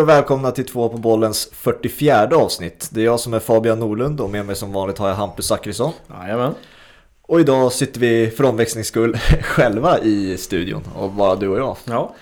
och 0.00 0.08
välkomna 0.08 0.50
till 0.50 0.66
två 0.66 0.88
på 0.88 0.96
bollens 0.96 1.48
44 1.52 2.36
avsnitt. 2.36 2.88
Det 2.92 3.00
är 3.00 3.04
jag 3.04 3.20
som 3.20 3.34
är 3.34 3.38
Fabian 3.38 3.78
Norlund 3.78 4.20
och 4.20 4.30
med 4.30 4.46
mig 4.46 4.56
som 4.56 4.72
vanligt 4.72 4.98
har 4.98 5.08
jag 5.08 5.14
Hampus 5.14 5.46
Zackrisson. 5.46 5.92
Jajamän. 6.08 6.54
Och 7.22 7.40
idag 7.40 7.72
sitter 7.72 8.00
vi 8.00 8.30
för 8.30 8.44
omväxlings 8.44 8.88
skull 8.88 9.16
själva 9.42 9.98
i 9.98 10.36
studion 10.36 10.82
och 10.96 11.10
bara 11.10 11.36
du 11.36 11.48
och 11.48 11.58
jag. 11.58 11.76
Ja, 11.84 12.14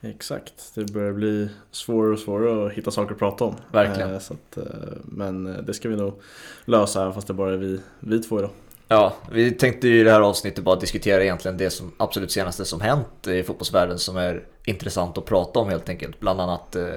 exakt. 0.00 0.74
Det 0.74 0.92
börjar 0.92 1.12
bli 1.12 1.48
svårare 1.70 2.12
och 2.12 2.18
svårare 2.18 2.66
att 2.66 2.72
hitta 2.72 2.90
saker 2.90 3.12
att 3.12 3.18
prata 3.18 3.44
om. 3.44 3.54
Verkligen. 3.72 4.10
Eh, 4.10 4.16
att, 4.16 4.56
eh, 4.56 4.64
men 5.04 5.46
eh, 5.46 5.62
det 5.62 5.74
ska 5.74 5.88
vi 5.88 5.96
nog 5.96 6.20
lösa 6.64 7.02
även 7.02 7.14
fast 7.14 7.26
det 7.26 7.34
bara 7.34 7.52
är 7.52 7.56
vi, 7.56 7.80
vi 8.00 8.22
två 8.22 8.38
idag. 8.38 8.50
Ja, 8.88 9.14
vi 9.30 9.50
tänkte 9.50 9.88
ju 9.88 10.00
i 10.00 10.04
det 10.04 10.10
här 10.10 10.20
avsnittet 10.20 10.64
bara 10.64 10.76
diskutera 10.76 11.22
egentligen 11.22 11.56
det 11.56 11.70
som 11.70 11.92
absolut 11.96 12.32
senaste 12.32 12.64
som 12.64 12.80
hänt 12.80 13.26
i 13.26 13.42
fotbollsvärlden 13.42 13.98
som 13.98 14.16
är 14.16 14.42
intressant 14.64 15.18
att 15.18 15.24
prata 15.24 15.60
om 15.60 15.68
helt 15.68 15.88
enkelt. 15.88 16.20
Bland 16.20 16.40
annat 16.40 16.76
eh, 16.76 16.94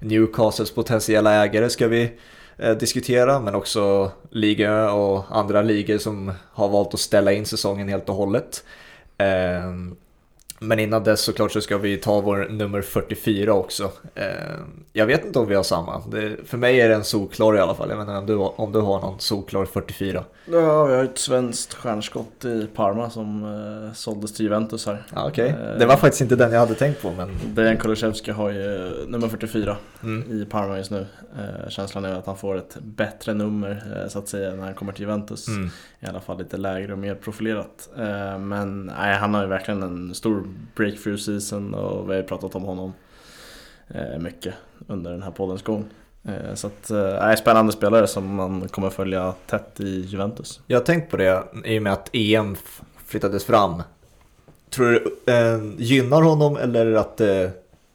Newcastles 0.00 0.70
potentiella 0.70 1.44
ägare 1.44 1.70
ska 1.70 1.88
vi 1.88 2.12
eh, 2.56 2.72
diskutera, 2.72 3.40
men 3.40 3.54
också 3.54 4.10
liga 4.30 4.92
och 4.92 5.24
andra 5.30 5.62
ligor 5.62 5.98
som 5.98 6.32
har 6.52 6.68
valt 6.68 6.94
att 6.94 7.00
ställa 7.00 7.32
in 7.32 7.46
säsongen 7.46 7.88
helt 7.88 8.08
och 8.08 8.14
hållet. 8.14 8.64
Ehm, 9.18 9.96
men 10.60 10.78
innan 10.78 11.04
dess 11.04 11.20
såklart 11.20 11.52
så 11.52 11.60
ska 11.60 11.78
vi 11.78 11.96
ta 11.96 12.20
vår 12.20 12.48
nummer 12.50 12.82
44 12.82 13.52
också. 13.52 13.90
Eh, 14.14 14.24
jag 14.92 15.06
vet 15.06 15.24
inte 15.24 15.38
om 15.38 15.46
vi 15.46 15.54
har 15.54 15.62
samma. 15.62 16.02
För 16.44 16.56
mig 16.56 16.80
är 16.80 16.88
det 16.88 16.94
en 16.94 17.04
solklar 17.04 17.56
i 17.56 17.58
alla 17.58 17.74
fall. 17.74 17.90
Jag 17.90 17.96
vet 17.96 18.08
inte 18.08 18.18
om 18.18 18.26
du, 18.26 18.34
om 18.34 18.72
du 18.72 18.80
har 18.80 19.00
någon 19.00 19.20
solklar 19.20 19.64
44. 19.64 20.24
Ja, 20.46 20.84
vi 20.84 20.94
har 20.94 21.04
ett 21.04 21.18
svenskt 21.18 21.74
stjärnskott 21.74 22.44
i 22.44 22.66
Parma 22.74 23.10
som 23.10 23.44
eh, 23.44 23.92
såldes 23.94 24.34
till 24.34 24.44
Juventus 24.44 24.86
här. 24.86 25.06
Ja, 25.14 25.28
Okej, 25.28 25.48
Eh, 25.48 25.78
det 25.78 25.86
var 25.86 25.96
faktiskt 25.96 26.20
inte 26.20 26.36
den 26.36 26.52
jag 26.52 26.60
hade 26.60 26.74
tänkt 26.74 27.02
på 27.02 27.10
men 27.10 27.30
Dejan 27.54 27.76
Kulusevski 27.76 28.30
har 28.30 28.50
ju 28.50 28.90
nummer 29.08 29.28
44 29.28 29.76
mm. 30.02 30.42
i 30.42 30.44
Parma 30.44 30.76
just 30.78 30.90
nu. 30.90 31.06
Känslan 31.68 32.04
är 32.04 32.14
att 32.14 32.26
han 32.26 32.36
får 32.36 32.56
ett 32.56 32.76
bättre 32.80 33.34
nummer 33.34 34.06
så 34.08 34.18
att 34.18 34.28
säga 34.28 34.54
när 34.54 34.64
han 34.64 34.74
kommer 34.74 34.92
till 34.92 35.00
Juventus. 35.00 35.48
Mm. 35.48 35.70
I 36.00 36.06
alla 36.06 36.20
fall 36.20 36.38
lite 36.38 36.56
lägre 36.56 36.92
och 36.92 36.98
mer 36.98 37.14
profilerat. 37.14 37.88
Men 38.38 38.92
nej, 38.98 39.16
han 39.16 39.34
har 39.34 39.42
ju 39.42 39.48
verkligen 39.48 39.82
en 39.82 40.14
stor 40.14 40.47
breakthrough 40.74 41.18
season 41.18 41.74
och 41.74 42.08
vi 42.08 42.14
har 42.14 42.20
ju 42.22 42.26
pratat 42.28 42.54
om 42.54 42.62
honom 42.62 42.92
eh, 43.88 44.18
mycket 44.18 44.54
under 44.86 45.10
den 45.10 45.22
här 45.22 45.30
poddens 45.30 45.62
gång. 45.62 45.84
Eh, 46.24 46.54
Så 46.54 46.66
att, 46.66 46.90
eh, 46.90 47.16
nej, 47.20 47.36
spännande 47.36 47.72
spelare 47.72 48.06
som 48.06 48.34
man 48.34 48.68
kommer 48.68 48.90
följa 48.90 49.34
tätt 49.46 49.80
i 49.80 50.00
Juventus. 50.00 50.60
Jag 50.66 50.78
har 50.78 50.84
tänkt 50.84 51.10
på 51.10 51.16
det 51.16 51.44
i 51.64 51.78
och 51.78 51.82
med 51.82 51.92
att 51.92 52.10
EM 52.12 52.56
flyttades 53.06 53.44
fram. 53.44 53.82
Tror 54.70 54.86
du 54.86 55.16
det 55.24 55.38
eh, 55.38 55.60
gynnar 55.78 56.22
honom 56.22 56.56
eller 56.56 56.92
att 56.92 57.16
det, 57.16 57.50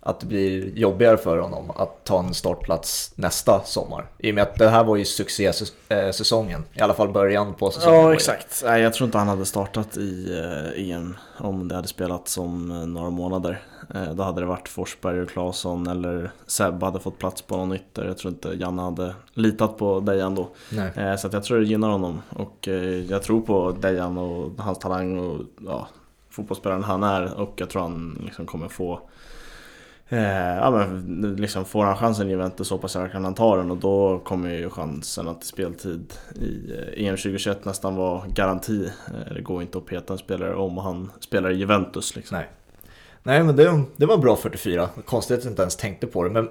att 0.05 0.19
det 0.19 0.25
blir 0.25 0.77
jobbigare 0.77 1.17
för 1.17 1.37
honom 1.37 1.71
att 1.75 2.03
ta 2.03 2.19
en 2.19 2.33
startplats 2.33 3.11
nästa 3.15 3.61
sommar? 3.63 4.05
I 4.17 4.31
och 4.31 4.35
med 4.35 4.41
att 4.43 4.55
det 4.55 4.69
här 4.69 4.83
var 4.83 4.95
ju 4.95 5.05
succésäsongen, 5.05 6.63
i 6.73 6.81
alla 6.81 6.93
fall 6.93 7.09
början 7.11 7.53
på 7.53 7.71
säsongen. 7.71 7.99
Ja 7.99 8.13
exakt. 8.13 8.61
Nej, 8.65 8.81
jag 8.81 8.93
tror 8.93 9.05
inte 9.05 9.17
han 9.17 9.27
hade 9.27 9.45
startat 9.45 9.97
i 9.97 10.39
eh, 10.75 10.89
EM 10.91 11.17
om 11.37 11.67
det 11.67 11.75
hade 11.75 11.87
spelats 11.87 12.37
om 12.37 12.71
eh, 12.71 12.77
några 12.77 13.09
månader. 13.09 13.61
Eh, 13.95 14.13
Då 14.13 14.23
hade 14.23 14.41
det 14.41 14.45
varit 14.47 14.69
Forsberg 14.69 15.21
och 15.21 15.29
Claesson 15.29 15.87
eller 15.87 16.31
Seb 16.47 16.83
hade 16.83 16.99
fått 16.99 17.17
plats 17.17 17.41
på 17.41 17.57
någon 17.57 17.73
ytter. 17.73 18.05
Jag 18.05 18.17
tror 18.17 18.33
inte 18.33 18.49
Janne 18.49 18.81
hade 18.81 19.15
litat 19.33 19.77
på 19.77 19.99
Dejan 19.99 20.35
då. 20.35 20.47
Nej. 20.71 20.91
Eh, 20.95 21.15
Så 21.15 21.29
jag 21.31 21.43
tror 21.43 21.59
det 21.59 21.65
gynnar 21.65 21.89
honom 21.89 22.21
och 22.29 22.67
eh, 22.67 22.83
jag 22.83 23.23
tror 23.23 23.41
på 23.41 23.71
Dejan 23.71 24.17
och 24.17 24.51
hans 24.57 24.79
talang 24.79 25.19
och 25.19 25.41
ja, 25.65 25.87
fotbollsspelaren 26.29 26.83
han 26.83 27.03
är 27.03 27.33
och 27.39 27.53
jag 27.55 27.69
tror 27.69 27.81
han 27.81 28.21
liksom 28.25 28.45
kommer 28.45 28.67
få 28.67 28.99
eh, 30.13 30.55
ja, 30.57 30.71
men 30.71 31.35
liksom 31.35 31.65
får 31.65 31.83
han 31.83 31.95
chansen 31.97 32.27
i 32.27 32.31
Juventus 32.31 32.67
så 32.67 32.75
hoppas 32.75 32.95
jag 32.95 33.11
kan 33.11 33.23
han 33.23 33.33
ta 33.35 33.57
den 33.57 33.71
och 33.71 33.77
då 33.77 34.19
kommer 34.19 34.49
ju 34.49 34.69
chansen 34.69 35.27
att 35.27 35.43
speltid 35.43 36.13
i 36.35 36.71
eh, 36.97 37.05
EM 37.07 37.15
2021 37.17 37.65
nästan 37.65 37.95
vara 37.95 38.21
garanti. 38.27 38.85
Eh, 39.07 39.33
Det 39.33 39.41
går 39.41 39.61
inte 39.61 39.77
att 39.77 39.85
peta 39.85 40.13
en 40.13 40.19
spelare 40.19 40.55
om 40.55 40.77
han 40.77 41.11
spelar 41.19 41.51
i 41.51 41.55
Juventus 41.55 42.15
liksom. 42.15 42.37
Nej. 42.37 42.47
Nej 43.23 43.43
men 43.43 43.55
det, 43.55 43.81
det 43.95 44.05
var 44.05 44.17
bra 44.17 44.35
44, 44.35 44.89
konstigt 45.05 45.37
att 45.37 45.43
jag 45.43 45.51
inte 45.51 45.61
ens 45.61 45.75
tänkte 45.75 46.07
på 46.07 46.23
det. 46.23 46.30
Men 46.30 46.49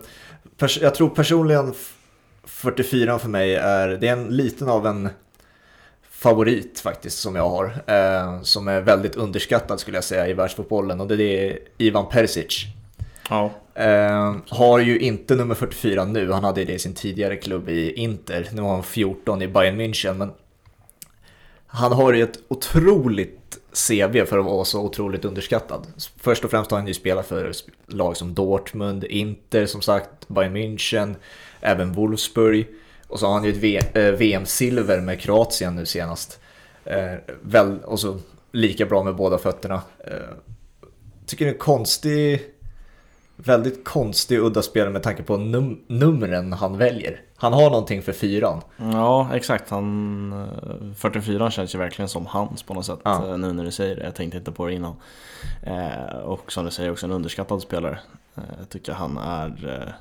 pers- 0.59 0.83
jag 0.83 0.95
tror 0.95 1.09
personligen 1.09 1.75
44 2.45 3.19
för 3.19 3.29
mig 3.29 3.55
är, 3.55 3.89
det 3.89 4.09
är 4.09 4.13
en 4.13 4.25
liten 4.37 4.69
av 4.69 4.87
en 4.87 5.09
favorit 6.11 6.81
faktiskt 6.81 7.19
som 7.19 7.37
jag 7.37 7.49
har. 7.49 7.65
Eh, 7.87 8.43
som 8.43 8.69
är 8.69 8.81
väldigt 8.81 9.17
underskattad 9.17 9.81
skulle 9.81 9.97
jag 9.97 10.05
säga 10.05 10.29
i 10.29 10.33
världsfotbollen 10.33 11.01
och 11.01 11.07
det 11.09 11.23
är 11.49 11.59
Ivan 11.79 12.09
Perisic. 12.09 12.65
Ja. 13.31 13.51
Eh, 13.75 14.37
har 14.49 14.79
ju 14.79 14.99
inte 14.99 15.35
nummer 15.35 15.55
44 15.55 16.05
nu, 16.05 16.33
han 16.33 16.45
hade 16.45 16.65
det 16.65 16.73
i 16.73 16.79
sin 16.79 16.95
tidigare 16.95 17.37
klubb 17.37 17.69
i 17.69 17.93
Inter. 17.93 18.49
Nu 18.53 18.63
har 18.63 18.75
han 18.75 18.83
14 18.83 19.43
i 19.43 19.49
Bayern 19.49 19.81
München 19.81 20.15
men 20.15 20.31
han 21.67 21.93
har 21.93 22.13
ju 22.13 22.23
ett 22.23 22.39
otroligt 22.49 23.59
CV 23.89 24.25
för 24.25 24.39
att 24.39 24.45
vara 24.45 24.65
så 24.65 24.81
otroligt 24.81 25.25
underskattad. 25.25 25.87
Först 26.17 26.45
och 26.45 26.51
främst 26.51 26.71
har 26.71 26.79
han 26.79 26.87
ju 26.87 26.95
spelat 26.95 27.27
för 27.27 27.53
lag 27.87 28.17
som 28.17 28.35
Dortmund, 28.35 29.05
Inter 29.05 29.67
som 29.67 29.83
sagt, 29.83 30.29
Bayern 30.29 30.57
München, 30.57 31.15
även 31.61 31.93
Wolfsburg. 31.93 32.67
Och 33.07 33.19
så 33.19 33.27
har 33.27 33.35
han 33.35 33.45
ju 33.45 33.51
ett 33.51 34.21
VM-silver 34.21 34.99
eh, 34.99 35.03
med 35.03 35.21
Kroatien 35.21 35.77
nu 35.77 35.87
senast. 35.87 36.41
Eh, 36.85 37.15
väl, 37.43 37.79
och 37.85 38.01
så 38.01 38.19
lika 38.53 38.87
bra 38.87 39.03
med 39.03 39.17
båda 39.17 39.39
fötterna. 39.39 39.83
Eh, 40.07 40.13
tycker 41.27 41.45
det 41.45 41.51
är 41.51 41.53
en 41.53 41.59
konstig, 41.59 42.41
väldigt 43.45 43.85
konstig 43.85 44.39
udda 44.41 44.63
spelare 44.63 44.91
med 44.91 45.03
tanke 45.03 45.23
på 45.23 45.37
num- 45.37 45.79
numren 45.87 46.53
han 46.53 46.79
väljer. 46.79 47.21
Han 47.37 47.53
har 47.53 47.71
någonting 47.71 48.03
för 48.03 48.13
fyran. 48.13 48.61
Ja, 48.77 49.31
exakt. 49.35 49.71
Han, 49.71 50.33
eh, 50.33 50.95
44 50.97 51.51
känns 51.51 51.75
ju 51.75 51.79
verkligen 51.79 52.09
som 52.09 52.27
hans 52.27 52.63
på 52.63 52.75
något 52.75 52.87
sätt. 52.87 52.99
Ja. 53.03 53.29
eh, 53.29 53.39
Nu 53.39 53.53
när 53.53 53.65
du 53.65 53.71
säger 53.71 53.97
det. 53.97 54.05
Jag 54.05 54.15
tänkte 54.15 54.39
inte 54.39 54.53
på 54.53 54.67
det 54.67 54.73
innan. 54.75 54.95
Eh, 55.63 56.15
och 56.25 56.53
som 56.53 56.65
du 56.65 56.71
säger 56.71 56.91
också 56.93 57.07
en 57.07 57.13
underskattad 57.13 57.63
spelare. 57.63 57.99
Eh, 58.37 58.43
jag 58.59 58.69
tycker 58.69 58.93
han 58.93 59.19
är 59.19 59.69
eh, 59.87 59.93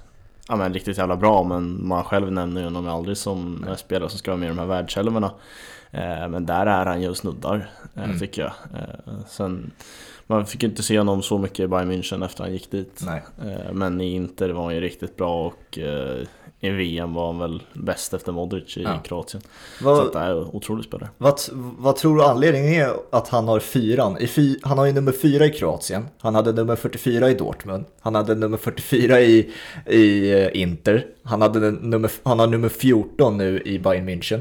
ja, 0.47 0.56
men 0.56 0.73
riktigt 0.73 0.97
jävla 0.97 1.16
bra. 1.16 1.44
Men 1.44 1.88
man 1.88 2.03
själv 2.03 2.31
nämner 2.31 2.62
ju 2.62 2.66
honom 2.68 2.88
aldrig 2.88 3.18
som 3.18 3.66
en 3.69 3.78
spelare 3.78 4.09
som 4.09 4.19
ska 4.19 4.31
vara 4.31 4.40
med 4.40 4.46
i 4.46 4.50
de 4.50 4.59
här 4.59 4.66
världselvorna. 4.66 5.31
Eh, 5.91 6.28
men 6.28 6.46
där 6.46 6.66
är 6.66 6.85
han 6.85 7.02
ju 7.02 7.09
och 7.09 7.18
snuddar, 7.18 7.69
eh, 7.96 8.03
Mm. 8.03 8.19
tycker 8.19 8.41
jag. 8.41 8.52
Eh, 8.81 9.25
sen, 9.28 9.72
man 10.31 10.46
fick 10.46 10.64
inte 10.64 10.84
se 10.84 10.97
honom 10.97 11.22
så 11.22 11.38
mycket 11.38 11.59
i 11.59 11.68
Bayern 11.68 11.92
München 11.92 12.25
efter 12.25 12.44
han 12.44 12.53
gick 12.53 12.72
dit. 12.72 13.02
Nej. 13.06 13.22
Eh, 13.42 13.74
Men 13.74 14.02
i 14.02 14.16
Inter 14.16 14.50
var 14.50 14.64
han 14.64 14.75
ju 14.75 14.81
riktigt 14.81 15.18
bra 15.18 15.46
och 15.46 15.78
eh, 15.80 16.18
i 16.64 16.69
VM 16.69 17.14
var 17.14 17.25
han 17.28 17.40
väl 17.40 17.64
bäst 17.74 18.14
efter 18.14 18.31
Modric 18.31 18.78
i 18.78 18.81
Ja. 18.84 19.00
Kroatien. 19.03 19.44
Så 19.80 19.86
Vad, 19.86 20.00
att 20.08 20.14
det 20.14 20.20
är 20.20 20.31
en 20.31 20.38
otrolig 20.53 20.86
spelare. 20.86 21.09
Vad, 21.18 21.40
vad 21.53 21.96
tror 21.96 22.16
du 22.18 22.24
anledningen 22.24 22.74
är 22.81 22.94
att 23.12 23.28
han 23.28 23.47
har 23.47 23.59
fyran? 23.59 24.18
I 24.18 24.28
fy, 24.28 24.56
han 24.64 24.78
har 24.78 24.86
ju 24.86 24.91
nummer 24.94 25.12
fyra 25.12 25.46
i 25.46 25.50
Kroatien, 25.50 26.06
han 26.20 26.36
hade 26.36 26.52
nummer 26.53 26.75
44 26.75 27.30
i 27.30 27.34
Dortmund, 27.34 27.86
han 28.02 28.16
hade 28.16 28.36
nummer 28.36 28.58
44 28.58 29.22
i, 29.22 29.50
i 29.86 30.31
eh, 30.31 30.62
Inter, 30.62 31.06
han, 31.24 31.41
hade 31.41 31.72
nummer, 31.72 32.12
han 32.24 32.40
har 32.40 32.47
nummer 32.47 32.70
14 32.70 33.38
nu 33.38 33.62
i 33.66 33.80
Bayern 33.80 34.09
München. 34.09 34.40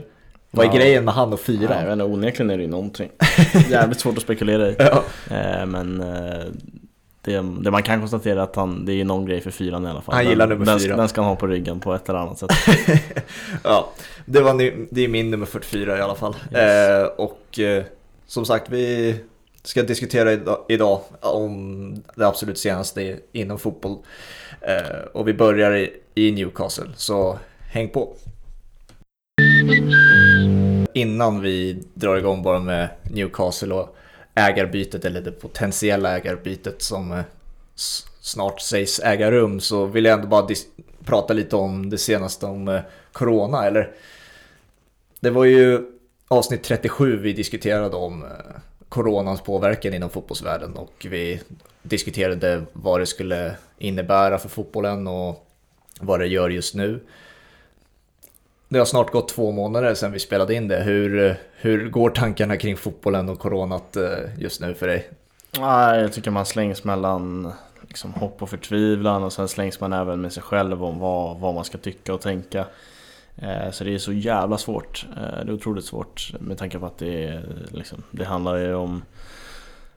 Vad 0.50 0.66
är 0.66 0.70
Ja. 0.70 0.76
grejen 0.76 1.04
med 1.04 1.14
han 1.14 1.32
och 1.32 1.40
Nej, 1.48 1.56
jag 1.56 1.68
fyran? 1.68 1.84
vet 1.84 1.92
inte, 1.92 2.04
onekligen 2.04 2.50
är 2.50 2.56
det 2.56 2.62
ju 2.62 2.68
någonting. 2.70 3.10
Jävligt 3.70 4.00
svårt 4.00 4.16
att 4.16 4.22
spekulera 4.22 4.68
i. 4.68 4.76
Ja. 4.78 5.04
Eh, 5.30 5.66
Men 5.66 6.00
eh, 6.00 6.44
det, 7.22 7.32
det 7.62 7.70
man 7.70 7.82
kan 7.82 8.00
konstatera 8.00 8.40
är 8.40 8.44
att 8.44 8.56
han, 8.56 8.84
det 8.84 8.92
är 9.00 9.04
någon 9.04 9.26
grej 9.26 9.40
för 9.40 9.50
fyran 9.50 9.86
i 9.86 9.88
alla 9.88 10.00
fall. 10.00 10.14
Han 10.14 10.26
gillar 10.28 10.46
nummer 10.46 10.66
den, 10.66 10.80
fyra. 10.80 10.96
Den 10.96 11.08
ska 11.08 11.20
han 11.20 11.28
ha 11.28 11.36
på 11.36 11.46
ryggen 11.46 11.80
på 11.80 11.94
ett 11.94 12.08
eller 12.08 12.18
annat 12.18 12.38
sätt. 12.38 12.50
ja, 13.64 13.90
det, 14.26 14.40
var, 14.40 14.54
det 14.94 15.04
är 15.04 15.08
min 15.08 15.30
nummer 15.30 15.46
44 15.46 15.98
i 15.98 16.00
alla 16.00 16.14
fall. 16.14 16.34
Yes. 16.52 16.60
Eh, 16.60 17.04
och 17.06 17.58
eh, 17.58 17.84
som 18.26 18.44
sagt, 18.44 18.70
vi 18.70 19.16
ska 19.62 19.82
diskutera 19.82 20.32
idag, 20.32 20.58
idag 20.68 21.00
om 21.20 22.02
det 22.14 22.26
absolut 22.26 22.58
senaste 22.58 23.18
inom 23.32 23.58
fotboll. 23.58 23.96
Eh, 24.60 24.98
och 25.12 25.28
vi 25.28 25.34
börjar 25.34 25.72
i, 25.76 25.90
i 26.14 26.32
Newcastle, 26.32 26.86
så 26.96 27.38
häng 27.70 27.88
på. 27.88 28.14
Innan 30.94 31.40
vi 31.40 31.82
drar 31.94 32.16
igång 32.16 32.42
bara 32.42 32.58
med 32.58 32.88
Newcastle 33.02 33.74
och 33.74 33.96
ägarbytet 34.34 35.04
eller 35.04 35.20
det 35.20 35.32
potentiella 35.32 36.16
ägarbytet 36.16 36.82
som 36.82 37.12
eh, 37.12 37.24
snart 38.20 38.60
sägs 38.60 39.00
äga 39.00 39.30
rum 39.30 39.60
så 39.60 39.86
vill 39.86 40.04
jag 40.04 40.14
ändå 40.14 40.28
bara 40.28 40.48
prata 41.04 41.34
lite 41.34 41.56
om 41.56 41.90
det 41.90 41.98
senaste 41.98 42.46
om 42.46 42.68
eh, 42.68 42.80
Corona 43.12 43.66
eller 43.66 43.90
det 45.20 45.30
var 45.30 45.44
ju 45.44 45.80
avsnitt 46.28 46.62
37 46.62 47.16
vi 47.16 47.32
diskuterade 47.32 47.96
om 47.96 48.22
eh, 48.22 48.28
Coronans 48.88 49.40
påverkan 49.40 49.94
inom 49.94 50.10
fotbollsvärlden 50.10 50.76
och 50.76 51.06
vi 51.10 51.40
diskuterade 51.82 52.62
vad 52.72 53.00
det 53.00 53.06
skulle 53.06 53.56
innebära 53.78 54.38
för 54.38 54.48
fotbollen 54.48 55.06
och 55.06 55.46
vad 56.00 56.20
det 56.20 56.26
gör 56.26 56.50
just 56.50 56.74
nu. 56.74 57.00
Det 58.72 58.78
har 58.78 58.86
snart 58.86 59.10
gått 59.10 59.28
två 59.28 59.52
månader 59.52 59.94
sedan 59.94 60.12
vi 60.12 60.18
spelade 60.18 60.54
in 60.54 60.68
det. 60.68 60.82
Hur, 60.82 61.26
eh, 61.26 61.34
hur 61.54 61.90
går 61.90 62.10
tankarna 62.10 62.56
kring 62.56 62.76
fotbollen 62.76 63.28
och 63.28 63.38
coronat 63.38 63.96
eh, 63.96 64.02
just 64.38 64.60
nu 64.60 64.74
för 64.74 64.86
dig? 64.86 65.10
Nej, 65.58 66.00
jag 66.00 66.12
tycker 66.12 66.30
man 66.30 66.46
slängs 66.46 66.84
mellan 66.84 67.52
liksom 67.88 68.14
hopp 68.14 68.42
och 68.42 68.50
förtvivlan 68.50 69.22
och 69.22 69.32
sen 69.32 69.48
slängs 69.48 69.80
man 69.80 69.92
även 69.92 70.20
med 70.20 70.32
sig 70.32 70.42
själv 70.42 70.84
om 70.84 70.98
vad, 70.98 71.40
vad 71.40 71.54
man 71.54 71.64
ska 71.64 71.78
tycka 71.78 72.14
och 72.14 72.20
tänka. 72.20 72.64
Eh, 73.36 73.70
så 73.70 73.84
det 73.84 73.94
är 73.94 73.98
så 73.98 74.12
jävla 74.12 74.58
svårt. 74.58 75.06
Det 75.14 75.50
är 75.50 75.52
otroligt 75.52 75.84
svårt 75.84 76.32
med 76.40 76.58
tanke 76.58 76.78
på 76.78 76.86
att 76.86 76.98
det, 76.98 77.24
är, 77.24 77.44
liksom, 77.70 78.02
det 78.10 78.24
handlar 78.24 78.56
ju 78.56 78.74
om 78.74 79.02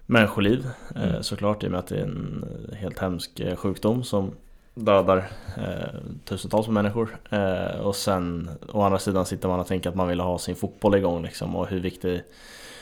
människoliv 0.05 0.67
mm. 0.95 1.23
såklart 1.23 1.63
i 1.63 1.67
och 1.67 1.71
med 1.71 1.79
att 1.79 1.87
det 1.87 1.97
är 1.97 2.03
en 2.03 2.45
helt 2.79 2.99
hemsk 2.99 3.41
sjukdom 3.55 4.03
som 4.03 4.31
dödar 4.75 5.29
eh, 5.57 5.99
tusentals 6.25 6.67
människor. 6.67 7.17
Eh, 7.29 7.79
och 7.79 7.95
sen 7.95 8.49
å 8.71 8.81
andra 8.81 8.99
sidan 8.99 9.25
sitter 9.25 9.47
man 9.47 9.59
och 9.59 9.67
tänker 9.67 9.89
att 9.89 9.95
man 9.95 10.07
vill 10.07 10.19
ha 10.19 10.39
sin 10.39 10.55
fotboll 10.55 10.95
igång 10.95 11.23
liksom 11.23 11.55
och 11.55 11.67
hur 11.67 11.79
viktig, 11.79 12.23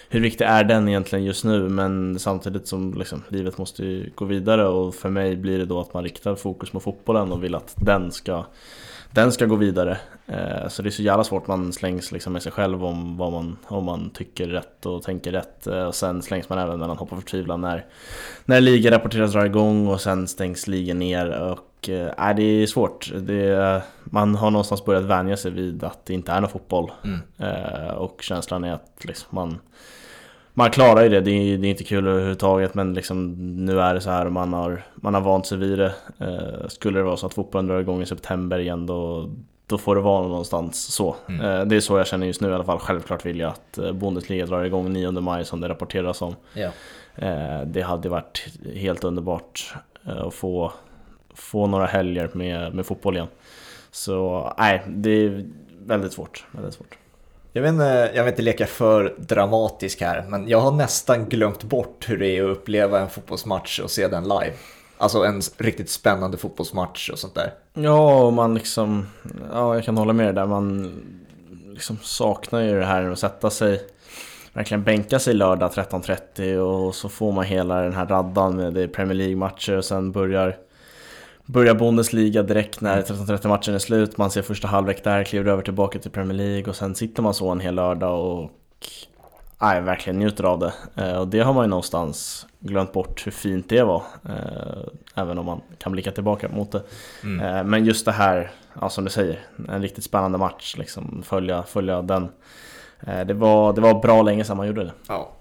hur 0.09 0.19
viktig 0.19 0.45
är 0.45 0.63
den 0.63 0.88
egentligen 0.88 1.25
just 1.25 1.45
nu? 1.45 1.69
Men 1.69 2.19
samtidigt 2.19 2.67
som 2.67 2.93
liksom, 2.93 3.23
livet 3.27 3.57
måste 3.57 3.85
ju 3.85 4.11
gå 4.15 4.25
vidare 4.25 4.67
och 4.67 4.95
för 4.95 5.09
mig 5.09 5.35
blir 5.35 5.57
det 5.57 5.65
då 5.65 5.79
att 5.79 5.93
man 5.93 6.03
riktar 6.03 6.35
fokus 6.35 6.69
på 6.69 6.79
fotbollen 6.79 7.31
och 7.31 7.43
vill 7.43 7.55
att 7.55 7.73
den 7.77 8.11
ska 8.11 8.45
den 9.11 9.31
ska 9.31 9.45
gå 9.45 9.55
vidare. 9.55 9.97
Eh, 10.27 10.67
så 10.67 10.81
det 10.81 10.89
är 10.89 10.91
så 10.91 11.01
jävla 11.01 11.23
svårt, 11.23 11.47
man 11.47 11.73
slängs 11.73 12.11
liksom 12.11 12.33
med 12.33 12.43
sig 12.43 12.51
själv 12.51 12.85
om 12.85 13.17
vad 13.17 13.31
man, 13.31 13.57
om 13.67 13.85
man 13.85 14.09
tycker 14.09 14.47
rätt 14.47 14.85
och 14.85 15.03
tänker 15.03 15.31
rätt. 15.31 15.67
Eh, 15.67 15.83
och 15.83 15.95
sen 15.95 16.21
slängs 16.21 16.49
man 16.49 16.59
även 16.59 16.79
mellan 16.79 16.97
hopp 16.97 17.11
och 17.11 17.17
förtvivlan 17.17 17.61
när, 17.61 17.85
när 18.45 18.61
ligan 18.61 18.93
rapporteras 18.93 19.31
dra 19.33 19.45
igång 19.45 19.87
och 19.87 20.01
sen 20.01 20.27
stängs 20.27 20.67
ligan 20.67 20.99
ner. 20.99 21.29
Och 21.29 21.89
äh, 21.89 22.35
det 22.35 22.43
är 22.43 22.67
svårt. 22.67 23.11
Det, 23.15 23.81
man 24.03 24.35
har 24.35 24.51
någonstans 24.51 24.85
börjat 24.85 25.03
vänja 25.03 25.37
sig 25.37 25.51
vid 25.51 25.83
att 25.83 26.05
det 26.05 26.13
inte 26.13 26.31
är 26.31 26.41
någon 26.41 26.49
fotboll. 26.49 26.91
Mm. 27.03 27.95
Och 27.95 28.21
känslan 28.21 28.63
är 28.63 28.73
att 28.73 28.95
liksom 29.01 29.27
man 29.29 29.59
man 30.53 30.71
klarar 30.71 31.03
ju 31.03 31.09
det, 31.09 31.21
det 31.21 31.31
är, 31.31 31.57
det 31.57 31.68
är, 31.68 31.69
inte 31.69 31.83
kul 31.83 32.07
överhuvudtaget 32.07 32.74
men 32.74 32.94
liksom 32.94 33.33
nu 33.65 33.81
är 33.81 33.94
det 33.94 34.01
så 34.01 34.09
här 34.09 34.25
och 34.25 34.31
man 34.31 34.53
har, 34.53 34.83
man 34.95 35.13
har 35.13 35.21
vant 35.21 35.45
sig 35.45 35.57
vid 35.57 35.80
det. 35.80 35.94
Eh, 36.19 36.68
skulle 36.68 37.00
det 37.00 37.03
vara 37.03 37.18
så 37.18 37.25
att 37.25 37.33
fotbollen 37.33 37.68
drar 37.68 37.80
igång 37.80 38.01
i 38.01 38.06
september 38.06 38.59
igen 38.59 38.86
då, 38.86 39.30
då 39.68 39.77
får 39.77 39.95
det 39.95 40.01
vara 40.01 40.27
någonstans 40.27 40.94
så. 40.94 41.15
Mm. 41.30 41.45
Eh, 41.45 41.65
det 41.65 41.75
är 41.75 41.80
så 41.80 41.98
jag 41.98 42.07
känner 42.07 42.27
just 42.27 42.42
nu 42.42 42.50
i 42.50 42.53
alla 42.53 42.63
fall. 42.63 42.80
Självklart 42.80 43.25
vill 43.25 43.39
jag 43.39 43.50
att 43.50 43.77
eh, 43.77 43.92
Bundesliga 43.92 44.45
drar 44.45 44.63
igång 44.63 44.94
9 44.94 45.12
maj 45.12 45.45
som 45.45 45.62
det 45.62 45.69
rapporteras 45.69 46.21
om. 46.21 46.36
Ja. 46.54 46.69
Eh, 47.15 47.62
det 47.65 47.81
hade 47.81 48.09
varit 48.09 48.47
helt 48.75 49.04
underbart 49.04 49.75
eh, 50.07 50.21
att 50.21 50.33
få, 50.33 50.74
få 51.33 51.68
några 51.68 51.86
helger 51.86 52.30
med, 52.33 52.75
med 52.75 52.86
fotboll 52.86 53.15
igen. 53.15 53.27
Så 53.92 54.54
nej, 54.57 54.83
det 54.88 55.09
är 55.09 55.45
väldigt 55.80 56.13
svårt. 56.13 56.45
Väldigt 56.51 56.74
svårt. 56.74 56.97
Jag 57.53 57.62
vet, 57.62 57.69
inte, 57.71 58.12
jag 58.15 58.24
vill 58.24 58.31
inte 58.31 58.42
leka 58.42 58.65
för 58.65 59.15
dramatisk 59.18 60.01
här, 60.01 60.25
men 60.27 60.48
jag 60.48 60.59
har 60.62 60.71
nästan 60.71 61.30
glömt 61.30 61.63
bort 61.63 62.09
hur 62.09 62.18
det 62.18 62.38
är 62.38 62.44
att 62.44 62.57
uppleva 62.57 63.00
en 63.00 63.09
fotbollsmatch 63.09 63.80
och 63.80 63.92
se 63.92 64.07
den 64.07 64.24
live. 64.24 64.53
Alltså 64.98 65.24
en 65.24 65.42
riktigt 65.57 65.89
spännande 65.89 66.38
fotbollsmatch 66.38 67.09
och 67.09 67.19
sånt 67.19 67.36
där. 67.36 67.53
Ja, 67.74 68.24
och 68.24 68.33
man 68.33 68.53
liksom, 68.53 69.07
ja 69.51 69.75
jag 69.75 69.83
kan 69.83 69.98
hålla 69.98 70.13
med 70.13 70.25
dig 70.25 70.33
där, 70.33 70.45
man 70.45 70.92
liksom 71.74 71.98
saknar 72.01 72.62
ju 72.62 72.80
det 72.80 72.86
här 72.86 73.12
att 73.12 73.19
sätta 73.19 73.50
sig, 73.50 73.81
verkligen 74.54 74.83
bänka 74.83 75.19
sig 75.19 75.33
lördag 75.33 75.71
13.30 75.71 76.57
och 76.57 76.95
så 76.95 77.09
får 77.09 77.31
man 77.31 77.45
hela 77.45 77.81
den 77.81 77.94
här 77.94 78.06
raddan 78.06 78.56
med 78.56 78.74
det 78.74 78.88
Premier 78.88 79.15
League-matcher 79.15 79.77
och 79.77 79.86
sen 79.86 80.12
börjar 80.12 80.57
börjar 81.51 81.75
Bundesliga 81.75 82.44
direkt 82.44 82.81
när 82.81 83.01
13-30 83.01 83.30
mm. 83.30 83.50
matchen 83.50 83.75
är 83.75 83.80
slut. 83.80 84.18
Man 84.18 84.31
ser 84.31 84.42
första 84.42 84.68
halvlek 84.68 85.03
där, 85.03 85.24
kliver 85.24 85.51
över 85.51 85.63
tillbaka 85.63 86.00
till 86.00 86.12
Premier 86.12 86.38
League 86.38 86.69
och 86.69 86.75
sen 86.75 86.95
sitter 86.95 87.24
man 87.24 87.33
så 87.33 87.50
en 87.50 87.59
hel 87.59 87.75
lördag 87.75 88.25
och 88.25 88.51
nej, 89.62 89.81
verkligen 89.81 90.19
njuter 90.19 90.44
av 90.44 90.59
det. 90.59 90.74
Eh, 90.95 91.18
och 91.18 91.27
det 91.27 91.39
har 91.39 91.53
man 91.53 91.63
ju 91.63 91.69
någonstans 91.69 92.48
glömt 92.59 92.94
bort 92.94 93.27
hur 93.27 93.31
fint 93.31 93.69
det 93.69 93.83
var. 93.83 94.03
Eh, 94.25 94.83
även 95.15 95.38
om 95.38 95.45
man 95.45 95.62
kan 95.77 95.92
blicka 95.92 96.12
tillbaka 96.12 96.50
mot 96.50 96.71
det. 96.71 96.83
Mm. 97.24 97.39
Eh, 97.39 97.63
men 97.63 97.86
just 97.86 98.06
det 98.06 98.12
här, 98.12 98.51
ja, 98.81 98.89
som 98.89 99.04
du 99.04 99.09
säger, 99.09 99.39
en 99.69 99.81
riktigt 99.81 100.04
spännande 100.04 100.38
match. 100.38 100.75
Liksom, 100.77 101.24
följa, 101.25 101.63
följa 101.63 102.01
den. 102.01 102.30
Det 103.25 103.33
var, 103.33 103.74
det 103.74 103.81
var 103.81 104.01
bra 104.01 104.21
länge 104.21 104.44
sedan 104.44 104.57
man 104.57 104.68
gjorde 104.68 104.83
det. 104.83 104.92
Ja. 105.07 105.31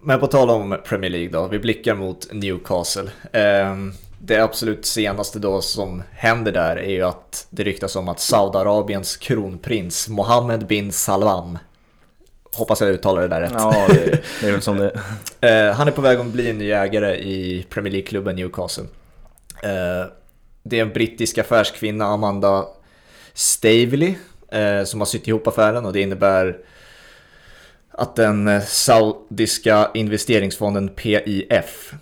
Men 0.00 0.20
på 0.20 0.26
tal 0.26 0.50
om 0.50 0.76
Premier 0.84 1.10
League 1.10 1.30
då, 1.30 1.48
vi 1.48 1.58
blickar 1.58 1.94
mot 1.94 2.32
Newcastle. 2.32 3.10
Det 4.26 4.38
absolut 4.38 4.86
senaste 4.86 5.38
då 5.38 5.60
som 5.60 6.02
händer 6.12 6.52
där 6.52 6.76
är 6.76 6.90
ju 6.90 7.02
att 7.02 7.46
det 7.50 7.64
ryktas 7.64 7.96
om 7.96 8.08
att 8.08 8.20
Saudiarabiens 8.20 9.16
kronprins 9.16 10.08
Mohammed 10.08 10.66
bin 10.66 10.92
Salman 10.92 11.58
Hoppas 12.52 12.80
jag 12.80 12.90
uttalar 12.90 13.22
det 13.22 13.28
där 13.28 13.40
rätt. 13.40 13.52
Ja, 13.54 13.86
det, 13.88 14.22
det 14.40 14.48
är 14.48 14.52
väl 14.52 14.62
som 14.62 14.78
det 14.78 15.00
eh, 15.48 15.74
Han 15.74 15.88
är 15.88 15.92
på 15.92 16.00
väg 16.00 16.18
att 16.18 16.26
bli 16.26 16.50
en 16.50 16.58
ny 16.58 16.70
ägare 16.70 17.16
i 17.16 17.66
Premier 17.70 17.92
League-klubben 17.92 18.36
Newcastle. 18.36 18.84
Eh, 19.62 20.06
det 20.62 20.78
är 20.78 20.82
en 20.82 20.92
brittisk 20.92 21.38
affärskvinna, 21.38 22.04
Amanda 22.04 22.66
Stavely, 23.34 24.14
eh, 24.52 24.84
som 24.84 25.00
har 25.00 25.06
sytt 25.06 25.28
ihop 25.28 25.46
affären 25.46 25.86
och 25.86 25.92
det 25.92 26.00
innebär 26.00 26.58
att 27.90 28.16
den 28.16 28.62
saudiska 28.62 29.90
investeringsfonden 29.94 30.88
PIF 30.88 31.94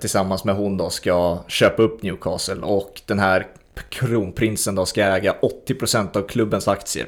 tillsammans 0.00 0.44
med 0.44 0.54
hon 0.54 0.76
då 0.76 0.90
ska 0.90 1.38
köpa 1.48 1.82
upp 1.82 2.02
Newcastle 2.02 2.62
och 2.62 3.02
den 3.06 3.18
här 3.18 3.46
kronprinsen 3.88 4.74
då 4.74 4.86
ska 4.86 5.02
äga 5.02 5.34
80% 5.68 6.16
av 6.16 6.22
klubbens 6.22 6.68
aktier. 6.68 7.06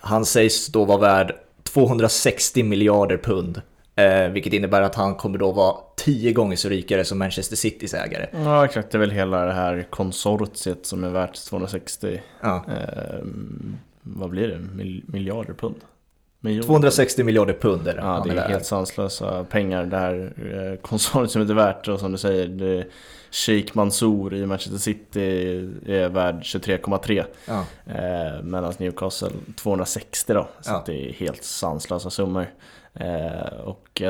Han 0.00 0.24
sägs 0.24 0.66
då 0.66 0.84
vara 0.84 0.98
värd 0.98 1.34
260 1.62 2.62
miljarder 2.62 3.16
pund. 3.16 3.62
Eh, 3.96 4.28
vilket 4.28 4.52
innebär 4.52 4.82
att 4.82 4.94
han 4.94 5.14
kommer 5.14 5.38
då 5.38 5.52
vara 5.52 5.76
tio 5.96 6.32
gånger 6.32 6.56
så 6.56 6.68
rikare 6.68 7.04
som 7.04 7.18
Manchester 7.18 7.56
Citys 7.56 7.94
ägare. 7.94 8.26
Ja 8.32 8.64
exakt, 8.64 8.90
det 8.90 8.96
är 8.96 9.00
väl 9.00 9.10
hela 9.10 9.44
det 9.44 9.52
här 9.52 9.86
konsortiet 9.90 10.86
som 10.86 11.04
är 11.04 11.10
värt 11.10 11.34
260, 11.34 12.22
ja. 12.40 12.64
eh, 12.68 13.24
vad 14.02 14.30
blir 14.30 14.48
det, 14.48 14.58
miljarder 15.12 15.54
pund? 15.54 15.76
260 16.66 17.24
miljarder 17.24 17.54
pund 17.54 17.88
är 17.88 17.94
det. 17.94 18.00
Ja, 18.00 18.22
det 18.26 18.32
är, 18.32 18.36
är 18.36 18.48
helt 18.48 18.66
sanslösa 18.66 19.44
pengar 19.44 19.84
där 19.84 20.32
eh, 20.36 20.80
konsortiet 20.80 21.50
är 21.50 21.54
värt. 21.54 21.88
Och 21.88 22.00
som 22.00 22.12
du 22.12 22.18
säger, 22.18 22.48
det, 22.48 22.86
Sheikh 23.30 23.76
Mansour 23.76 24.34
i 24.34 24.46
Manchester 24.46 24.78
City 24.78 25.20
är 25.86 26.08
värd 26.08 26.42
23,3. 26.42 27.24
Ja. 27.46 27.64
Eh, 27.86 28.42
Medan 28.42 28.72
Newcastle 28.78 29.30
260 29.56 30.34
då. 30.34 30.48
Så 30.60 30.70
ja. 30.70 30.82
det 30.86 31.08
är 31.08 31.12
helt 31.12 31.44
sanslösa 31.44 32.10
summor. 32.10 32.46
Eh, 32.94 33.60
och 33.64 34.02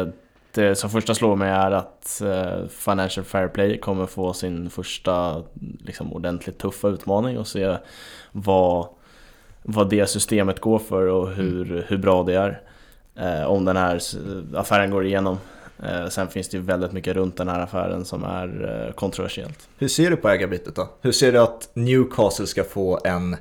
det 0.54 0.74
som 0.74 0.90
första 0.90 1.14
slår 1.14 1.36
mig 1.36 1.50
är 1.50 1.70
att 1.70 2.20
eh, 2.20 2.66
Financial 2.68 3.24
Fair 3.24 3.48
Play 3.48 3.78
kommer 3.78 4.06
få 4.06 4.32
sin 4.32 4.70
första 4.70 5.42
liksom, 5.78 6.12
ordentligt 6.12 6.58
tuffa 6.58 6.88
utmaning 6.88 7.38
och 7.38 7.46
se 7.46 7.76
vad 8.32 8.88
vad 9.66 9.90
det 9.90 10.06
systemet 10.06 10.60
går 10.60 10.78
för 10.78 11.06
och 11.06 11.30
hur, 11.30 11.70
mm. 11.70 11.84
hur 11.88 11.98
bra 11.98 12.22
det 12.22 12.34
är. 12.34 12.60
Eh, 13.16 13.46
om 13.46 13.64
den 13.64 13.76
här 13.76 14.00
affären 14.54 14.90
går 14.90 15.06
igenom. 15.06 15.38
Eh, 15.82 16.08
sen 16.08 16.28
finns 16.28 16.48
det 16.48 16.56
ju 16.56 16.62
väldigt 16.62 16.92
mycket 16.92 17.16
runt 17.16 17.36
den 17.36 17.48
här 17.48 17.60
affären 17.60 18.04
som 18.04 18.24
är 18.24 18.84
eh, 18.86 18.94
kontroversiellt. 18.94 19.68
Hur 19.78 19.88
ser 19.88 20.10
du 20.10 20.16
på 20.16 20.28
ägarbytet 20.28 20.76
då? 20.76 20.88
Hur 21.00 21.12
ser 21.12 21.32
du 21.32 21.38
att 21.38 21.70
Newcastle 21.74 22.46
ska 22.46 22.64
få 22.64 23.00
en, 23.04 23.36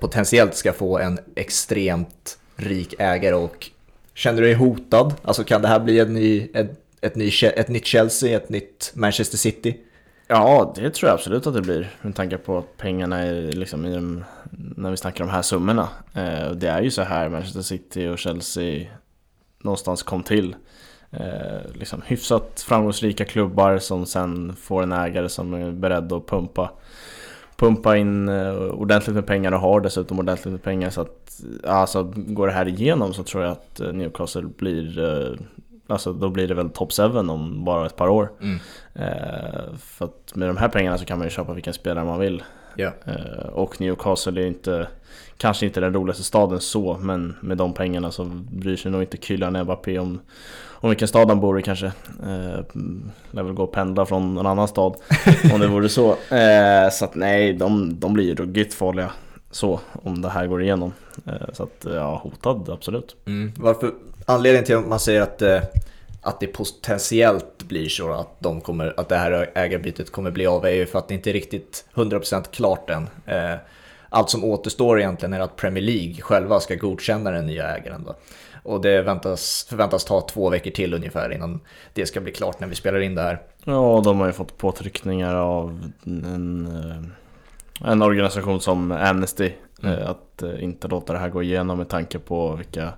potentiellt 0.00 0.54
ska 0.54 0.72
få 0.72 0.98
en 0.98 1.18
extremt 1.36 2.38
rik 2.56 2.94
ägare 2.98 3.34
och 3.34 3.70
känner 4.14 4.40
du 4.40 4.46
dig 4.46 4.54
hotad? 4.54 5.14
Alltså 5.22 5.44
kan 5.44 5.62
det 5.62 5.68
här 5.68 5.80
bli 5.80 6.00
en 6.00 6.14
ny, 6.14 6.50
ett, 6.54 6.70
ett, 7.00 7.16
ny, 7.16 7.30
ett 7.42 7.68
nytt 7.68 7.86
Chelsea, 7.86 8.36
ett 8.36 8.48
nytt 8.48 8.92
Manchester 8.94 9.38
City? 9.38 9.80
Ja, 10.26 10.72
det 10.76 10.90
tror 10.90 11.08
jag 11.08 11.14
absolut 11.14 11.46
att 11.46 11.54
det 11.54 11.62
blir. 11.62 11.90
Med 12.02 12.14
tanke 12.14 12.36
på 12.36 12.58
att 12.58 12.76
pengarna 12.76 13.18
är 13.18 13.52
liksom 13.52 13.86
i 13.86 13.94
de, 13.94 14.24
när 14.76 14.90
vi 14.90 14.96
snackar 14.96 15.24
om 15.24 15.28
de 15.28 15.34
här 15.34 15.42
summorna. 15.42 15.88
Eh, 16.14 16.50
det 16.50 16.68
är 16.68 16.82
ju 16.82 16.90
så 16.90 17.02
här 17.02 17.28
Manchester 17.28 17.62
City 17.62 18.08
och 18.08 18.18
Chelsea 18.18 18.86
någonstans 19.62 20.02
kom 20.02 20.22
till. 20.22 20.56
Eh, 21.10 21.72
liksom 21.74 22.02
hyfsat 22.06 22.64
framgångsrika 22.68 23.24
klubbar 23.24 23.78
som 23.78 24.06
sen 24.06 24.56
får 24.56 24.82
en 24.82 24.92
ägare 24.92 25.28
som 25.28 25.54
är 25.54 25.72
beredd 25.72 26.12
att 26.12 26.26
pumpa 26.26 26.70
pumpa 27.56 27.96
in 27.96 28.28
eh, 28.28 28.54
ordentligt 28.54 29.14
med 29.14 29.26
pengar 29.26 29.52
och 29.52 29.60
har 29.60 29.80
dessutom 29.80 30.18
ordentligt 30.18 30.52
med 30.52 30.62
pengar 30.62 30.90
så 30.90 31.00
att 31.00 31.40
alltså, 31.66 32.02
går 32.16 32.46
det 32.46 32.52
här 32.52 32.68
igenom 32.68 33.14
så 33.14 33.22
tror 33.22 33.42
jag 33.42 33.52
att 33.52 33.80
Newcastle 33.94 34.48
blir 34.58 34.98
Alltså 35.86 36.12
då 36.12 36.30
blir 36.30 36.48
det 36.48 36.54
väl 36.54 36.70
top 36.70 36.92
7 36.92 37.02
om 37.02 37.64
bara 37.64 37.86
ett 37.86 37.96
par 37.96 38.08
år. 38.08 38.32
Mm. 38.40 38.58
Eh, 38.94 39.76
för 39.78 40.04
att 40.04 40.34
med 40.34 40.48
de 40.48 40.56
här 40.56 40.68
pengarna 40.68 40.98
så 40.98 41.04
kan 41.04 41.18
man 41.18 41.26
ju 41.26 41.30
köpa 41.30 41.52
vilken 41.52 41.74
spelare 41.74 42.04
man 42.04 42.20
vill. 42.20 42.42
Yeah. 42.76 42.92
Eh, 43.04 43.46
och 43.46 43.80
Newcastle 43.80 44.42
är 44.42 44.46
inte, 44.46 44.86
kanske 45.36 45.66
inte 45.66 45.80
den 45.80 45.94
roligaste 45.94 46.22
staden 46.22 46.60
så, 46.60 46.98
men 47.00 47.34
med 47.40 47.56
de 47.56 47.74
pengarna 47.74 48.10
så 48.10 48.24
bryr 48.50 48.76
sig 48.76 48.90
nog 48.90 49.02
inte 49.02 49.16
Kylian 49.16 49.62
Mbappé 49.62 49.98
om, 49.98 50.20
om 50.84 50.90
vilken 50.90 51.08
stad 51.08 51.28
han 51.28 51.40
bor 51.40 51.58
i 51.58 51.62
kanske. 51.62 51.86
Eh, 52.22 52.60
lär 53.30 53.42
väl 53.42 53.52
gå 53.52 53.62
och 53.62 53.72
pendla 53.72 54.06
från 54.06 54.38
en 54.38 54.46
annan 54.46 54.68
stad 54.68 54.96
om 55.52 55.60
det 55.60 55.66
vore 55.66 55.88
så. 55.88 56.10
Eh, 56.10 56.90
så 56.92 57.04
att 57.04 57.14
nej, 57.14 57.52
de, 57.52 58.00
de 58.00 58.12
blir 58.12 58.24
ju 58.24 58.34
ruggigt 58.34 58.74
farliga 58.74 59.10
så 59.50 59.80
om 59.92 60.22
det 60.22 60.28
här 60.28 60.46
går 60.46 60.62
igenom. 60.62 60.92
Eh, 61.26 61.52
så 61.52 61.62
att 61.62 61.86
ja, 61.94 62.20
hotad 62.22 62.70
absolut. 62.70 63.16
Mm. 63.26 63.52
Varför, 63.56 63.90
anledningen 64.26 64.64
till 64.64 64.76
att 64.76 64.86
man 64.86 65.00
säger 65.00 65.20
att, 65.20 65.42
eh, 65.42 65.62
att 66.22 66.40
det 66.40 66.46
potentiellt 66.46 67.53
blir 67.74 67.88
så 67.88 68.12
att, 68.12 68.40
de 68.40 68.60
kommer, 68.60 68.94
att 68.96 69.08
det 69.08 69.16
här 69.16 69.50
ägarbytet 69.54 70.12
kommer 70.12 70.30
bli 70.30 70.46
av 70.46 70.64
är 70.64 70.70
ju 70.70 70.86
för 70.86 70.98
att 70.98 71.08
det 71.08 71.14
inte 71.14 71.30
är 71.30 71.32
riktigt 71.32 71.84
100% 71.94 72.44
klart 72.52 72.90
än. 72.90 73.08
Eh, 73.26 73.54
allt 74.08 74.30
som 74.30 74.44
återstår 74.44 75.00
egentligen 75.00 75.32
är 75.32 75.40
att 75.40 75.56
Premier 75.56 75.84
League 75.84 76.14
själva 76.20 76.60
ska 76.60 76.74
godkänna 76.74 77.30
den 77.30 77.46
nya 77.46 77.76
ägaren. 77.76 78.04
Då. 78.06 78.14
Och 78.62 78.80
det 78.80 79.02
väntas, 79.02 79.66
förväntas 79.68 80.04
ta 80.04 80.20
två 80.20 80.50
veckor 80.50 80.70
till 80.70 80.94
ungefär 80.94 81.32
innan 81.32 81.60
det 81.92 82.06
ska 82.06 82.20
bli 82.20 82.32
klart 82.32 82.60
när 82.60 82.68
vi 82.68 82.74
spelar 82.74 83.00
in 83.00 83.14
det 83.14 83.22
här. 83.22 83.42
Ja, 83.64 84.00
de 84.04 84.20
har 84.20 84.26
ju 84.26 84.32
fått 84.32 84.58
påtryckningar 84.58 85.34
av 85.34 85.90
en, 86.04 86.66
eh, 86.66 87.90
en 87.90 88.02
organisation 88.02 88.60
som 88.60 88.92
Amnesty 88.92 89.52
mm. 89.82 89.98
Eh, 89.98 90.10
att 90.10 90.42
inte 90.60 90.88
låta 90.88 91.12
det 91.12 91.18
här 91.18 91.28
gå 91.28 91.42
igenom 91.42 91.78
med 91.78 91.88
tanke 91.88 92.18
på 92.18 92.54
vilka 92.54 92.92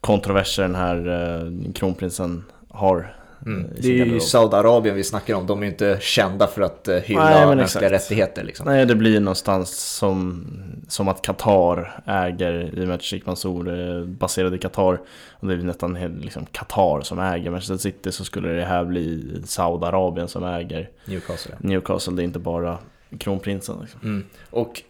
kontroverser 0.00 0.62
den 0.62 0.74
här 0.74 1.72
kronprinsen 1.74 2.44
har 2.68 3.17
Mm. 3.46 3.70
Det 3.76 4.00
är 4.00 4.04
ju 4.04 4.20
Saudiarabien 4.20 4.96
vi 4.96 5.04
snackar 5.04 5.34
om. 5.34 5.46
De 5.46 5.58
är 5.58 5.62
ju 5.62 5.70
inte 5.70 5.98
kända 6.00 6.46
för 6.46 6.62
att 6.62 6.88
hylla 7.02 7.46
Nej, 7.46 7.56
mänskliga 7.56 7.90
rättigheter. 7.90 8.44
Liksom. 8.44 8.66
Nej, 8.66 8.86
det 8.86 8.94
blir 8.94 9.20
någonstans 9.20 9.96
som, 9.96 10.46
som 10.88 11.08
att 11.08 11.22
Qatar 11.22 12.02
äger, 12.06 12.78
i 12.78 12.82
och 12.82 12.86
med 12.88 12.94
att 12.94 13.02
Sheikh 13.02 13.26
Mansour 13.26 13.68
är 13.68 14.04
baserad 14.04 14.54
i 14.54 14.58
Qatar. 14.58 15.00
Och 15.32 15.48
det 15.48 15.54
är 15.54 15.58
nästan 15.58 15.94
liksom 16.20 16.46
Qatar 16.46 17.00
som 17.00 17.18
äger 17.18 17.50
Manchester 17.50 17.76
City 17.76 18.12
så 18.12 18.24
skulle 18.24 18.48
det 18.48 18.64
här 18.64 18.84
bli 18.84 19.36
Saudiarabien 19.44 20.28
som 20.28 20.44
äger 20.44 20.90
Newcastle. 21.04 21.54
Newcastle, 21.58 22.14
det 22.14 22.22
är 22.22 22.24
inte 22.24 22.38
bara 22.38 22.78
kronprinsen. 23.18 23.76
Liksom. 23.80 24.00
Mm. 24.02 24.24
Och 24.50 24.82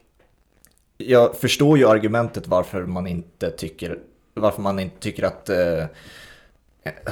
jag 0.99 1.37
förstår 1.37 1.78
ju 1.78 1.88
argumentet 1.88 2.47
varför 2.47 2.83
man 2.83 3.07
inte 3.07 3.50
tycker, 3.50 3.99
varför 4.35 4.62
man 4.62 4.78
inte 4.78 5.00
tycker 5.00 5.25
att 5.25 5.49
eh, 5.49 5.85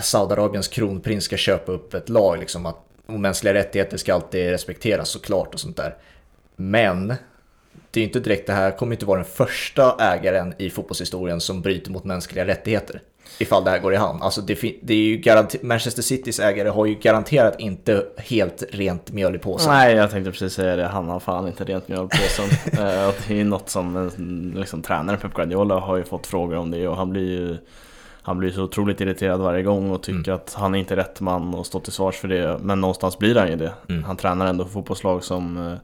Saudiarabiens 0.03 0.69
kronprins 0.69 1.25
ska 1.25 1.37
köpa 1.37 1.73
upp 1.73 1.95
ett 1.95 2.09
lag. 2.09 2.39
Liksom 2.39 2.67
att, 2.67 2.77
mänskliga 3.07 3.55
rättigheter 3.55 3.97
ska 3.97 4.15
alltid 4.15 4.51
respekteras 4.51 5.09
såklart 5.09 5.55
och 5.55 5.61
sånt 5.61 5.77
där. 5.77 5.97
Men 6.57 7.15
det 7.91 8.01
är 8.01 8.05
inte 8.05 8.21
direkt 8.21 8.47
det 8.47 8.53
här 8.53 8.71
kommer 8.71 8.93
inte 8.93 9.07
vara 9.07 9.19
den 9.19 9.31
första 9.31 9.97
ägaren 10.01 10.55
i 10.59 10.71
fotbollshistorien 10.71 11.41
som 11.41 11.63
bryter 11.63 11.91
mot 11.91 12.05
mänskliga 12.05 12.47
rättigheter. 12.47 13.01
Ifall 13.39 13.65
det 13.65 13.71
här 13.71 13.79
går 13.79 13.95
i 13.95 13.97
hamn. 13.97 14.23
Alltså 14.23 14.41
det, 14.41 14.61
det 14.83 14.95
är 14.95 14.99
ju 14.99 15.23
Manchester 15.63 16.03
Citys 16.03 16.41
ägare 16.41 16.69
har 16.69 16.87
ju 16.87 16.95
garanterat 16.95 17.61
inte 17.61 18.07
helt 18.17 18.63
rent 18.71 19.13
mjöl 19.13 19.35
i 19.35 19.39
påsen. 19.39 19.73
Nej, 19.73 19.95
jag 19.95 20.11
tänkte 20.11 20.31
precis 20.31 20.53
säga 20.53 20.77
det. 20.77 20.87
Han 20.87 21.09
har 21.09 21.21
fan 21.21 21.47
inte 21.47 21.65
rent 21.65 21.89
mjöl 21.89 22.05
i 22.05 22.09
påsen. 22.09 22.47
Eh, 22.87 23.15
det 23.29 23.41
är 23.41 23.45
något 23.45 23.69
som 23.69 24.11
liksom, 24.57 24.83
tränaren 24.83 25.21
Pep 25.21 25.35
Guardiola 25.35 25.79
har 25.79 25.97
ju 25.97 26.05
fått 26.05 26.27
frågor 26.27 26.57
om 26.57 26.71
det 26.71 26.89
och 26.89 26.97
han 26.97 27.11
blir 27.11 27.31
ju 27.31 27.57
han 28.27 28.39
blir 28.39 28.51
så 28.51 28.63
otroligt 28.63 29.01
irriterad 29.01 29.41
varje 29.41 29.63
gång 29.63 29.91
och 29.91 30.03
tycker 30.03 30.31
mm. 30.31 30.35
att 30.35 30.55
han 30.55 30.75
är 30.75 30.79
inte 30.79 30.95
är 30.95 30.97
rätt 30.97 31.21
man 31.21 31.55
att 31.55 31.67
stå 31.67 31.81
till 31.81 31.93
svars 31.93 32.17
för 32.17 32.29
det. 32.29 32.59
Men 32.63 32.81
någonstans 32.81 33.19
blir 33.19 33.35
han 33.35 33.49
ju 33.49 33.57
det. 33.57 33.73
Mm. 33.89 34.05
Han 34.05 34.17
tränar 34.17 34.47
ändå 34.47 34.65
fotbollslag 34.65 35.25
som, 35.25 35.57
eh, 35.57 35.79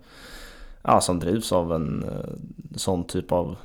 ja, 0.82 1.00
som 1.00 1.18
drivs 1.18 1.52
av 1.52 1.72
en 1.72 2.02
eh, 2.02 2.30
sån 2.76 3.04
typ 3.04 3.32
av 3.32 3.56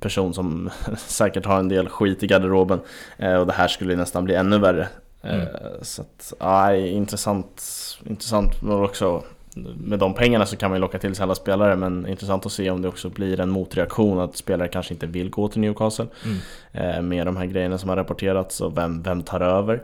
person 0.00 0.34
som 0.34 0.70
säkert 0.96 1.46
har 1.46 1.58
en 1.58 1.68
del 1.68 1.88
skit 1.88 2.22
i 2.22 2.26
garderoben. 2.26 2.80
Eh, 3.16 3.34
och 3.34 3.46
det 3.46 3.52
här 3.52 3.68
skulle 3.68 3.96
nästan 3.96 4.24
bli 4.24 4.34
ännu 4.34 4.58
värre. 4.58 4.88
Mm. 5.22 5.46
Så 5.82 6.02
att, 6.02 6.32
ja, 6.40 6.74
intressant, 6.74 7.62
intressant 8.04 8.62
men 8.62 8.84
också 8.84 9.22
med 9.54 9.98
de 9.98 10.14
pengarna 10.14 10.46
så 10.46 10.56
kan 10.56 10.70
man 10.70 10.76
ju 10.76 10.80
locka 10.80 10.98
till 10.98 11.14
sig 11.14 11.22
alla 11.22 11.34
spelare 11.34 11.76
men 11.76 12.06
intressant 12.06 12.46
att 12.46 12.52
se 12.52 12.70
om 12.70 12.82
det 12.82 12.88
också 12.88 13.08
blir 13.08 13.40
en 13.40 13.50
motreaktion 13.50 14.20
att 14.20 14.36
spelare 14.36 14.68
kanske 14.68 14.94
inte 14.94 15.06
vill 15.06 15.30
gå 15.30 15.48
till 15.48 15.60
Newcastle 15.60 16.06
mm. 16.24 16.38
eh, 16.72 17.02
med 17.02 17.26
de 17.26 17.36
här 17.36 17.46
grejerna 17.46 17.78
som 17.78 17.88
har 17.88 17.96
rapporterats 17.96 18.60
och 18.60 18.78
vem, 18.78 19.02
vem 19.02 19.22
tar 19.22 19.40
över? 19.40 19.82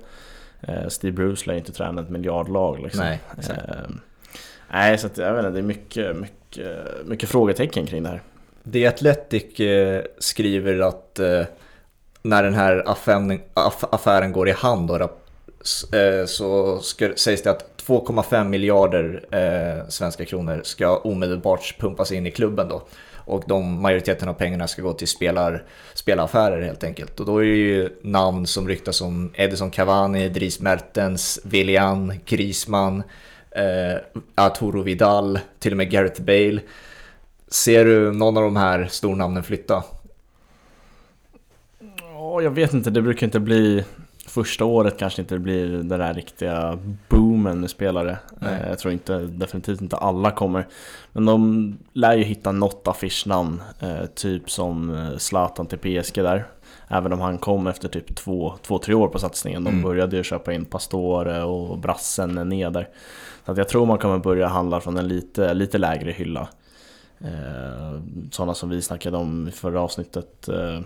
Eh, 0.60 0.88
Steve 0.88 1.12
Bruce 1.12 1.46
lär 1.46 1.54
inte 1.54 1.72
träna 1.72 2.02
ett 2.02 2.10
miljardlag 2.10 2.82
liksom. 2.82 3.04
Nej, 3.04 3.20
eh, 3.48 3.54
nej 4.70 4.98
så 4.98 5.06
att, 5.06 5.18
jag 5.18 5.34
vet 5.34 5.44
inte, 5.44 5.50
det 5.50 5.58
är 5.58 5.62
mycket, 5.62 6.16
mycket, 6.16 6.86
mycket 7.06 7.28
frågetecken 7.28 7.86
kring 7.86 8.02
det 8.02 8.08
här. 8.08 8.22
The 8.72 8.86
Athletic 8.86 9.60
eh, 9.60 10.04
skriver 10.18 10.78
att 10.78 11.18
eh, 11.18 11.42
när 12.22 12.42
den 12.42 12.54
här 12.54 12.82
affären, 12.86 13.40
affären 13.90 14.32
går 14.32 14.48
i 14.48 14.52
hand 14.52 14.90
eh, 14.90 15.08
Eh, 15.92 16.26
så 16.26 16.78
ska, 16.78 17.12
sägs 17.16 17.42
det 17.42 17.50
att 17.50 17.82
2,5 17.86 18.44
miljarder 18.44 19.24
eh, 19.30 19.88
svenska 19.88 20.24
kronor 20.24 20.60
ska 20.64 20.96
omedelbart 20.96 21.78
pumpas 21.78 22.12
in 22.12 22.26
i 22.26 22.30
klubben 22.30 22.68
då. 22.68 22.82
Och 23.14 23.44
de, 23.46 23.82
majoriteten 23.82 24.28
av 24.28 24.34
pengarna 24.34 24.68
ska 24.68 24.82
gå 24.82 24.92
till 24.92 25.08
spelar, 25.08 25.64
spelaffärer 25.94 26.62
helt 26.62 26.84
enkelt. 26.84 27.20
Och 27.20 27.26
då 27.26 27.38
är 27.38 27.44
det 27.44 27.56
ju 27.56 27.88
namn 28.02 28.46
som 28.46 28.68
ryktas 28.68 28.96
som 28.96 29.32
Edison 29.34 29.70
Cavani, 29.70 30.28
Dries 30.28 30.60
Mertens, 30.60 31.40
Willian, 31.44 32.12
Griezmann, 32.24 33.02
eh, 33.50 34.00
Arturo 34.34 34.82
Vidal, 34.82 35.38
till 35.58 35.72
och 35.72 35.76
med 35.76 35.90
Gareth 35.90 36.22
Bale. 36.22 36.60
Ser 37.48 37.84
du 37.84 38.12
någon 38.12 38.36
av 38.36 38.42
de 38.42 38.56
här 38.56 38.88
stornamnen 38.90 39.42
flytta? 39.42 39.84
Oh, 42.18 42.44
jag 42.44 42.50
vet 42.50 42.72
inte, 42.72 42.90
det 42.90 43.02
brukar 43.02 43.26
inte 43.26 43.40
bli 43.40 43.84
första 44.36 44.64
året 44.64 44.98
kanske 44.98 45.22
inte 45.22 45.38
blir 45.38 45.68
den 45.68 45.88
där 45.88 46.14
riktiga 46.14 46.78
boomen 47.08 47.60
med 47.60 47.70
spelare. 47.70 48.18
Nej. 48.38 48.60
Eh, 48.60 48.68
jag 48.68 48.78
tror 48.78 48.92
inte, 48.92 49.18
definitivt 49.18 49.80
inte 49.80 49.96
alla 49.96 50.30
kommer. 50.30 50.66
Men 51.12 51.26
de 51.26 51.78
lär 51.92 52.16
ju 52.16 52.24
hitta 52.24 52.52
något 52.52 52.88
affischnamn, 52.88 53.62
eh, 53.80 54.06
typ 54.14 54.50
som 54.50 54.94
eh, 54.94 55.16
Zlatan 55.16 55.66
till 55.66 55.78
PSG 55.78 56.14
där. 56.14 56.46
Även 56.88 57.12
om 57.12 57.20
han 57.20 57.38
kom 57.38 57.66
efter 57.66 57.88
typ 57.88 58.16
två, 58.16 58.54
två 58.62 58.78
tre 58.78 58.94
år 58.94 59.08
på 59.08 59.18
satsningen. 59.18 59.64
De 59.64 59.70
mm. 59.70 59.82
började 59.82 60.16
ju 60.16 60.22
köpa 60.22 60.52
in 60.52 60.64
Pastore 60.64 61.42
och 61.42 61.78
Brassen 61.78 62.48
ner 62.48 62.70
där. 62.70 62.88
Så 63.44 63.52
att 63.52 63.58
jag 63.58 63.68
tror 63.68 63.86
man 63.86 63.98
kommer 63.98 64.18
börja 64.18 64.46
handla 64.46 64.80
från 64.80 64.96
en 64.96 65.08
lite, 65.08 65.54
lite 65.54 65.78
lägre 65.78 66.12
hylla. 66.12 66.48
Sådana 68.30 68.54
som 68.54 68.68
vi 68.68 68.82
snackade 68.82 69.16
om 69.16 69.48
i 69.48 69.50
förra 69.50 69.80
avsnittet 69.80 70.48
eh, 70.48 70.80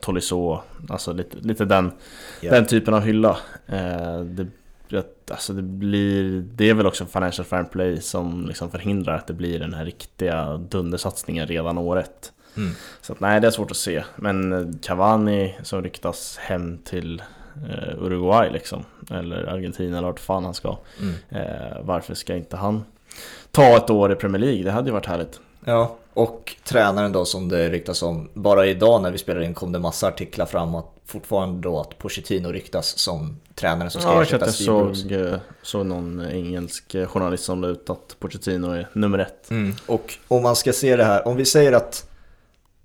Tolisso, 0.00 0.60
alltså 0.88 1.12
lite, 1.12 1.36
lite 1.36 1.64
den, 1.64 1.92
yeah. 2.42 2.54
den 2.54 2.66
typen 2.66 2.94
av 2.94 3.00
hylla. 3.00 3.36
Eh, 3.66 4.20
det, 4.20 4.46
alltså 5.30 5.52
det, 5.52 5.62
blir, 5.62 6.44
det 6.54 6.70
är 6.70 6.74
väl 6.74 6.86
också 6.86 7.06
Financial 7.06 7.44
Fair 7.44 7.64
Play 7.64 8.00
som 8.00 8.46
liksom 8.46 8.70
förhindrar 8.70 9.16
att 9.16 9.26
det 9.26 9.32
blir 9.32 9.58
den 9.58 9.74
här 9.74 9.84
riktiga 9.84 10.56
dundersatsningen 10.56 11.46
redan 11.46 11.78
året. 11.78 12.32
Mm. 12.56 12.72
Så 13.00 13.12
att, 13.12 13.20
nej, 13.20 13.40
det 13.40 13.46
är 13.46 13.50
svårt 13.50 13.70
att 13.70 13.76
se. 13.76 14.04
Men 14.16 14.78
Cavani 14.82 15.54
som 15.62 15.82
ryktas 15.82 16.36
hem 16.36 16.78
till 16.84 17.22
eh, 17.68 18.04
Uruguay 18.04 18.50
liksom, 18.50 18.84
eller 19.10 19.44
Argentina 19.44 19.98
eller 19.98 20.08
vart 20.08 20.20
fan 20.20 20.44
han 20.44 20.54
ska. 20.54 20.78
Mm. 21.00 21.14
Eh, 21.28 21.78
varför 21.82 22.14
ska 22.14 22.36
inte 22.36 22.56
han 22.56 22.84
ta 23.50 23.76
ett 23.76 23.90
år 23.90 24.12
i 24.12 24.14
Premier 24.14 24.40
League? 24.40 24.62
Det 24.62 24.70
hade 24.70 24.88
ju 24.88 24.92
varit 24.92 25.06
härligt. 25.06 25.40
Ja, 25.64 25.96
och 26.14 26.56
tränaren 26.64 27.12
då 27.12 27.24
som 27.24 27.48
det 27.48 27.70
ryktas 27.70 28.02
om. 28.02 28.28
Bara 28.34 28.66
idag 28.66 29.02
när 29.02 29.10
vi 29.10 29.18
spelade 29.18 29.46
in 29.46 29.54
kom 29.54 29.72
det 29.72 29.78
massa 29.78 30.08
artiklar 30.08 30.46
fram 30.46 30.74
att 30.74 30.86
fortfarande 31.06 31.60
då 31.60 31.80
att 31.80 31.98
Pochettino 31.98 32.48
ryktas 32.48 32.98
som 32.98 33.36
tränaren 33.54 33.90
som 33.90 34.00
ska 34.00 34.10
ja, 34.10 34.22
ersätta 34.22 34.52
Steve 34.52 34.94
såg, 34.94 35.12
eh, 35.12 35.34
såg 35.62 35.86
någon 35.86 36.26
engelsk 36.30 36.96
journalist 37.08 37.44
som 37.44 37.60
la 37.60 37.68
ut 37.68 37.90
att 37.90 38.16
Pochettino 38.18 38.70
är 38.70 38.88
nummer 38.92 39.18
ett. 39.18 39.50
Mm. 39.50 39.74
Och 39.86 40.18
om 40.28 40.42
man 40.42 40.56
ska 40.56 40.72
se 40.72 40.96
det 40.96 41.04
här, 41.04 41.28
om 41.28 41.36
vi 41.36 41.44
säger 41.44 41.72
att 41.72 42.10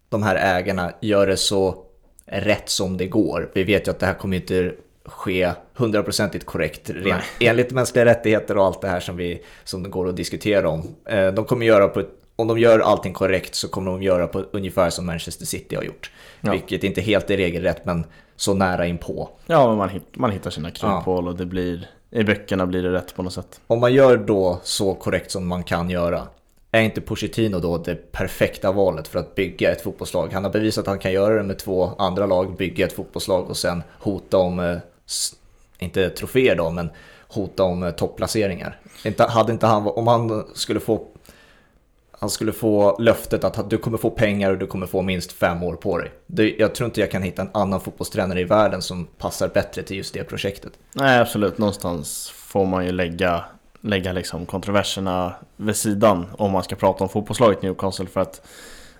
de 0.09 0.23
här 0.23 0.35
ägarna 0.35 0.91
gör 1.01 1.27
det 1.27 1.37
så 1.37 1.83
rätt 2.25 2.69
som 2.69 2.97
det 2.97 3.07
går. 3.07 3.51
Vi 3.53 3.63
vet 3.63 3.87
ju 3.87 3.91
att 3.91 3.99
det 3.99 4.05
här 4.05 4.13
kommer 4.13 4.37
inte 4.37 4.73
ske 5.05 5.51
hundraprocentigt 5.73 6.45
korrekt 6.45 6.89
rent, 6.89 7.23
enligt 7.39 7.71
mänskliga 7.71 8.05
rättigheter 8.05 8.57
och 8.57 8.65
allt 8.65 8.81
det 8.81 8.87
här 8.87 8.99
som, 8.99 9.17
vi, 9.17 9.43
som 9.63 9.83
det 9.83 9.89
går 9.89 10.09
att 10.09 10.15
diskutera 10.15 10.69
om. 10.69 10.95
Eh, 11.05 11.27
de 11.27 11.45
kommer 11.45 11.65
göra 11.65 11.87
på 11.87 11.99
ett 11.99 12.16
om 12.37 12.47
de 12.47 12.59
gör 12.59 12.79
allting 12.79 13.13
korrekt 13.13 13.55
så 13.55 13.67
kommer 13.67 13.91
de 13.91 14.03
göra 14.03 14.27
på 14.27 14.43
ungefär 14.51 14.89
som 14.89 15.05
Manchester 15.05 15.45
City 15.45 15.75
har 15.75 15.83
gjort. 15.83 16.11
Ja. 16.41 16.51
Vilket 16.51 16.83
inte 16.83 17.01
helt 17.01 17.29
är 17.29 17.37
regelrätt 17.37 17.85
men 17.85 18.05
så 18.35 18.53
nära 18.53 18.87
inpå. 18.87 19.29
Ja, 19.45 19.75
man, 19.75 19.89
hitt, 19.89 20.15
man 20.15 20.31
hittar 20.31 20.49
sina 20.49 20.71
kryphål 20.71 21.25
ja. 21.25 21.31
och 21.31 21.37
det 21.37 21.45
blir, 21.45 21.89
i 22.11 22.23
böckerna 22.23 22.65
blir 22.65 22.83
det 22.83 22.91
rätt 22.91 23.15
på 23.15 23.23
något 23.23 23.33
sätt. 23.33 23.61
Om 23.67 23.79
man 23.79 23.93
gör 23.93 24.17
då 24.17 24.59
så 24.63 24.93
korrekt 24.93 25.31
som 25.31 25.47
man 25.47 25.63
kan 25.63 25.89
göra, 25.89 26.27
är 26.71 26.81
inte 26.81 27.01
Pochettino 27.01 27.59
då 27.59 27.77
det 27.77 28.11
perfekta 28.11 28.71
valet 28.71 29.07
för 29.07 29.19
att 29.19 29.35
bygga 29.35 29.71
ett 29.71 29.81
fotbollslag? 29.81 30.33
Han 30.33 30.43
har 30.43 30.51
bevisat 30.51 30.81
att 30.81 30.87
han 30.87 30.99
kan 30.99 31.13
göra 31.13 31.35
det 31.35 31.43
med 31.43 31.59
två 31.59 31.91
andra 31.97 32.25
lag, 32.25 32.55
bygga 32.57 32.85
ett 32.85 32.93
fotbollslag 32.93 33.49
och 33.49 33.57
sen 33.57 33.83
hota 33.99 34.37
om, 34.37 34.59
eh, 34.59 34.77
inte 35.79 36.09
troféer 36.09 36.55
då, 36.55 36.69
men 36.69 36.89
hota 37.27 37.63
om 37.63 37.83
eh, 37.83 37.91
topplaceringar. 37.91 38.79
Inte, 39.05 39.23
hade 39.23 39.51
inte 39.51 39.67
han, 39.67 39.87
om 39.87 40.07
han 40.07 40.47
skulle 40.53 40.79
få 40.79 41.07
han 42.19 42.29
skulle 42.29 42.51
få 42.51 42.97
löftet 42.99 43.43
att 43.43 43.69
du 43.69 43.77
kommer 43.77 43.97
få 43.97 44.09
pengar 44.09 44.51
och 44.51 44.57
du 44.57 44.67
kommer 44.67 44.87
få 44.87 45.01
minst 45.01 45.31
fem 45.31 45.63
år 45.63 45.75
på 45.75 45.97
dig. 45.97 46.11
Det, 46.27 46.55
jag 46.59 46.75
tror 46.75 46.85
inte 46.85 46.99
jag 46.99 47.11
kan 47.11 47.23
hitta 47.23 47.41
en 47.41 47.49
annan 47.51 47.81
fotbollstränare 47.81 48.41
i 48.41 48.43
världen 48.43 48.81
som 48.81 49.05
passar 49.05 49.47
bättre 49.47 49.83
till 49.83 49.97
just 49.97 50.13
det 50.13 50.23
projektet. 50.23 50.73
Nej, 50.93 51.19
absolut. 51.19 51.57
Någonstans 51.57 52.29
får 52.35 52.65
man 52.65 52.85
ju 52.85 52.91
lägga, 52.91 53.43
lägga 53.81 54.11
liksom 54.11 54.45
kontroverserna 54.45 55.33
vid 55.55 55.75
sidan 55.75 56.25
om 56.37 56.51
man 56.51 56.63
ska 56.63 56.75
prata 56.75 57.03
om 57.03 57.09
fotbollslaget 57.09 57.61
Newcastle. 57.61 58.05
För 58.05 58.21
att 58.21 58.47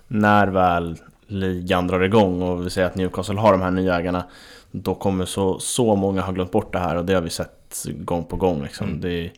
när 0.08 0.46
väl 0.46 0.98
ligan 1.26 1.86
drar 1.86 2.00
igång 2.00 2.42
och 2.42 2.66
vi 2.66 2.70
säger 2.70 2.86
att 2.86 2.94
Newcastle 2.94 3.40
har 3.40 3.52
de 3.52 3.62
här 3.62 3.70
nya 3.70 3.96
ägarna 3.96 4.24
då 4.70 4.94
kommer 4.94 5.24
så, 5.24 5.58
så 5.58 5.96
många 5.96 6.20
ha 6.20 6.32
glömt 6.32 6.50
bort 6.50 6.72
det 6.72 6.78
här 6.78 6.96
och 6.96 7.04
det 7.04 7.14
har 7.14 7.20
vi 7.20 7.30
sett 7.30 7.84
gång 7.86 8.24
på 8.24 8.36
gång. 8.36 8.62
Liksom. 8.62 8.88
Mm. 8.88 9.00
Det, 9.00 9.30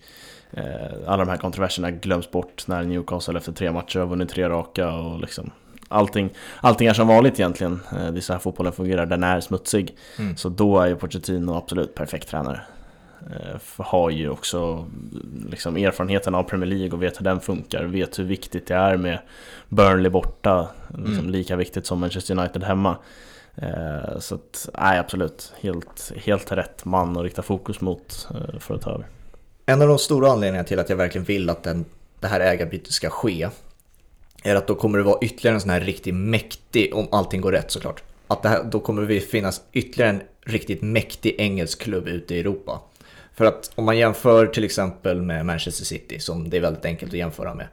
alla 1.06 1.24
de 1.24 1.28
här 1.30 1.36
kontroverserna 1.36 1.90
glöms 1.90 2.30
bort 2.30 2.64
när 2.66 2.82
Newcastle 2.82 3.38
efter 3.38 3.52
tre 3.52 3.72
matcher 3.72 3.98
har 3.98 4.06
vunnit 4.06 4.28
tre 4.28 4.48
raka 4.48 4.92
och 4.92 5.20
liksom 5.20 5.50
Allting, 5.92 6.30
allting 6.60 6.86
är 6.88 6.92
som 6.92 7.08
vanligt 7.08 7.40
egentligen. 7.40 7.80
Eh, 7.92 8.12
Det 8.12 8.18
är 8.18 8.20
så 8.20 8.32
här 8.32 8.40
fotbollen 8.40 8.72
fungerar, 8.72 9.06
den 9.06 9.24
är 9.24 9.40
smutsig. 9.40 9.96
Mm. 10.18 10.36
Så 10.36 10.48
då 10.48 10.78
är 10.80 10.86
ju 10.86 10.96
Pochettino 10.96 11.54
absolut 11.54 11.94
perfekt 11.94 12.28
tränare. 12.28 12.60
Eh, 13.30 13.58
För 13.58 13.84
har 13.84 14.10
ju 14.10 14.28
också 14.30 14.86
liksom 15.50 15.76
erfarenheten 15.76 16.34
av 16.34 16.42
Premier 16.42 16.66
League 16.70 16.90
och 16.92 17.02
vet 17.02 17.20
hur 17.20 17.24
den 17.24 17.40
funkar. 17.40 17.84
Vet 17.84 18.18
hur 18.18 18.24
viktigt 18.24 18.66
det 18.66 18.74
är 18.74 18.96
med 18.96 19.18
Burnley 19.68 20.10
borta. 20.10 20.68
Liksom 20.88 21.18
Mm. 21.18 21.30
Lika 21.30 21.56
viktigt 21.56 21.86
som 21.86 22.00
Manchester 22.00 22.38
United 22.38 22.62
hemma. 22.64 22.96
Eh, 23.54 24.18
Så 24.18 24.34
att, 24.34 24.68
nej 24.78 24.98
absolut. 24.98 25.52
Helt, 25.60 26.12
helt 26.16 26.52
rätt 26.52 26.84
man 26.84 27.16
att 27.16 27.22
rikta 27.22 27.42
fokus 27.42 27.80
mot 27.80 28.28
eh, 28.34 28.58
för 28.58 28.74
att 28.74 28.80
ta 28.82 28.90
över. 28.90 29.06
En 29.70 29.82
av 29.82 29.88
de 29.88 29.98
stora 29.98 30.30
anledningarna 30.30 30.68
till 30.68 30.78
att 30.78 30.88
jag 30.88 30.96
verkligen 30.96 31.24
vill 31.24 31.50
att 31.50 31.62
den, 31.62 31.84
det 32.20 32.26
här 32.26 32.40
ägarbytet 32.40 32.92
ska 32.92 33.10
ske 33.10 33.48
är 34.42 34.54
att 34.54 34.66
då 34.66 34.74
kommer 34.74 34.98
det 34.98 35.04
vara 35.04 35.18
ytterligare 35.22 35.54
en 35.54 35.60
sån 35.60 35.70
här 35.70 35.80
riktigt 35.80 36.14
mäktig, 36.14 36.94
om 36.94 37.08
allting 37.12 37.40
går 37.40 37.52
rätt 37.52 37.70
såklart, 37.70 38.02
att 38.26 38.42
det 38.42 38.48
här, 38.48 38.64
då 38.64 38.80
kommer 38.80 39.02
det 39.02 39.20
finnas 39.20 39.62
ytterligare 39.72 40.10
en 40.10 40.22
riktigt 40.46 40.82
mäktig 40.82 41.34
engelsk 41.38 41.82
klubb 41.82 42.08
ute 42.08 42.34
i 42.34 42.40
Europa. 42.40 42.80
För 43.34 43.44
att 43.44 43.70
om 43.74 43.84
man 43.84 43.98
jämför 43.98 44.46
till 44.46 44.64
exempel 44.64 45.22
med 45.22 45.46
Manchester 45.46 45.84
City, 45.84 46.20
som 46.20 46.50
det 46.50 46.56
är 46.56 46.60
väldigt 46.60 46.84
enkelt 46.84 47.12
att 47.12 47.18
jämföra 47.18 47.54
med. 47.54 47.66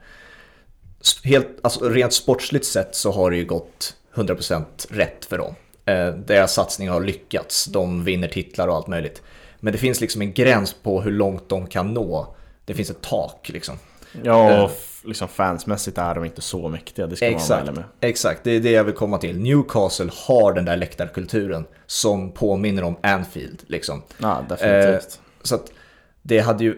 Helt, 1.24 1.48
alltså 1.62 1.88
rent 1.88 2.12
sportsligt 2.12 2.66
sett 2.66 2.94
så 2.94 3.12
har 3.12 3.30
det 3.30 3.36
ju 3.36 3.44
gått 3.44 3.96
100% 4.14 4.64
rätt 4.90 5.24
för 5.24 5.38
dem. 5.38 5.54
Eh, 5.84 6.14
deras 6.14 6.54
satsning 6.54 6.88
har 6.88 7.00
lyckats, 7.00 7.64
de 7.64 8.04
vinner 8.04 8.28
titlar 8.28 8.68
och 8.68 8.74
allt 8.74 8.86
möjligt. 8.86 9.22
Men 9.60 9.72
det 9.72 9.78
finns 9.78 10.00
liksom 10.00 10.22
en 10.22 10.32
gräns 10.32 10.72
på 10.82 11.00
hur 11.00 11.10
långt 11.12 11.48
de 11.48 11.66
kan 11.66 11.94
nå. 11.94 12.34
Det 12.64 12.74
finns 12.74 12.90
ett 12.90 13.02
tak 13.02 13.48
liksom. 13.52 13.74
Ja, 14.22 14.50
Eh. 14.52 14.62
och 14.64 14.70
f- 14.70 15.00
liksom 15.04 15.28
fansmässigt 15.28 15.98
är 15.98 16.14
de 16.14 16.24
inte 16.24 16.40
så 16.40 16.68
mäktiga, 16.68 17.06
det 17.06 17.16
ska 17.16 17.24
man 17.26 17.32
vara 17.32 17.40
Exakt, 17.42 17.62
ärlig 17.62 17.74
med. 17.74 17.84
exakt, 18.00 18.44
det 18.44 18.50
är 18.50 18.60
det 18.60 18.70
jag 18.70 18.84
vill 18.84 18.94
komma 18.94 19.18
till. 19.18 19.38
Newcastle 19.40 20.10
har 20.26 20.52
den 20.52 20.64
där 20.64 20.76
läktarkulturen 20.76 21.64
som 21.86 22.32
påminner 22.32 22.82
om 22.84 22.96
Anfield. 23.02 23.62
Liksom. 23.66 24.02
Ja, 24.18 24.44
definitivt. 24.48 25.20
Så 25.42 25.54
att 25.54 25.72
det 26.22 26.38
hade 26.38 26.64
ju, 26.64 26.76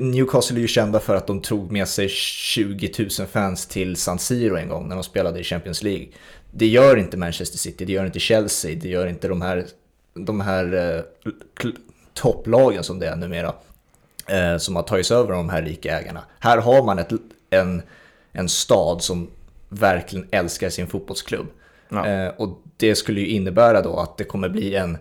Newcastle 0.00 0.56
är 0.56 0.60
ju 0.60 0.68
kända 0.68 1.00
för 1.00 1.16
att 1.16 1.26
de 1.26 1.40
tog 1.40 1.72
med 1.72 1.88
sig 1.88 2.08
20 2.08 2.92
000 3.18 3.28
fans 3.28 3.66
till 3.66 3.96
San 3.96 4.18
Siro 4.18 4.56
en 4.56 4.68
gång 4.68 4.88
när 4.88 4.94
de 4.96 5.04
spelade 5.04 5.40
i 5.40 5.44
Champions 5.44 5.82
League. 5.82 6.06
Det 6.50 6.66
gör 6.66 6.96
inte 6.96 7.16
Manchester 7.16 7.58
City, 7.58 7.84
det 7.84 7.92
gör 7.92 8.06
inte 8.06 8.20
Chelsea, 8.20 8.78
det 8.82 8.88
gör 8.88 9.06
inte 9.06 9.28
de 9.28 9.42
här, 9.42 9.66
de 10.14 10.40
här 10.40 10.94
eh, 10.96 11.30
topplagen 12.14 12.84
som 12.84 12.98
det 12.98 13.06
är 13.06 13.16
numera. 13.16 13.54
Eh, 14.26 14.56
som 14.56 14.76
har 14.76 14.82
tagits 14.82 15.10
över 15.10 15.30
av 15.30 15.36
de 15.36 15.50
här 15.50 15.62
rika 15.62 15.98
ägarna. 15.98 16.24
Här 16.38 16.58
har 16.58 16.82
man 16.82 16.98
ett, 16.98 17.12
en, 17.50 17.82
en 18.32 18.48
stad 18.48 19.02
som 19.02 19.30
verkligen 19.68 20.28
älskar 20.30 20.70
sin 20.70 20.86
fotbollsklubb. 20.86 21.46
Ja. 21.88 22.06
Eh, 22.06 22.28
och 22.28 22.62
det 22.76 22.94
skulle 22.94 23.20
ju 23.20 23.26
innebära 23.26 23.82
då 23.82 23.96
att 23.96 24.16
det 24.16 24.24
kommer 24.24 24.48
bli 24.48 24.74
en, 24.74 24.98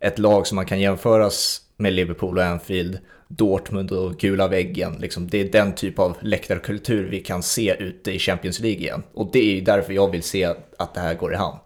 ett 0.00 0.18
lag 0.18 0.46
som 0.46 0.56
man 0.56 0.66
kan 0.66 0.80
jämföras 0.80 1.60
med 1.76 1.92
Liverpool 1.92 2.38
och 2.38 2.44
Anfield, 2.44 2.98
Dortmund 3.28 3.92
och 3.92 4.16
gula 4.16 4.48
väggen. 4.48 4.96
Liksom, 5.00 5.28
det 5.28 5.40
är 5.40 5.52
den 5.52 5.74
typ 5.74 5.98
av 5.98 6.16
läktarkultur 6.20 7.08
vi 7.10 7.20
kan 7.20 7.42
se 7.42 7.76
ute 7.78 8.12
i 8.12 8.18
Champions 8.18 8.60
League 8.60 8.80
igen. 8.80 9.02
Och 9.14 9.30
det 9.32 9.38
är 9.38 9.54
ju 9.54 9.60
därför 9.60 9.92
jag 9.92 10.10
vill 10.10 10.22
se 10.22 10.44
att, 10.78 10.94
det 10.94 11.00
här 11.00 11.14
går 11.14 11.32
i 11.32 11.36
hamn. 11.36 11.58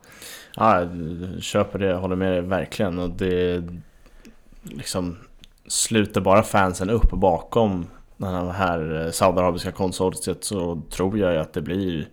Ja, 0.57 0.81
jag 0.81 1.43
köper 1.43 1.79
det, 1.79 1.95
håller 1.95 2.17
med 2.17 2.33
dig 2.33 2.41
verkligen. 2.41 2.99
Och 2.99 3.11
det 3.11 3.63
liksom 4.69 5.17
sluter 5.67 6.21
bara 6.21 6.43
fansen 6.43 6.91
upp 6.91 7.11
bakom 7.11 7.87
det 8.17 8.53
här 8.53 9.05
eh, 9.05 9.11
saudiarabiska 9.11 9.73
konsortiet 9.73 10.45
så 10.45 10.83
tror 10.91 11.19
jag 11.19 11.33
ju 11.33 11.39
att 11.39 11.53
det 11.53 11.63
blir 11.63 12.09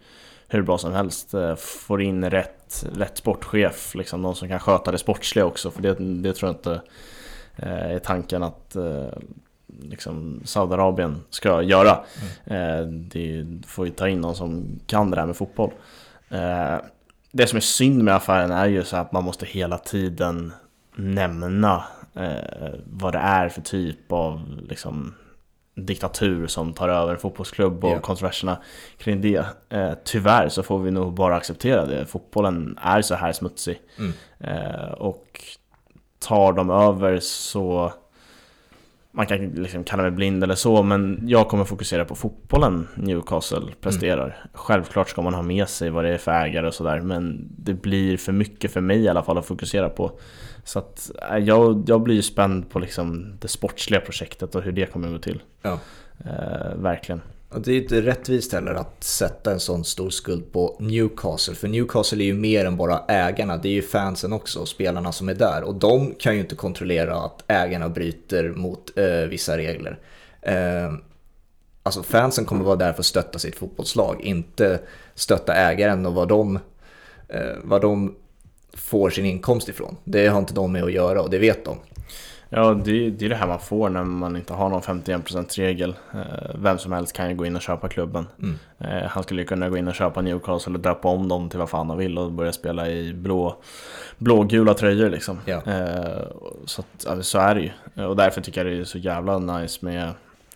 hur 0.48 0.62
bra 0.62 0.78
som 0.78 0.94
helst. 0.94 1.34
Eh, 1.34 1.56
Får 1.56 2.02
in 2.02 2.30
rätt, 2.30 2.86
rätt 2.96 3.18
sportchef, 3.18 3.96
liksom 3.96 4.22
någon 4.22 4.36
som 4.36 4.48
kan 4.48 4.60
sköta 4.60 4.92
det 4.92 4.98
sportsliga 4.98 5.46
också. 5.46 5.72
För 5.72 5.82
det, 5.82 5.94
det 6.00 6.34
tror 6.34 6.50
jag 6.50 6.56
inte 6.56 6.82
eh, 7.56 7.92
är 7.92 8.00
tanken 8.00 8.44
att 8.44 8.76
liksom 9.82 10.42
Saudiarabien 10.46 11.24
ska 11.30 11.62
göra. 11.62 12.04
Eh, 12.46 12.82
Det 12.88 13.46
får 13.68 13.86
ju 13.86 13.92
ta 13.92 14.08
in 14.08 14.22
någon 14.22 14.36
som 14.36 14.80
kan 14.88 15.12
det 15.12 15.16
där 15.18 15.26
med 15.26 15.36
fotboll. 15.36 15.72
Det 17.32 17.48
som 17.48 17.58
är 17.58 17.62
synd 17.62 18.04
med 18.04 18.16
affären 18.16 18.52
är 18.52 18.66
ju 18.66 18.84
så 18.84 18.98
att 18.98 19.12
man 19.12 19.24
måste 19.24 19.46
hela 19.46 19.78
tiden 19.78 20.54
nämna 20.96 21.84
eh, 22.16 22.80
vad 22.86 23.14
det 23.14 23.20
är 23.20 23.50
för 23.50 23.62
typ 23.62 24.12
av 24.12 24.62
liksom, 24.70 25.14
diktatur 25.76 26.48
som 26.48 26.74
tar 26.74 26.90
över 26.90 27.14
en 27.14 27.20
fotbollsklubb 27.20 27.84
och 27.86 27.92
Ja. 27.92 28.00
kontroverserna 28.00 28.58
kring 28.98 29.22
det. 29.22 29.46
Eh, 29.70 29.92
tyvärr 30.06 30.50
så 30.50 30.64
får 30.64 30.80
vi 30.80 30.92
nog 30.92 31.14
bara 31.14 31.36
acceptera 31.36 31.86
det. 31.86 32.06
Fotbollen 32.06 32.78
är 32.82 33.02
så 33.02 33.16
här 33.16 33.32
smutsig. 33.32 33.80
Mm. 33.98 34.14
Eh, 34.40 34.92
och 34.92 35.42
tar 36.20 36.54
de 36.54 36.70
över 36.70 37.20
så 37.20 37.94
man 39.12 39.26
kan 39.28 39.38
liksom 39.50 39.84
kalla 39.84 40.04
mig 40.04 40.12
blind 40.12 40.44
eller 40.44 40.56
så, 40.56 40.84
men 40.84 41.20
jag 41.28 41.48
kommer 41.48 41.64
fokusera 41.64 42.06
på 42.06 42.16
fotbollen 42.16 42.88
Newcastle 42.96 43.62
presterar. 43.82 44.46
Självklart 44.54 45.10
ska 45.10 45.22
man 45.22 45.34
ha 45.34 45.42
med 45.42 45.70
sig 45.70 45.90
vad 45.90 46.04
det 46.04 46.10
är 46.14 46.18
för 46.18 46.32
ägare 46.32 46.68
och 46.68 46.74
sådär, 46.74 47.00
men 47.02 47.48
det 47.58 47.74
blir 47.74 48.18
för 48.18 48.32
mycket 48.32 48.74
för 48.74 48.82
mig 48.82 49.00
i 49.00 49.08
alla 49.08 49.24
fall 49.24 49.38
att 49.38 49.46
fokusera 49.46 49.90
på. 49.90 50.20
Så 50.66 50.80
att 50.80 51.12
eh, 51.32 51.38
jag, 51.38 51.84
jag 51.88 52.02
blir 52.02 52.16
ju 52.16 52.22
spänd 52.22 52.70
på 52.70 52.80
liksom 52.80 53.38
det 53.40 53.48
sportsliga 53.48 54.02
projektet 54.02 54.56
och 54.56 54.62
hur 54.62 54.72
det 54.72 54.86
kommer 54.86 55.08
att 55.08 55.14
gå 55.14 55.20
till. 55.20 55.42
Ja. 55.62 55.80
Eh, 56.26 56.76
verkligen. 56.76 57.22
Och 57.50 57.62
det 57.62 57.72
är 57.72 57.82
inte 57.82 58.02
rättvist 58.02 58.54
heller 58.54 58.74
att 58.74 59.04
sätta 59.04 59.52
en 59.52 59.60
sån 59.60 59.84
stor 59.84 60.10
skuld 60.10 60.52
på 60.52 60.78
Newcastle. 60.80 61.56
För 61.56 61.68
Newcastle 61.68 62.24
är 62.24 62.26
ju 62.26 62.34
mer 62.34 62.66
än 62.66 62.78
bara 62.78 63.00
ägarna, 63.08 63.58
det 63.58 63.68
är 63.68 63.74
ju 63.74 63.82
fansen 63.82 64.34
också 64.34 64.60
och 64.60 64.68
spelarna 64.68 65.12
som 65.12 65.30
är 65.30 65.34
där. 65.34 65.64
Och 65.64 65.76
de 65.76 66.14
kan 66.20 66.34
ju 66.34 66.40
inte 66.40 66.56
kontrollera 66.56 67.16
att 67.16 67.44
ägarna 67.48 67.90
bryter 67.90 68.50
mot 68.50 68.98
eh, 68.98 69.30
vissa 69.30 69.58
regler. 69.58 70.00
Eh, 70.42 70.94
alltså 71.84 72.04
fansen 72.04 72.46
kommer 72.46 72.64
vara 72.64 72.76
där 72.76 72.94
för 72.94 73.00
att 73.00 73.06
stötta 73.06 73.40
sitt 73.40 73.56
fotbollslag, 73.56 74.22
inte 74.22 74.80
stötta 75.16 75.54
ägaren 75.54 76.06
och 76.06 76.14
vad 76.14 76.28
de, 76.28 76.60
eh, 77.28 77.56
vad 77.64 77.82
de 77.82 78.16
får 78.76 79.10
sin 79.10 79.26
inkomst 79.26 79.70
ifrån. 79.70 79.98
Det 80.04 80.28
har 80.28 80.40
inte 80.40 80.54
de 80.54 80.72
med 80.72 80.84
att 80.84 80.92
göra 80.92 81.22
och 81.22 81.30
det 81.30 81.38
vet 81.40 81.66
de. 81.66 81.78
Ja, 82.50 82.74
det, 82.86 83.10
det 83.10 83.26
är 83.26 83.30
det 83.30 83.36
här 83.36 83.48
man 83.48 83.60
får 83.60 83.90
när 83.90 84.04
man 84.04 84.36
inte 84.36 84.54
har 84.54 84.70
någon 84.70 84.82
51%-regel. 84.82 85.96
Eh, 86.14 86.56
Vem 86.56 86.78
som 86.78 86.92
helst 86.92 87.14
kan 87.14 87.30
ju 87.30 87.36
gå 87.36 87.46
in 87.46 87.56
och 87.56 87.62
köpa 87.62 87.88
klubben. 87.90 88.28
Mm. 88.40 88.56
Eh, 88.80 89.10
Han 89.10 89.24
skulle 89.24 89.42
ju 89.42 89.48
kunna 89.48 89.70
gå 89.70 89.78
in 89.78 89.88
och 89.88 89.96
köpa 89.96 90.22
Newcastle 90.22 90.74
och 90.74 90.80
döpa 90.80 91.08
om 91.08 91.28
dem 91.28 91.50
till 91.50 91.60
vad 91.60 91.70
fan 91.70 91.90
han 91.90 91.98
vill 91.98 92.18
och 92.18 92.32
börja 92.32 92.52
spela 92.52 92.90
i 92.90 93.14
blå, 93.14 93.58
blågula 94.18 94.74
tröjor 94.74 95.10
liksom. 95.10 95.40
Ja. 95.46 95.62
Eh, 95.66 96.24
Så, 96.66 96.82
att, 97.08 97.26
så 97.26 97.40
är 97.40 97.56
det 97.56 97.62
ju. 97.62 98.06
Och 98.06 98.16
därför 98.16 98.42
tycker 98.42 98.66
jag 98.66 98.74
det 98.74 98.80
är 98.82 98.84
så 98.84 98.98
jävla 98.98 99.40
nice 99.40 99.86
med 99.86 100.12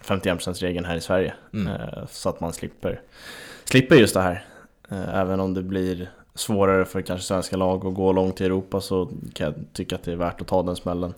51%-regeln 0.05 0.85
här 0.85 0.95
i 0.95 1.01
Sverige. 1.01 1.33
Mm. 1.53 1.71
Så 2.09 2.29
att 2.29 2.39
man 2.39 2.53
slipper, 2.53 3.01
slipper 3.65 3.95
just 3.95 4.13
det 4.13 4.21
här. 4.21 4.45
Även 5.13 5.39
om 5.39 5.53
det 5.53 5.63
blir 5.63 6.09
svårare 6.39 6.85
för 6.85 7.01
kanske 7.01 7.27
svenska 7.27 7.57
lag 7.57 7.85
att 7.85 7.93
gå 7.93 8.11
långt 8.13 8.41
i 8.41 8.45
Europa 8.45 8.81
så 8.81 9.09
kan 9.33 9.45
jag 9.45 9.55
tycka 9.73 9.95
att 9.95 10.03
det 10.03 10.11
är 10.11 10.15
värt 10.15 10.41
att 10.41 10.47
ta 10.47 10.63
den 10.63 10.75
smällen. 10.75 11.13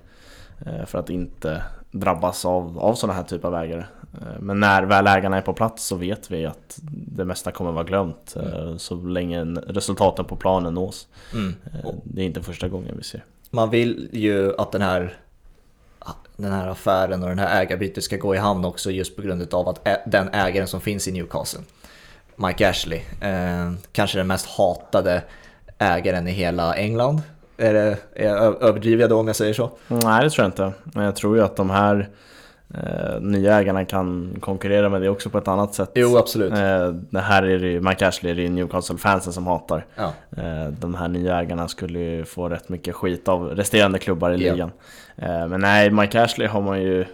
Eh, 0.66 0.86
För 0.86 1.00
att 1.00 1.10
inte 1.10 1.64
drabbas 1.92 2.46
av, 2.46 2.80
av 2.80 2.96
sådana 2.96 3.14
här 3.18 3.24
typer 3.24 3.48
av 3.48 3.56
ägare. 3.56 3.84
Eh, 4.22 4.40
Men 4.40 4.60
när 4.60 4.84
väl 4.84 5.08
ägarna 5.08 5.38
är 5.38 5.42
på 5.42 5.54
plats 5.54 5.86
så 5.86 5.96
vet 5.96 6.32
vi 6.32 6.46
att 6.46 6.80
det 6.92 7.26
mesta 7.26 7.52
kommer 7.52 7.72
vara 7.72 7.84
glömt 7.84 8.36
eh, 8.36 8.78
så 8.78 8.96
länge 8.96 9.44
resultaten 9.68 10.26
på 10.26 10.36
planen 10.36 10.74
nås. 10.74 11.08
Mm. 11.34 11.56
Det 12.04 12.22
är 12.22 12.26
inte 12.26 12.42
första 12.42 12.68
gången 12.68 12.96
vi 12.98 13.04
ser. 13.04 13.24
Man 13.50 13.70
vill 13.70 14.10
ju 14.12 14.56
att 14.58 14.72
den 14.72 14.82
här, 14.82 15.18
den 16.38 16.52
här 16.52 16.68
affären 16.68 17.24
och 17.24 17.30
den 17.30 17.40
här 17.40 17.62
ägarbytet 17.62 18.04
ska 18.04 18.18
gå 18.18 18.36
i 18.36 18.38
hamn 18.38 18.66
också 18.66 18.92
just 18.92 19.16
på 19.16 19.22
grund 19.22 19.54
av 19.54 19.70
att 19.70 19.88
den 20.06 20.30
ägaren 20.34 20.68
som 20.68 20.82
finns 20.82 21.08
i 21.08 21.12
Newcastle, 21.12 21.62
Mike 22.48 22.70
Ashley, 22.70 23.00
eh, 23.22 23.72
kanske 23.92 24.18
den 24.18 24.28
mest 24.28 24.46
hatade 24.58 25.22
ägaren 25.78 26.28
i 26.28 26.32
hela 26.32 26.76
England. 26.76 27.22
Är 27.58 27.74
det, 27.74 27.98
är 28.16 28.26
jag 28.28 28.64
överdriver 28.64 29.02
jag 29.02 29.10
då 29.10 29.20
om 29.20 29.28
jag 29.28 29.36
säger 29.36 29.54
så? 29.54 29.72
Nej 29.88 30.24
det 30.24 30.30
tror 30.30 30.44
jag 30.44 30.48
inte. 30.48 30.72
Men 30.84 31.06
jag 31.06 31.16
tror 31.16 31.38
ju 31.38 31.44
att 31.44 31.56
de 31.56 31.70
här 31.70 32.10
eh, 32.74 33.22
nya 33.22 33.60
ägarna 33.60 33.86
kan 33.86 34.36
konkurrera 34.40 34.90
med 34.90 35.02
det 35.02 35.10
också 35.10 35.30
på 35.30 35.38
ett 35.38 35.48
annat 35.48 35.74
sätt. 35.74 35.92
Jo, 35.96 36.18
absolut. 36.18 36.52
Eh, 36.54 36.88
det 37.10 37.20
här 37.20 37.44
är 37.44 37.60
det 37.60 37.68
ju, 37.68 37.82
Mike 37.82 38.08
Ashley 38.08 38.32
är 38.32 38.36
det 38.36 38.50
Newcastle-fansen 38.50 39.32
som 39.34 39.48
hatar. 39.48 39.86
Ja. 39.96 40.14
Eh, 40.38 40.68
De 40.80 40.96
här 40.96 41.08
nya 41.08 41.40
ägarna 41.40 41.68
skulle 41.68 42.00
ju 42.00 42.26
få 42.26 42.50
rätt 42.50 42.70
mycket 42.70 42.96
skit 42.96 43.28
av 43.28 43.48
resterande 43.50 44.00
klubbar 44.00 44.32
i 44.32 44.46
Ja. 44.46 44.52
ligan. 44.54 44.72
Eh, 45.18 45.48
Men 45.48 45.62
nej, 45.62 45.90
Mike 45.90 46.22
Ashley 46.24 46.48
har 46.48 46.62
man 46.62 46.82
ju 46.82 47.06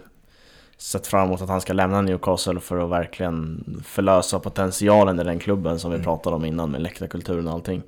sett 0.78 1.06
fram 1.06 1.26
emot 1.26 1.42
att 1.42 1.48
han 1.48 1.60
ska 1.60 1.72
lämna 1.72 2.00
Newcastle 2.00 2.60
för 2.60 2.78
att 2.84 2.90
verkligen 2.90 3.64
förlösa 3.86 4.38
potentialen 4.38 5.20
i 5.20 5.24
den 5.24 5.38
klubben 5.38 5.78
som 5.78 5.90
vi 5.90 5.94
Mm. 5.94 6.04
pratade 6.04 6.36
om 6.36 6.44
innan 6.44 6.70
med 6.70 6.82
läktarkulturen 6.82 7.46
och 7.48 7.52
allting. 7.52 7.82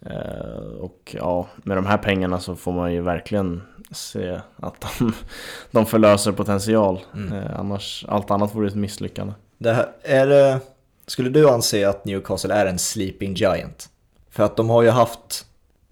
Eh, 0.00 0.78
och 0.80 1.16
ja, 1.18 1.46
med 1.56 1.76
de 1.76 1.86
här 1.86 1.98
pengarna 1.98 2.40
så 2.40 2.56
får 2.56 2.72
man 2.72 2.92
ju 2.92 3.00
verkligen 3.00 3.62
se 3.90 4.40
att 4.56 4.80
de, 4.98 5.12
de 5.70 5.86
förlöser 5.86 6.32
potential. 6.32 7.00
Mm. 7.14 7.32
Eh, 7.32 7.60
annars, 7.60 8.04
allt 8.08 8.30
annat 8.30 8.54
vore 8.54 8.68
ett 8.68 8.74
misslyckande. 8.74 9.32
Det 9.58 9.72
här, 9.72 9.88
är 10.02 10.26
det, 10.26 10.60
skulle 11.06 11.30
du 11.30 11.48
anse 11.48 11.88
att 11.88 12.04
Newcastle 12.04 12.54
är 12.54 12.66
en 12.66 12.78
sleeping 12.78 13.34
giant? 13.34 13.88
För 14.30 14.42
att 14.42 14.56
de 14.56 14.70
har 14.70 14.82
ju 14.82 14.90
haft, 14.90 15.46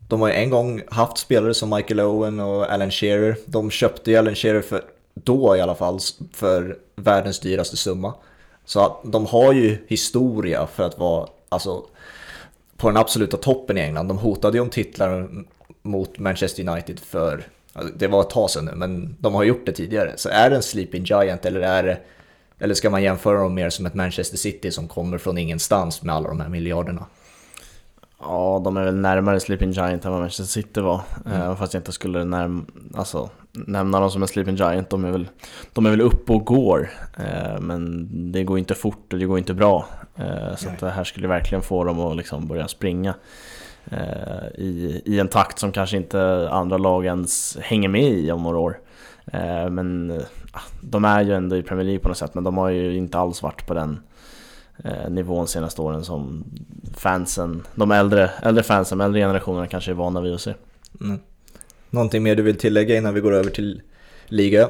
de 0.08 0.20
har 0.20 0.28
ju 0.28 0.34
en 0.34 0.50
gång 0.50 0.82
haft 0.90 1.18
spelare 1.18 1.54
som 1.54 1.70
Michael 1.70 2.00
Owen 2.00 2.40
och 2.40 2.72
Alan 2.72 2.90
Shearer. 2.90 3.36
De 3.46 3.70
köpte 3.70 4.10
ju 4.10 4.16
Alan 4.16 4.34
Shearer 4.34 4.62
för, 4.62 4.82
då 5.24 5.56
i 5.56 5.60
alla 5.60 5.74
fall, 5.74 5.98
för 6.32 6.78
världens 6.96 7.40
dyraste 7.40 7.76
summa. 7.76 8.14
Så 8.64 8.80
att 8.80 9.00
de 9.04 9.26
har 9.26 9.52
ju 9.52 9.78
historia 9.88 10.66
för 10.66 10.82
att 10.82 10.98
vara, 10.98 11.28
alltså, 11.48 11.84
på 12.76 12.88
den 12.88 12.96
absoluta 12.96 13.36
toppen 13.36 13.78
i 13.78 13.80
England. 13.80 14.08
De 14.08 14.18
hotade 14.18 14.56
ju 14.56 14.62
om 14.62 14.70
titlar 14.70 15.28
mot 15.82 16.18
Manchester 16.18 16.68
United 16.68 17.00
för, 17.00 17.48
det 17.94 18.06
var 18.06 18.20
ett 18.20 18.30
tag 18.30 18.50
sedan 18.50 18.64
nu, 18.64 18.72
men 18.74 19.16
de 19.20 19.34
har 19.34 19.44
gjort 19.44 19.66
det 19.66 19.72
tidigare. 19.72 20.12
Så 20.16 20.28
är 20.28 20.50
det 20.50 20.56
en 20.56 20.62
sleeping 20.62 21.04
giant 21.04 21.44
eller 21.44 21.60
är 21.60 21.82
det 21.82 21.98
eller 22.58 22.74
ska 22.74 22.90
man 22.90 23.02
jämföra 23.02 23.38
dem 23.38 23.54
mer 23.54 23.70
som 23.70 23.86
ett 23.86 23.94
Manchester 23.94 24.36
City 24.36 24.70
som 24.70 24.88
kommer 24.88 25.18
från 25.18 25.38
ingenstans 25.38 26.02
med 26.02 26.14
alla 26.14 26.28
de 26.28 26.40
här 26.40 26.48
miljarderna? 26.48 27.06
Ja, 28.20 28.60
de 28.64 28.76
är 28.76 28.84
väl 28.84 28.96
närmare 28.96 29.40
Sleeping 29.40 29.70
Giant 29.70 30.04
än 30.04 30.12
vad 30.12 30.20
Manchester 30.20 30.44
City 30.44 30.80
var. 30.80 31.00
Mm. 31.26 31.40
Eh, 31.40 31.56
fast 31.56 31.74
jag 31.74 31.80
inte 31.80 31.92
skulle 31.92 32.24
närm 32.24 32.66
alltså, 32.94 33.30
nämna 33.52 34.00
dem 34.00 34.10
som 34.10 34.22
en 34.22 34.28
Sleeping 34.28 34.56
Giant. 34.56 34.90
De 34.90 35.04
är 35.04 35.10
väl, 35.10 35.28
de 35.72 35.86
är 35.86 35.90
väl 35.90 36.00
uppe 36.00 36.32
och 36.32 36.44
går. 36.44 36.90
Eh, 37.18 37.60
men 37.60 38.08
det 38.32 38.44
går 38.44 38.58
inte 38.58 38.74
fort 38.74 39.12
och 39.12 39.18
det 39.18 39.26
går 39.26 39.38
inte 39.38 39.54
bra. 39.54 39.86
Eh, 40.16 40.56
så 40.56 40.68
det 40.80 40.90
här 40.90 41.04
skulle 41.04 41.28
verkligen 41.28 41.62
få 41.62 41.84
dem 41.84 42.00
att 42.00 42.16
liksom 42.16 42.48
börja 42.48 42.68
springa. 42.68 43.14
I, 44.54 45.02
I 45.04 45.20
en 45.20 45.28
takt 45.28 45.58
som 45.58 45.72
kanske 45.72 45.96
inte 45.96 46.48
andra 46.50 46.78
lag 46.78 47.06
ens 47.06 47.58
hänger 47.60 47.88
med 47.88 48.12
i 48.12 48.32
om 48.32 48.42
några 48.42 48.58
år. 48.58 48.78
Men 49.70 50.10
eh, 50.10 50.22
de 50.80 51.04
är 51.04 51.22
ju 51.22 51.34
ändå 51.34 51.56
i 51.56 51.62
Premier 51.62 51.84
League 51.84 52.00
på 52.00 52.08
något 52.08 52.18
sätt. 52.18 52.34
Men 52.34 52.44
de 52.44 52.56
har 52.56 52.68
ju 52.68 52.96
inte 52.96 53.18
alls 53.18 53.42
varit 53.42 53.66
på 53.66 53.74
den 53.74 54.00
eh, 54.84 55.10
nivån 55.10 55.48
senaste 55.48 55.82
åren 55.82 56.04
som 56.04 56.44
fansen, 56.96 57.62
de 57.74 57.90
äldre, 57.90 58.30
äldre 58.42 58.62
fansen, 58.62 59.00
äldre 59.00 59.20
generationerna 59.20 59.66
kanske 59.66 59.90
är 59.90 59.94
vana 59.94 60.20
vid 60.20 60.34
att 60.34 60.40
se. 60.40 60.54
Mm. 61.00 61.18
Någonting 61.90 62.22
mer 62.22 62.36
du 62.36 62.42
vill 62.42 62.58
tillägga 62.58 62.96
innan 62.96 63.14
vi 63.14 63.20
går 63.20 63.32
över 63.34 63.50
till 63.50 63.82
liga? 64.26 64.68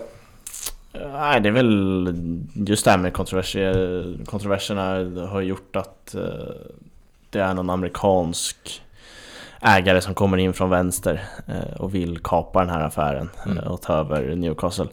Nej, 1.13 1.41
det 1.41 1.49
är 1.49 1.53
väl 1.53 2.15
just 2.55 2.85
det 2.85 2.91
här 2.91 2.99
med 2.99 3.13
kontroverser, 3.13 4.17
kontroverserna 4.27 4.83
har 5.27 5.41
gjort 5.41 5.77
att 5.77 6.15
eh, 6.15 6.23
det 7.31 7.39
är 7.41 7.55
någon 7.55 7.71
amerikansk 7.71 8.83
ägare 9.61 10.01
som 10.01 10.15
kommer 10.15 10.39
in 10.39 10.53
från 10.53 10.71
vänster 10.71 11.25
eh, 11.47 11.77
och 11.81 11.95
vill 11.95 12.19
kapa 12.19 12.61
den 12.61 12.71
här 12.71 12.81
affären 12.81 13.31
Mm. 13.47 13.59
och 13.59 13.83
ta 13.83 13.95
över 13.95 14.37
Newcastle. 14.37 14.87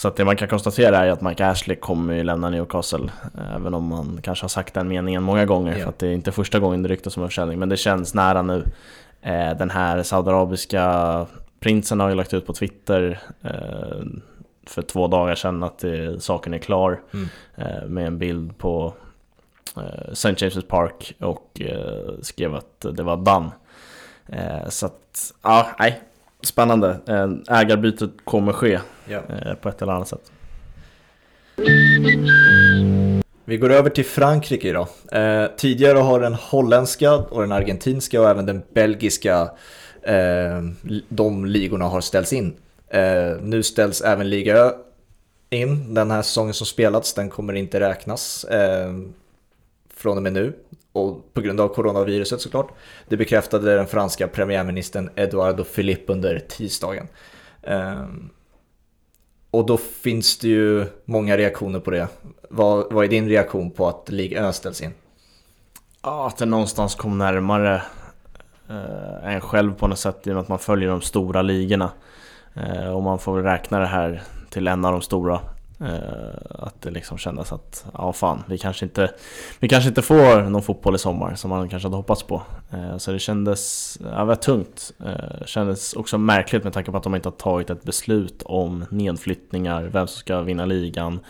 Så 0.00 0.08
att 0.08 0.16
det 0.16 0.24
man 0.24 0.36
kan 0.36 0.48
konstatera 0.48 0.96
är 0.98 1.10
att 1.10 1.20
Mike 1.20 1.46
Ashley 1.46 1.76
kommer 1.76 2.14
ju 2.14 2.22
lämna 2.22 2.50
Newcastle 2.50 3.10
Även 3.56 3.74
om 3.74 3.84
man 3.84 4.18
kanske 4.22 4.44
har 4.44 4.48
sagt 4.48 4.74
den 4.74 4.88
meningen 4.88 5.22
många 5.22 5.44
gånger 5.46 5.72
Ja. 5.76 5.82
för 5.82 5.88
att 5.88 5.98
det 5.98 6.06
är 6.06 6.12
inte 6.12 6.32
första 6.32 6.58
gången 6.58 6.82
det 6.82 6.88
ryktas 6.88 7.16
om 7.16 7.22
en 7.22 7.28
försäljning 7.28 7.58
Men 7.58 7.68
det 7.68 7.76
känns 7.76 8.14
nära 8.14 8.42
nu 8.42 8.64
Eh, 9.22 9.56
Den 9.56 9.70
här 9.70 10.02
saudiarabiska 10.02 11.26
prinsen 11.60 12.00
har 12.00 12.08
ju 12.08 12.14
lagt 12.14 12.34
ut 12.34 12.46
på 12.46 12.52
Twitter 12.52 13.20
eh, 13.42 14.04
För 14.66 14.82
två 14.82 15.06
dagar 15.06 15.34
sedan 15.34 15.62
att 15.62 15.78
det, 15.78 16.22
saken 16.22 16.54
är 16.54 16.58
klar 16.58 17.00
Mm. 17.14 17.28
eh, 17.56 17.84
Med 17.88 18.06
en 18.06 18.18
bild 18.18 18.58
på 18.58 18.94
St. 20.12 20.28
James' 20.32 20.66
Park 20.66 21.14
och 21.20 21.60
skrev 22.22 22.54
att 22.54 22.86
det 22.92 23.02
var 23.02 23.16
done 23.16 23.50
Så 24.68 24.86
att, 24.86 25.32
ja, 25.42 25.66
nej 25.78 26.00
Spännande. 26.42 26.96
Eh, 27.06 27.58
Ägarbytet 27.60 28.10
kommer 28.24 28.52
ske 28.52 28.80
Ja. 29.08 29.18
eh, 29.28 29.54
på 29.54 29.68
ett 29.68 29.82
eller 29.82 29.92
annat 29.92 30.08
sätt. 30.08 30.32
Vi 33.44 33.56
går 33.56 33.70
över 33.70 33.90
till 33.90 34.04
Frankrike 34.04 34.68
idag. 34.68 34.88
Eh, 35.12 35.46
tidigare 35.56 35.98
har 35.98 36.20
den 36.20 36.34
holländska 36.34 37.14
och 37.14 37.40
den 37.40 37.52
argentinska 37.52 38.20
och 38.20 38.28
även 38.30 38.46
den 38.46 38.62
belgiska, 38.74 39.50
eh, 40.02 40.62
de 41.08 41.44
ligorna 41.44 41.84
har 41.84 42.00
ställts 42.00 42.32
in. 42.32 42.56
Eh, 42.88 43.36
nu 43.42 43.62
ställs 43.62 44.00
även 44.00 44.30
Liga 44.30 44.56
Ö 44.56 44.70
in. 45.50 45.94
Den 45.94 46.10
här 46.10 46.22
säsongen 46.22 46.54
som 46.54 46.66
spelats, 46.66 47.14
den 47.14 47.30
kommer 47.30 47.52
inte 47.52 47.80
räknas 47.80 48.46
från 49.94 50.16
och 50.16 50.22
med 50.22 50.32
nu. 50.32 50.52
Och 51.00 51.34
på 51.34 51.40
grund 51.40 51.60
av 51.60 51.68
coronaviruset 51.68 52.40
såklart. 52.40 52.72
Det 53.08 53.16
bekräftade 53.16 53.74
den 53.74 53.86
franska 53.86 54.28
premiärministern 54.28 55.10
Eduardo 55.16 55.64
Philippe 55.64 56.12
under 56.12 56.38
tisdagen. 56.38 57.06
Eh, 57.62 58.04
och 59.50 59.66
då 59.66 59.76
finns 59.76 60.38
det 60.38 60.48
ju 60.48 60.86
många 61.04 61.36
reaktioner 61.36 61.80
på 61.80 61.90
det. 61.90 62.08
Vad, 62.50 62.92
vad 62.92 63.04
är 63.04 63.08
din 63.08 63.28
reaktion 63.28 63.70
på 63.70 63.88
att 63.88 64.08
Ligue 64.08 64.48
1 64.48 64.54
ställs 64.54 64.80
in? 64.80 64.92
Ja, 66.02 66.26
att 66.26 66.36
det 66.36 66.46
någonstans 66.46 66.94
kom 66.94 67.18
närmare 67.18 67.82
eh, 68.68 69.34
en 69.34 69.40
själv 69.40 69.74
på 69.74 69.86
något 69.86 69.98
sätt 69.98 70.26
i 70.26 70.30
och 70.30 70.34
med 70.34 70.42
att 70.42 70.48
man 70.48 70.58
följer 70.58 70.88
de 70.88 71.00
stora 71.00 71.42
ligorna. 71.42 71.90
Eh, 72.54 72.90
och 72.90 73.02
man 73.02 73.18
får 73.18 73.36
väl 73.36 73.44
räkna 73.44 73.78
det 73.78 73.86
här 73.86 74.22
till 74.50 74.68
en 74.68 74.84
av 74.84 74.92
de 74.92 75.02
stora. 75.02 75.40
Eh, 75.84 76.64
att 76.64 76.82
det 76.82 76.90
liksom 76.90 77.18
kändes 77.18 77.52
att, 77.52 77.86
ja 77.94 78.12
fan, 78.12 78.42
vi 78.46 78.58
kanske 78.58 78.84
inte, 78.84 79.10
vi 79.58 79.68
kanske 79.68 79.88
inte 79.88 80.02
får 80.02 80.42
någon 80.42 80.62
fotboll 80.62 80.94
i 80.94 80.98
sommar 80.98 81.34
som 81.34 81.50
man 81.50 81.68
kanske 81.68 81.86
hade 81.86 81.96
hoppats 81.96 82.22
på. 82.22 82.42
Eh, 82.70 82.96
så 82.96 83.12
det 83.12 83.18
kändes, 83.18 83.98
ja, 84.12 84.24
väldigt 84.24 84.42
tungt. 84.42 84.92
Eh, 85.06 85.46
kändes 85.46 85.92
också 85.92 86.18
märkligt 86.18 86.64
med 86.64 86.72
tanke 86.72 86.90
på 86.90 86.96
att 86.96 87.02
de 87.02 87.14
inte 87.14 87.28
har 87.28 87.36
tagit 87.36 87.70
ett 87.70 87.82
beslut 87.82 88.42
om 88.44 88.84
nedflyttningar, 88.90 89.82
vem 89.82 90.06
som 90.06 90.18
ska 90.18 90.40
vinna 90.40 90.64
ligan. 90.64 91.20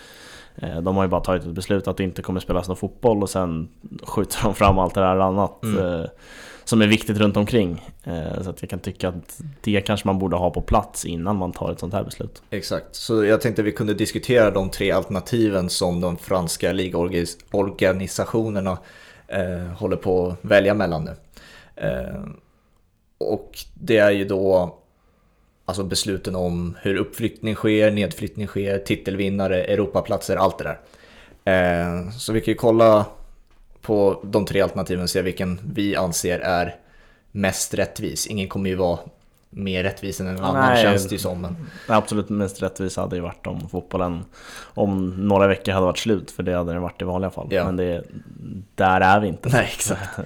De 0.82 0.96
har 0.96 1.04
ju 1.04 1.08
bara 1.08 1.20
tagit 1.20 1.42
ett 1.42 1.54
beslut 1.54 1.88
att 1.88 1.96
det 1.96 2.04
inte 2.04 2.22
kommer 2.22 2.40
spelas 2.40 2.68
någon 2.68 2.76
fotboll 2.76 3.22
och 3.22 3.30
sen 3.30 3.68
skjuter 4.02 4.38
de 4.42 4.54
fram 4.54 4.78
allt 4.78 4.94
det 4.94 5.00
där 5.00 5.16
annat 5.16 5.62
Mm 5.62 6.06
som 6.70 6.83
är 6.83 6.87
viktigt 6.87 7.18
runt 7.18 7.37
omkring. 7.37 7.90
Eh, 8.04 8.42
så 8.42 8.50
att 8.50 8.62
jag 8.62 8.70
kan 8.70 8.78
tycka 8.78 9.09
att 9.09 9.40
det 9.61 9.80
kanske 9.80 10.09
man 10.09 10.18
borde 10.18 10.37
ha 10.37 10.50
på 10.50 10.61
plats 10.61 11.04
innan 11.04 11.37
man 11.37 11.52
tar 11.52 11.72
ett 11.72 11.80
sånt 11.80 11.94
här 11.94 12.04
beslut. 12.04 12.42
Exakt, 12.50 12.94
så 12.94 13.24
jag 13.24 13.40
tänkte 13.40 13.62
vi 13.62 13.72
kunde 13.72 13.94
diskutera 13.94 14.50
de 14.50 14.70
tre 14.70 14.90
alternativen 14.90 15.70
som 15.70 16.00
de 16.00 16.16
franska 16.16 16.72
ligorganisationerna 16.72 18.78
eh, 19.28 19.64
håller 19.76 19.96
på 19.96 20.26
att 20.26 20.37
välja 20.42 20.74
mellan 20.74 21.04
nu. 21.04 21.16
Eh, 21.76 22.24
och 23.18 23.59
det 23.74 23.96
är 23.96 24.11
ju 24.11 24.24
då 24.24 24.76
alltså 25.64 25.85
besluten 25.85 26.37
om 26.37 26.76
hur 26.83 26.96
uppflyttning 26.96 27.54
sker, 27.54 27.90
nedflyttning 27.90 28.46
sker, 28.46 28.78
titelvinnare, 28.78 29.64
Europaplatser, 29.64 30.37
allt 30.37 30.59
det 30.59 30.64
där. 30.64 30.80
Eh, 31.44 32.11
så 32.11 32.33
vi 32.33 32.40
kan 32.40 32.52
ju 32.52 32.59
kolla 32.59 33.06
på 33.90 34.20
de 34.22 34.44
tre 34.44 34.61
alternativen 34.61 35.03
och 35.03 35.11
se 35.11 35.22
vilken 35.22 35.61
vi 35.74 35.96
anser 35.96 36.38
är 36.38 36.76
mest 37.33 37.74
rättvis. 37.74 38.26
Ingen 38.26 38.48
kommer 38.48 38.70
ju 38.70 38.76
vara 38.76 38.98
mer 39.50 39.83
rättvis 39.83 40.20
än 40.20 40.26
en 40.26 40.40
annan 40.40 40.68
Nej. 40.68 40.83
känns 40.83 41.09
det 41.09 41.14
ju 41.14 41.18
som. 41.18 41.40
Men... 41.40 41.57
Absolut 41.87 42.29
mest 42.29 42.62
rättvisa 42.62 43.00
hade 43.00 43.16
ju 43.16 43.22
varit 43.22 43.46
om 43.46 43.68
fotbollen 43.68 44.24
om 44.74 45.11
några 45.29 45.46
veckor 45.46 45.72
hade 45.72 45.87
varit 45.87 45.98
slut, 45.98 46.31
för 46.31 46.42
det 46.42 46.57
hade 46.57 46.72
den 46.72 46.83
varit 46.83 47.03
i 47.03 47.05
vanliga 47.05 47.31
fall. 47.31 47.46
Ja. 47.50 47.64
Men 47.64 47.76
det, 47.76 48.05
där 48.74 49.00
är 49.00 49.20
vi 49.20 49.29
inte. 49.29 49.48
Nej, 49.48 49.70
exakt. 49.74 50.18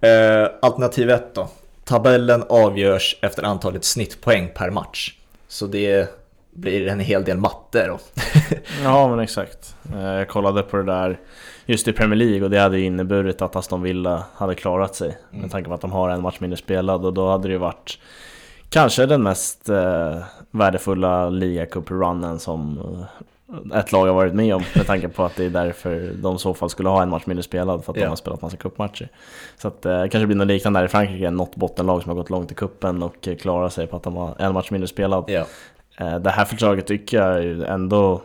Eh, 0.00 0.48
alternativ 0.62 1.10
ett 1.10 1.34
då. 1.34 1.48
Tabellen 1.84 2.44
avgörs 2.48 3.18
efter 3.22 3.42
antalet 3.42 3.84
snittpoäng 3.84 4.50
per 4.54 4.70
match. 4.70 5.14
Så 5.48 5.66
det 5.66 6.08
blir 6.52 6.88
en 6.88 7.00
hel 7.00 7.24
del 7.24 7.36
matte 7.38 7.86
då. 7.86 7.98
Ja 8.84 9.08
men 9.08 9.18
exakt. 9.20 9.76
Eh, 9.94 10.02
Jag 10.02 10.28
kollade 10.28 10.62
på 10.62 10.76
det 10.76 10.82
där 10.82 11.20
just 11.66 11.88
i 11.88 11.92
Premier 11.92 12.16
League 12.16 12.42
och 12.44 12.50
det 12.50 12.58
hade 12.58 12.78
ju 12.78 12.84
inneburit 12.84 13.42
att 13.42 13.56
Aston 13.56 13.82
Villa 13.82 14.24
hade 14.34 14.54
klarat 14.54 14.94
sig. 14.94 15.18
Mm. 15.30 15.42
Med 15.42 15.50
tanke 15.50 15.68
på 15.68 15.74
att 15.74 15.80
de 15.80 15.92
har 15.92 16.10
en 16.10 16.22
match 16.22 16.36
mindre 16.40 16.56
spelad 16.56 17.04
och 17.04 17.12
då 17.14 17.30
hade 17.30 17.48
det 17.48 17.52
ju 17.52 17.58
varit 17.58 17.98
kanske 18.68 19.06
den 19.06 19.22
mest 19.22 19.68
eh, 19.68 20.16
värdefulla 20.50 21.28
ligacup-runnen 21.30 22.38
som 22.38 22.78
eh, 22.78 23.78
ett 23.78 23.92
lag 23.92 24.06
har 24.06 24.14
varit 24.14 24.34
med 24.34 24.54
om 24.54 24.62
med 24.74 24.86
tanke 24.86 25.08
på 25.08 25.24
att 25.24 25.36
det 25.36 25.44
är 25.44 25.50
därför 25.50 26.12
de 26.22 26.36
i 26.36 26.38
så 26.38 26.54
fall 26.54 26.70
skulle 26.70 26.88
ha 26.88 27.02
en 27.02 27.08
match 27.08 27.26
mindre 27.26 27.42
spelad 27.42 27.84
för 27.84 27.92
att 27.92 27.96
Ja. 27.96 28.02
de 28.04 28.08
har 28.08 28.16
spelat 28.16 28.42
massa 28.42 28.56
cupmatcher. 28.56 29.08
Så 29.58 29.68
att 29.68 29.86
eh, 29.86 30.00
kanske 30.00 30.26
blir 30.26 30.36
något 30.36 30.46
liknande 30.46 30.80
där 30.80 30.84
i 30.84 30.88
Frankrike, 30.88 31.30
något 31.30 31.56
bottenlag 31.56 32.02
som 32.02 32.08
har 32.10 32.16
gått 32.16 32.30
långt 32.30 32.52
i 32.52 32.54
kuppen 32.54 33.02
och 33.02 33.28
klarar 33.40 33.68
sig 33.68 33.86
på 33.86 33.96
att 33.96 34.02
de 34.02 34.16
har 34.16 34.34
en 34.38 34.52
match 34.54 34.70
mindre 34.70 34.88
spelad. 34.88 35.30
Eh, 35.30 35.42
Det 36.18 36.30
här 36.30 36.44
förslaget 36.44 36.86
tycker 36.86 37.22
jag 37.22 37.68
ändå 37.68 38.22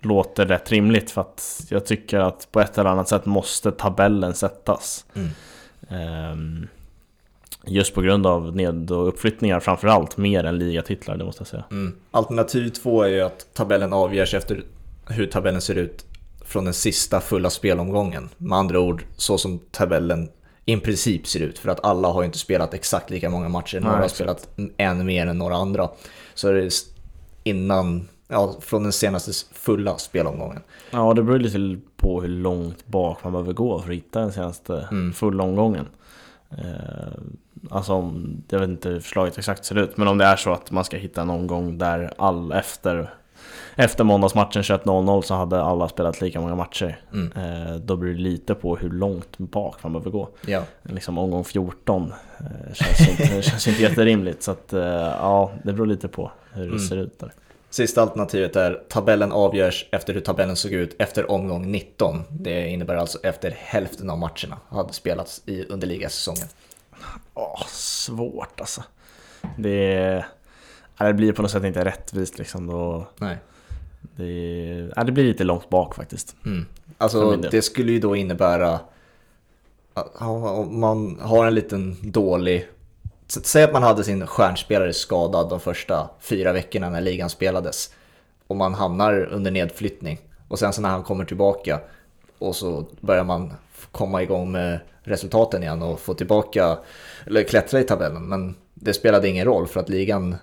låter 0.00 0.46
rätt 0.46 0.70
rimligt 0.70 1.10
för 1.10 1.20
att 1.20 1.66
jag 1.68 1.86
tycker 1.86 2.20
att 2.20 2.48
på 2.52 2.60
ett 2.60 2.78
eller 2.78 2.90
annat 2.90 3.08
sätt 3.08 3.26
måste 3.26 3.72
tabellen 3.72 4.34
sättas. 4.34 5.04
mm. 5.14 5.28
Ehm, 5.88 6.68
Just 7.66 7.94
på 7.94 8.00
grund 8.00 8.26
av 8.26 8.56
ned 8.56 8.90
och 8.90 9.08
uppflyttningar 9.08 9.60
framförallt, 9.60 10.16
mer 10.16 10.44
än 10.44 10.58
ligatitlar 10.58 11.16
det 11.16 11.24
måste 11.24 11.40
jag 11.40 11.48
säga. 11.48 11.64
Mm. 11.70 11.96
Alternativ 12.10 12.68
två 12.68 13.02
är 13.02 13.08
ju 13.08 13.20
att 13.20 13.54
tabellen 13.54 13.92
avgörs 13.92 14.34
efter 14.34 14.64
hur 15.08 15.26
tabellen 15.26 15.60
ser 15.60 15.74
ut 15.74 16.06
från 16.44 16.64
den 16.64 16.74
sista 16.74 17.20
fulla 17.20 17.50
spelomgången. 17.50 18.28
Med 18.36 18.58
andra 18.58 18.80
ord, 18.80 19.04
så 19.16 19.38
som 19.38 19.58
tabellen 19.58 20.28
i 20.64 20.76
princip 20.76 21.26
ser 21.26 21.40
ut. 21.40 21.58
För 21.58 21.70
att 21.70 21.84
alla 21.84 22.08
har 22.08 22.22
ju 22.22 22.26
inte 22.26 22.38
spelat 22.38 22.74
exakt 22.74 23.10
lika 23.10 23.30
många 23.30 23.48
matcher. 23.48 23.80
Några 23.80 23.94
Nej, 23.94 24.02
har 24.02 24.08
spelat 24.08 24.48
en 24.76 25.06
mer 25.06 25.26
än 25.26 25.38
några 25.38 25.56
andra. 25.56 25.88
Så 26.34 26.52
det 26.52 26.70
innan, 27.42 28.08
ja, 28.28 28.54
från 28.60 28.82
den 28.82 28.92
senaste 28.92 29.32
fulla 29.52 29.98
spelomgången. 29.98 30.62
Ja, 30.90 31.14
det 31.14 31.22
beror 31.22 31.38
lite 31.38 31.80
på 31.96 32.20
hur 32.20 32.28
långt 32.28 32.86
bak 32.86 33.18
man 33.24 33.32
behöver 33.32 33.52
gå 33.52 33.78
för 33.80 33.90
att 33.90 33.96
hitta 33.96 34.20
den 34.20 34.32
senaste 34.32 34.88
Mm. 34.90 35.12
fulla 35.12 35.42
omgången. 35.44 35.86
Eh, 36.50 37.12
alltså 37.70 37.92
om, 37.92 38.36
jag 38.48 38.58
vet 38.60 38.68
inte 38.68 38.88
hur 38.88 39.00
förslaget 39.00 39.38
exakt 39.38 39.64
ser 39.64 39.78
ut, 39.78 39.96
men 39.96 40.08
om 40.08 40.18
det 40.18 40.24
är 40.24 40.36
så 40.36 40.52
att 40.52 40.70
man 40.70 40.84
ska 40.84 40.96
hitta 40.96 41.22
en 41.22 41.30
omgång 41.30 41.78
där 41.78 42.12
all 42.18 42.52
efter 42.52 43.10
efter 43.76 44.04
måndagsmatchen 44.04 44.62
21.00 44.62 45.22
så 45.22 45.34
hade 45.34 45.62
alla 45.62 45.88
spelat 45.88 46.20
lika 46.20 46.40
många 46.40 46.54
matcher. 46.54 47.00
Mm. 47.12 47.32
Eh, 47.32 47.74
då 47.76 47.96
beror 47.96 48.12
det 48.12 48.18
lite 48.20 48.54
på 48.54 48.76
hur 48.76 48.90
långt 48.90 49.38
bak 49.38 49.82
man 49.82 49.92
behöver 49.92 50.10
gå. 50.10 50.28
Ja. 50.46 50.62
Liksom 50.82 51.18
omgång 51.18 51.44
14 51.44 52.12
eh, 52.38 52.74
känns, 52.74 53.08
inte, 53.10 53.42
känns 53.50 53.68
inte 53.68 53.82
jätterimligt. 53.82 54.42
Så 54.42 54.50
att, 54.50 54.72
eh, 54.72 54.80
ja, 55.20 55.52
det 55.64 55.72
beror 55.72 55.86
lite 55.86 56.08
på 56.08 56.30
hur 56.52 56.62
det 56.62 56.68
Mm. 56.68 56.78
ser 56.78 56.96
ut 56.96 57.18
där. 57.18 57.32
Sista 57.70 58.02
alternativet 58.02 58.56
är 58.56 58.82
tabellen 58.88 59.32
avgörs 59.32 59.86
efter 59.92 60.14
hur 60.14 60.20
tabellen 60.20 60.56
såg 60.56 60.72
ut 60.72 60.96
efter 60.98 61.30
omgång 61.30 61.70
19. 61.72 62.22
Det 62.30 62.68
innebär 62.68 62.94
alltså 62.96 63.18
efter 63.22 63.50
hälften 63.58 64.10
av 64.10 64.18
matcherna 64.18 64.58
hade 64.68 64.92
spelats 64.92 65.42
i 65.46 65.64
underligasäsongen. 65.64 66.48
Åh, 67.34 67.62
svårt 67.68 68.60
alltså. 68.60 68.82
Det, 69.56 69.78
ja, 70.14 70.24
det 71.06 71.14
blir 71.14 71.32
på 71.32 71.42
något 71.42 71.50
sätt 71.50 71.64
inte 71.64 71.84
rättvist 71.84 72.38
liksom. 72.38 72.66
Då, 72.66 73.06
Nej. 73.18 73.36
det, 74.16 74.92
ja, 74.96 75.04
det 75.04 75.12
blir 75.12 75.24
lite 75.24 75.44
långt 75.44 75.70
bak 75.70 75.94
faktiskt. 75.94 76.36
Mm. 76.46 76.66
Alltså 76.98 77.36
det 77.36 77.62
skulle 77.62 77.92
ju 77.92 78.00
då 78.00 78.16
innebära 78.16 78.80
om 80.18 80.80
man 80.80 81.18
har 81.20 81.46
en 81.46 81.54
liten 81.54 81.96
dålig... 82.02 82.68
Säg 83.26 83.64
att 83.64 83.72
man 83.72 83.82
hade 83.82 84.04
sin 84.04 84.26
stjärnspelare 84.26 84.92
skadad 84.92 85.48
de 85.48 85.60
första 85.60 86.10
fyra 86.20 86.52
veckorna 86.52 86.90
när 86.90 87.00
ligan 87.00 87.30
spelades. 87.30 87.94
Och 88.46 88.56
man 88.56 88.74
hamnar 88.74 89.24
under 89.24 89.50
nedflyttning. 89.50 90.18
Och 90.48 90.58
sen 90.58 90.72
så 90.72 90.80
när 90.80 90.88
han 90.88 91.02
kommer 91.02 91.24
tillbaka 91.24 91.80
och 92.38 92.56
så 92.56 92.84
börjar 93.00 93.24
man 93.24 93.52
komma 93.92 94.22
igång 94.22 94.52
med 94.52 94.80
resultaten 95.02 95.62
igen 95.62 95.82
och 95.82 96.00
få 96.00 96.14
tillbaka, 96.14 96.78
eller 97.26 97.42
klättra 97.42 97.80
i 97.80 97.84
tabellen. 97.84 98.22
Men 98.22 98.54
det 98.74 98.94
spelade 98.94 99.28
ingen 99.28 99.44
roll 99.44 99.66
för 99.66 99.80
att 99.80 99.88
ligan... 99.88 100.36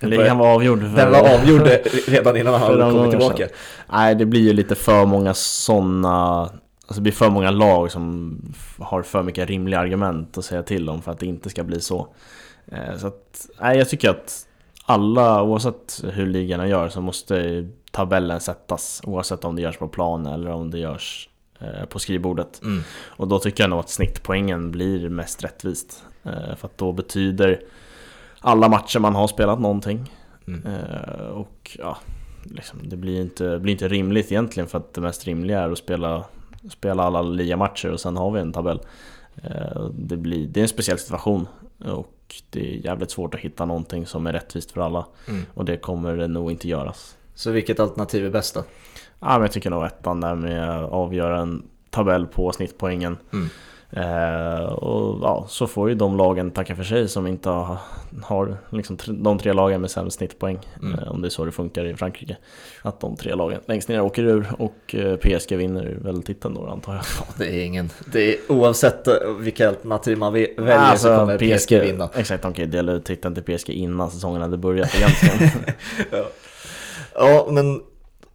Ligan 0.00 0.38
var 0.38 0.54
avgjord. 0.54 0.80
för- 0.80 0.96
Den 0.96 1.12
var 1.12 1.34
avgjord 1.34 1.68
redan 2.08 2.36
innan 2.36 2.54
han 2.54 2.62
hade 2.80 2.92
kommit 2.92 3.10
tillbaka. 3.10 3.48
Nej, 3.92 4.14
det 4.14 4.26
blir 4.26 4.40
ju 4.40 4.52
lite 4.52 4.74
för 4.74 5.04
många 5.06 5.34
sådana 5.34 6.48
Alltså 6.86 6.94
det 6.94 7.00
blir 7.02 7.12
för 7.12 7.30
många 7.30 7.50
lag 7.50 7.90
som 7.90 8.38
har 8.78 9.02
för 9.02 9.22
mycket 9.22 9.48
rimliga 9.48 9.80
argument 9.80 10.38
att 10.38 10.44
säga 10.44 10.62
till 10.62 10.88
om 10.88 11.02
för 11.02 11.12
att 11.12 11.18
det 11.18 11.26
inte 11.26 11.50
ska 11.50 11.64
bli 11.64 11.80
så. 11.80 12.08
Eh, 12.72 12.96
Så 12.98 13.06
att, 13.06 13.46
nej, 13.60 13.78
jag 13.78 13.88
tycker 13.88 14.10
att 14.10 14.46
alla, 14.84 15.42
oavsett 15.42 16.04
hur 16.12 16.26
ligorna 16.26 16.68
gör, 16.68 16.88
så 16.88 17.00
måste 17.00 17.68
tabellen 17.90 18.40
sättas. 18.40 19.00
Oavsett 19.04 19.44
om 19.44 19.56
det 19.56 19.62
görs 19.62 19.76
på 19.76 19.88
plan 19.88 20.26
eller 20.26 20.50
om 20.50 20.70
det 20.70 20.78
görs 20.78 21.28
eh, 21.60 21.84
på 21.88 21.98
skrivbordet. 21.98 22.60
Mm. 22.62 22.82
Och 23.06 23.28
då 23.28 23.38
tycker 23.38 23.62
jag 23.62 23.70
nog 23.70 23.78
att 23.78 23.90
snittpoängen 23.90 24.70
blir 24.70 25.08
mest 25.08 25.44
rättvist. 25.44 26.02
Eh, 26.24 26.56
För 26.56 26.66
att 26.68 26.78
då 26.78 26.92
betyder 26.92 27.60
alla 28.40 28.68
matcher 28.68 28.98
man 28.98 29.14
har 29.14 29.26
spelat 29.26 29.60
någonting. 29.60 30.12
Mm. 30.46 30.62
Eh, 30.66 31.26
Och 31.28 31.76
ja, 31.78 31.98
liksom, 32.44 32.78
det 32.88 32.96
blir 32.96 33.20
inte, 33.20 33.58
blir 33.58 33.72
inte 33.72 33.88
rimligt 33.88 34.32
egentligen 34.32 34.66
för 34.68 34.78
att 34.78 34.94
det 34.94 35.00
mest 35.00 35.24
rimliga 35.24 35.60
är 35.60 35.70
att 35.70 35.78
spela, 35.78 36.24
spela 36.70 37.02
alla 37.02 37.22
ligamatcher 37.22 37.92
och 37.92 38.00
sen 38.00 38.16
har 38.16 38.30
vi 38.30 38.40
en 38.40 38.52
tabell. 38.52 38.80
Eh, 39.42 39.84
Det, 39.92 40.16
blir, 40.16 40.46
det 40.46 40.60
är 40.60 40.62
en 40.62 40.68
speciell 40.68 40.98
situation 40.98 41.46
och 41.84 42.14
det 42.50 42.60
är 42.60 42.84
jävligt 42.86 43.10
svårt 43.10 43.34
att 43.34 43.40
hitta 43.40 43.64
någonting 43.64 44.06
som 44.06 44.26
är 44.26 44.32
rättvist 44.32 44.70
för 44.72 44.80
alla. 44.80 45.06
Mm. 45.28 45.42
Och 45.54 45.64
det 45.64 45.76
kommer 45.76 46.16
det 46.16 46.28
nog 46.28 46.50
inte 46.50 46.68
göras. 46.68 47.16
Så 47.34 47.50
vilket 47.50 47.80
alternativ 47.80 48.26
är 48.26 48.30
bäst 48.30 48.54
då? 48.54 48.64
Ja, 49.20 49.28
men 49.32 49.40
jag 49.40 49.52
tycker 49.52 49.70
nog 49.70 49.84
ettan 49.84 50.20
där 50.20 50.34
med 50.34 50.70
att 50.70 50.90
avgöra 50.90 51.40
en 51.40 51.62
tabell 51.90 52.26
på 52.26 52.52
snittpoängen. 52.52 53.16
Mm. 53.32 53.48
Eh, 53.90 54.64
och 54.64 55.18
ja, 55.22 55.46
så 55.48 55.66
får 55.66 55.88
ju 55.88 55.94
de 55.94 56.16
lagen 56.16 56.50
tacka 56.50 56.76
för 56.76 56.84
sig 56.84 57.08
som 57.08 57.26
inte 57.26 57.48
har, 57.50 57.76
har 58.22 58.56
liksom 58.70 58.98
de 59.06 59.38
tre 59.38 59.52
lagen 59.52 59.80
med 59.80 59.90
sämst 59.90 60.16
snittpoäng. 60.16 60.58
Mm. 60.82 60.98
Eh, 60.98 61.08
om 61.08 61.22
det 61.22 61.28
är 61.28 61.30
så 61.30 61.44
det 61.44 61.52
funkar 61.52 61.84
i 61.84 61.94
Frankrike. 61.94 62.36
Att 62.82 63.00
de 63.00 63.16
tre 63.16 63.34
lagen 63.34 63.60
längst 63.66 63.88
ner 63.88 64.00
åker 64.00 64.22
ur 64.22 64.46
och 64.58 64.94
eh, 64.94 65.16
PSG 65.16 65.56
vinner 65.56 65.98
väl 66.02 66.22
titeln 66.22 66.54
då 66.54 66.66
antar 66.66 66.94
jag. 66.94 67.04
Det 67.38 67.60
är 67.60 67.64
ingen, 67.64 67.90
det 68.12 68.34
är 68.34 68.36
oavsett 68.48 69.08
eh, 69.08 69.14
vilka 69.40 69.68
alternativ 69.68 70.18
man 70.18 70.32
väljer 70.32 70.54
så 70.56 70.72
Alltså, 70.72 71.16
kommer 71.16 71.58
PSG, 71.58 71.80
vinna. 71.80 72.08
Exakt, 72.14 72.42
de 72.42 72.52
kan 72.52 72.64
ju 72.64 72.70
dela 72.70 72.92
ut 72.92 73.04
titeln 73.04 73.34
till 73.34 73.58
PSG 73.58 73.70
innan 73.70 74.10
säsongen 74.10 74.42
hade 74.42 74.56
börjat 74.56 74.94
egentligen. 74.96 75.50
Ja. 76.10 76.24
ja, 77.14 77.46
men 77.50 77.80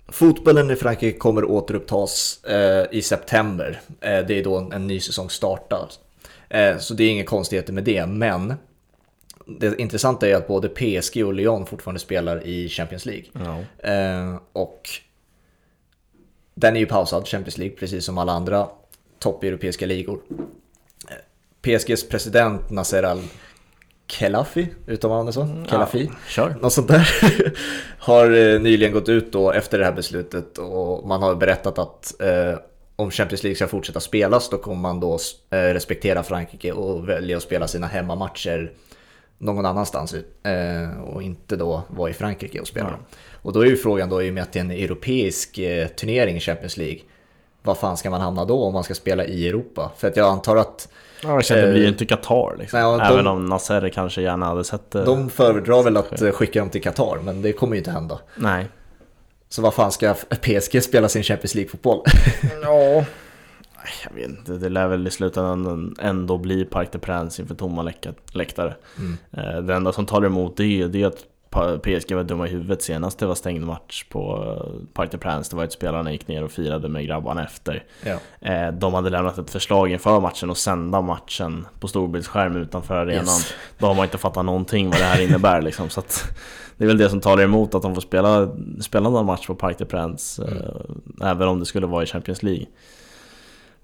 fotbollen 0.08 0.72
i 0.72 0.76
Frankrike 0.76 1.18
kommer 1.18 1.46
återupptas 1.46 2.44
eh, 2.44 2.86
i 2.92 3.02
september. 3.02 3.82
Eh, 4.02 4.20
det 4.20 4.39
är 4.39 4.44
då 4.44 4.58
en 4.58 4.88
ny 4.88 5.00
säsong 5.00 5.30
startar. 5.30 5.89
Eh, 6.50 6.78
så 6.78 6.94
det 6.94 7.04
är 7.04 7.10
inga 7.10 7.24
konstigheter 7.24 7.74
med 7.74 7.84
det, 7.84 8.06
men 8.06 8.54
det 9.46 9.80
intressanta 9.80 10.28
är 10.28 10.36
att 10.36 10.48
både 10.48 10.70
PSG 10.70 11.26
och 11.26 11.34
Lyon 11.34 11.66
fortfarande 11.66 12.00
spelar 12.00 12.48
i 12.48 12.70
Champions 12.70 13.06
League. 13.06 13.26
Eh, 13.78 14.38
och 14.54 14.89
den 16.56 16.76
är 16.76 16.80
ju 16.80 16.86
pausad, 16.86 17.28
Champions 17.28 17.58
League, 17.58 17.78
precis 17.78 18.06
som 18.06 18.18
alla 18.18 18.32
andra 18.32 18.68
toppeuropeiska 19.20 19.86
ligor. 19.86 20.20
Eh, 21.10 21.16
PSGs 21.62 22.10
president 22.10 22.70
Nasser 22.70 23.18
Al-Khelaifi, 24.13 24.67
uttalar 24.88 25.15
man 25.15 25.26
det 25.26 25.34
så? 25.34 25.47
Khelaifi? 25.67 26.06
Ja, 26.06 26.17
kör. 26.28 26.56
Något 26.62 26.73
sånt 26.73 26.88
där. 26.88 27.10
har 27.97 28.26
eh, 28.26 28.60
nyligen 28.60 28.93
gått 28.93 29.10
ut 29.10 29.32
då 29.32 29.52
efter 29.52 29.80
det 29.80 29.86
här 29.86 29.91
beslutet 29.91 30.58
och 30.58 31.08
man 31.08 31.23
har 31.23 31.36
berättat 31.36 31.80
att 31.80 32.21
eh, 32.21 32.60
om 32.95 33.12
Champions 33.12 33.43
League 33.43 33.56
ska 33.56 33.67
fortsätta 33.67 33.99
spelas 33.99 34.49
då 34.49 34.58
kommer 34.58 34.82
man 34.82 34.99
då 34.99 35.19
eh, 35.49 35.58
respektera 35.58 36.23
Frankrike 36.23 36.71
och 36.71 37.10
välja 37.10 37.38
att 37.38 37.43
spela 37.43 37.67
sina 37.67 37.88
hemmamatcher 37.88 38.71
någon 39.38 39.65
annanstans 39.65 40.13
eh, 40.13 41.02
och 41.04 41.23
inte 41.23 41.56
då 41.56 41.84
vara 41.88 42.10
i 42.10 42.13
Frankrike 42.13 42.60
och 42.60 42.67
spela. 42.67 42.86
Ja. 42.86 42.91
dem. 42.91 43.06
Och 43.41 43.54
då 43.54 43.62
är 43.62 43.65
ju 43.65 43.78
frågan 43.78 44.10
då 44.10 44.23
i 44.23 44.30
och 44.30 44.34
med 44.34 44.43
att 44.43 44.54
det 44.54 44.60
är 44.60 44.63
en 44.63 44.71
europeisk 44.71 45.58
eh, 45.58 45.88
turnering 45.88 46.36
i 46.36 46.39
Champions 46.39 46.78
League 46.78 46.99
vad 47.63 47.78
fan 47.78 47.97
ska 47.97 48.10
man 48.10 48.21
hamna 48.21 48.45
då 48.45 48.63
om 48.63 48.73
man 48.73 48.84
ska 48.84 48.93
spela 48.95 49.26
i 49.26 49.47
Europa? 49.49 49.91
För 49.97 50.08
att 50.08 50.17
jag 50.17 50.28
antar 50.28 50.56
att 50.56 50.89
Ja, 51.23 51.30
jag 51.30 51.45
känner, 51.45 51.62
det 51.62 51.67
blir 51.71 51.82
ju 51.82 51.86
Eh, 51.86 51.91
inte 51.91 52.06
Qatar 52.06 52.56
liksom. 52.60 52.80
nej, 52.80 52.99
de- 52.99 53.13
Även 53.13 53.28
om 53.28 53.45
Nasser 53.45 53.89
kanske 53.89 54.21
gärna 54.21 54.45
hade 54.45 54.63
sett 54.63 54.91
det. 54.91 55.04
de 55.06 55.30
föredrar 55.30 55.84
väl 55.84 55.97
att 55.97 56.21
eh, 56.21 56.32
skicka 56.32 56.60
dem 56.60 56.69
till 56.69 56.82
Qatar, 56.84 57.19
men 57.23 57.41
det 57.41 57.54
kommer 57.54 57.73
ju 57.76 57.78
inte 57.78 57.91
hända. 57.91 58.19
Nej. 58.36 58.67
Så 59.49 59.62
vad 59.62 59.73
fan 59.73 59.91
ska 59.91 60.13
PSG 60.41 60.84
spela 60.84 61.10
sin 61.10 61.23
Champions 61.23 61.56
League-fotboll? 61.56 62.04
Ja. 62.62 63.06
Jag 64.06 64.13
vet 64.15 64.30
inte, 64.30 64.52
det 64.52 64.69
lär 64.69 64.88
väl 64.88 65.08
i 65.08 65.12
slutändan 65.12 65.95
ändå 66.02 66.38
bli 66.38 66.65
Parc 66.65 66.89
des 66.91 67.02
Princes 67.02 67.39
inför 67.39 67.56
tomma 67.56 67.91
läktare. 68.34 68.76
Mm. 68.97 69.17
Eh, 69.32 69.62
Det 69.62 69.73
enda 69.73 69.91
som 69.91 70.06
talar 70.06 70.26
emot 70.28 70.58
det 70.58 70.63
är, 70.82 70.88
det 70.88 71.02
är 71.04 71.08
att 71.08 71.26
PSG 71.84 72.13
var 72.16 72.24
dumma 72.24 72.48
i 72.48 72.50
huvudet 72.50 72.82
senast 72.82 73.20
det 73.20 73.26
var 73.26 73.36
stängd 73.36 73.66
match 73.66 74.04
på 74.10 74.44
eh, 74.48 74.86
Parc 74.94 75.10
des 75.12 75.20
Princes. 75.22 75.50
Det 75.50 75.56
var 75.56 75.63
att 75.63 75.72
spelarna 75.72 76.12
gick 76.12 76.28
ner 76.28 76.44
och 76.44 76.52
firade 76.52 76.89
med 76.89 77.06
grabbarna 77.06 77.44
efter. 77.44 77.84
Ja. 78.06 78.18
Eh, 78.50 78.72
De 78.74 78.94
hade 78.94 79.10
lämnat 79.10 79.38
ett 79.38 79.50
förslag 79.50 79.92
inför 79.92 80.20
matchen 80.20 80.50
och 80.50 80.58
sända 80.58 81.02
matchen 81.02 81.66
på 81.80 81.88
storbildsskärm 81.88 82.56
utanför 82.56 82.96
arenan. 82.96 83.24
Yes. 83.26 83.54
Då 83.78 83.86
har 83.88 83.94
man 83.96 84.06
inte 84.06 84.18
fattat 84.18 84.46
någonting 84.46 84.89
vad 84.89 85.00
det 85.00 85.04
här 85.06 85.22
innebär 85.22 85.62
liksom. 85.68 85.89
Så 85.89 86.00
att 86.00 86.26
det 86.78 86.84
är 86.84 86.88
väl 86.88 86.98
det 86.98 87.10
som 87.10 87.20
talar 87.22 87.44
emot 87.44 87.76
att 87.76 87.82
de 87.82 87.94
får 87.96 88.02
spela, 88.02 88.50
spela 88.82 89.10
någon 89.10 89.26
match 89.26 89.48
på 89.48 89.56
Parc 89.56 89.78
des 89.78 89.88
Princes. 89.88 90.39
eh, 90.39 91.28
Även 91.30 91.48
om 91.48 91.60
det 91.60 91.66
skulle 91.66 91.88
vara 91.88 92.04
i 92.04 92.06
Champions 92.06 92.44
League. 92.44 92.66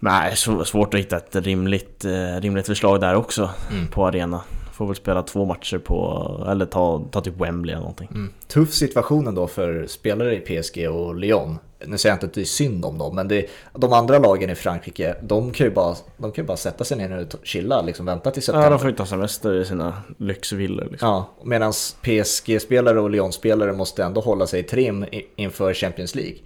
Nej, 0.02 0.36
svårt 0.66 0.94
att 0.94 1.00
hitta 1.00 1.18
ett 1.18 1.36
rimligt, 1.36 2.06
rimligt 2.40 2.66
förslag 2.66 3.02
där 3.02 3.16
också 3.16 3.50
Mm. 3.72 3.88
på 3.88 4.08
arena. 4.08 4.42
Får 4.80 4.86
väl 4.88 4.96
spela 4.96 5.24
två 5.24 5.46
matcher 5.46 5.78
på, 5.78 6.46
eller 6.52 6.66
ta, 6.66 7.04
ta 7.12 7.22
typ 7.22 7.42
Wembley 7.42 7.74
eller 7.74 7.82
någonting. 7.82 8.08
Mm. 8.12 8.34
Tuff 8.48 8.74
situation 8.74 9.28
ändå 9.28 9.48
för 9.48 9.86
spelare 9.88 10.36
i 10.36 10.40
PSG 10.62 10.90
och 10.90 11.16
Lyon. 11.16 11.58
Nu 11.86 11.98
säger 11.98 12.12
jag 12.12 12.16
inte 12.16 12.26
att 12.26 12.34
det 12.34 12.42
är 12.42 12.46
synd 12.46 12.86
om 12.86 12.98
dem, 12.98 13.16
men 13.16 13.28
det, 13.28 13.46
de 13.74 13.94
andra 13.94 14.20
lagen 14.20 14.50
i 14.50 14.56
Frankrike, 14.56 15.16
de 15.22 15.52
kan 15.52 15.68
ju 15.68 15.74
bara, 15.74 15.96
de 16.18 16.32
kan 16.32 16.44
ju 16.44 16.48
bara 16.48 16.58
sätta 16.58 16.84
sig 16.84 16.98
ner 16.98 17.18
och 17.18 17.46
chilla, 17.48 17.82
liksom 17.82 18.06
vänta 18.06 18.32
till 18.32 18.42
Ja, 18.42 18.46
september. 18.46 18.70
de 18.70 18.80
får 18.80 18.90
ju 18.90 18.96
ta 18.96 19.06
semester 19.06 19.54
i 19.62 19.66
sina 19.66 19.94
lyxvillor 20.18 20.88
liksom. 20.92 21.10
Ja, 21.10 21.30
medan 21.44 21.72
PSG-spelare 22.02 23.00
och 23.00 23.10
Lyon-spelare 23.10 23.74
måste 23.74 24.04
ändå 24.04 24.22
hålla 24.22 24.48
sig 24.48 24.60
i 24.60 24.64
trim 24.64 25.06
inför 25.36 25.74
Champions 25.74 26.16
League. 26.16 26.38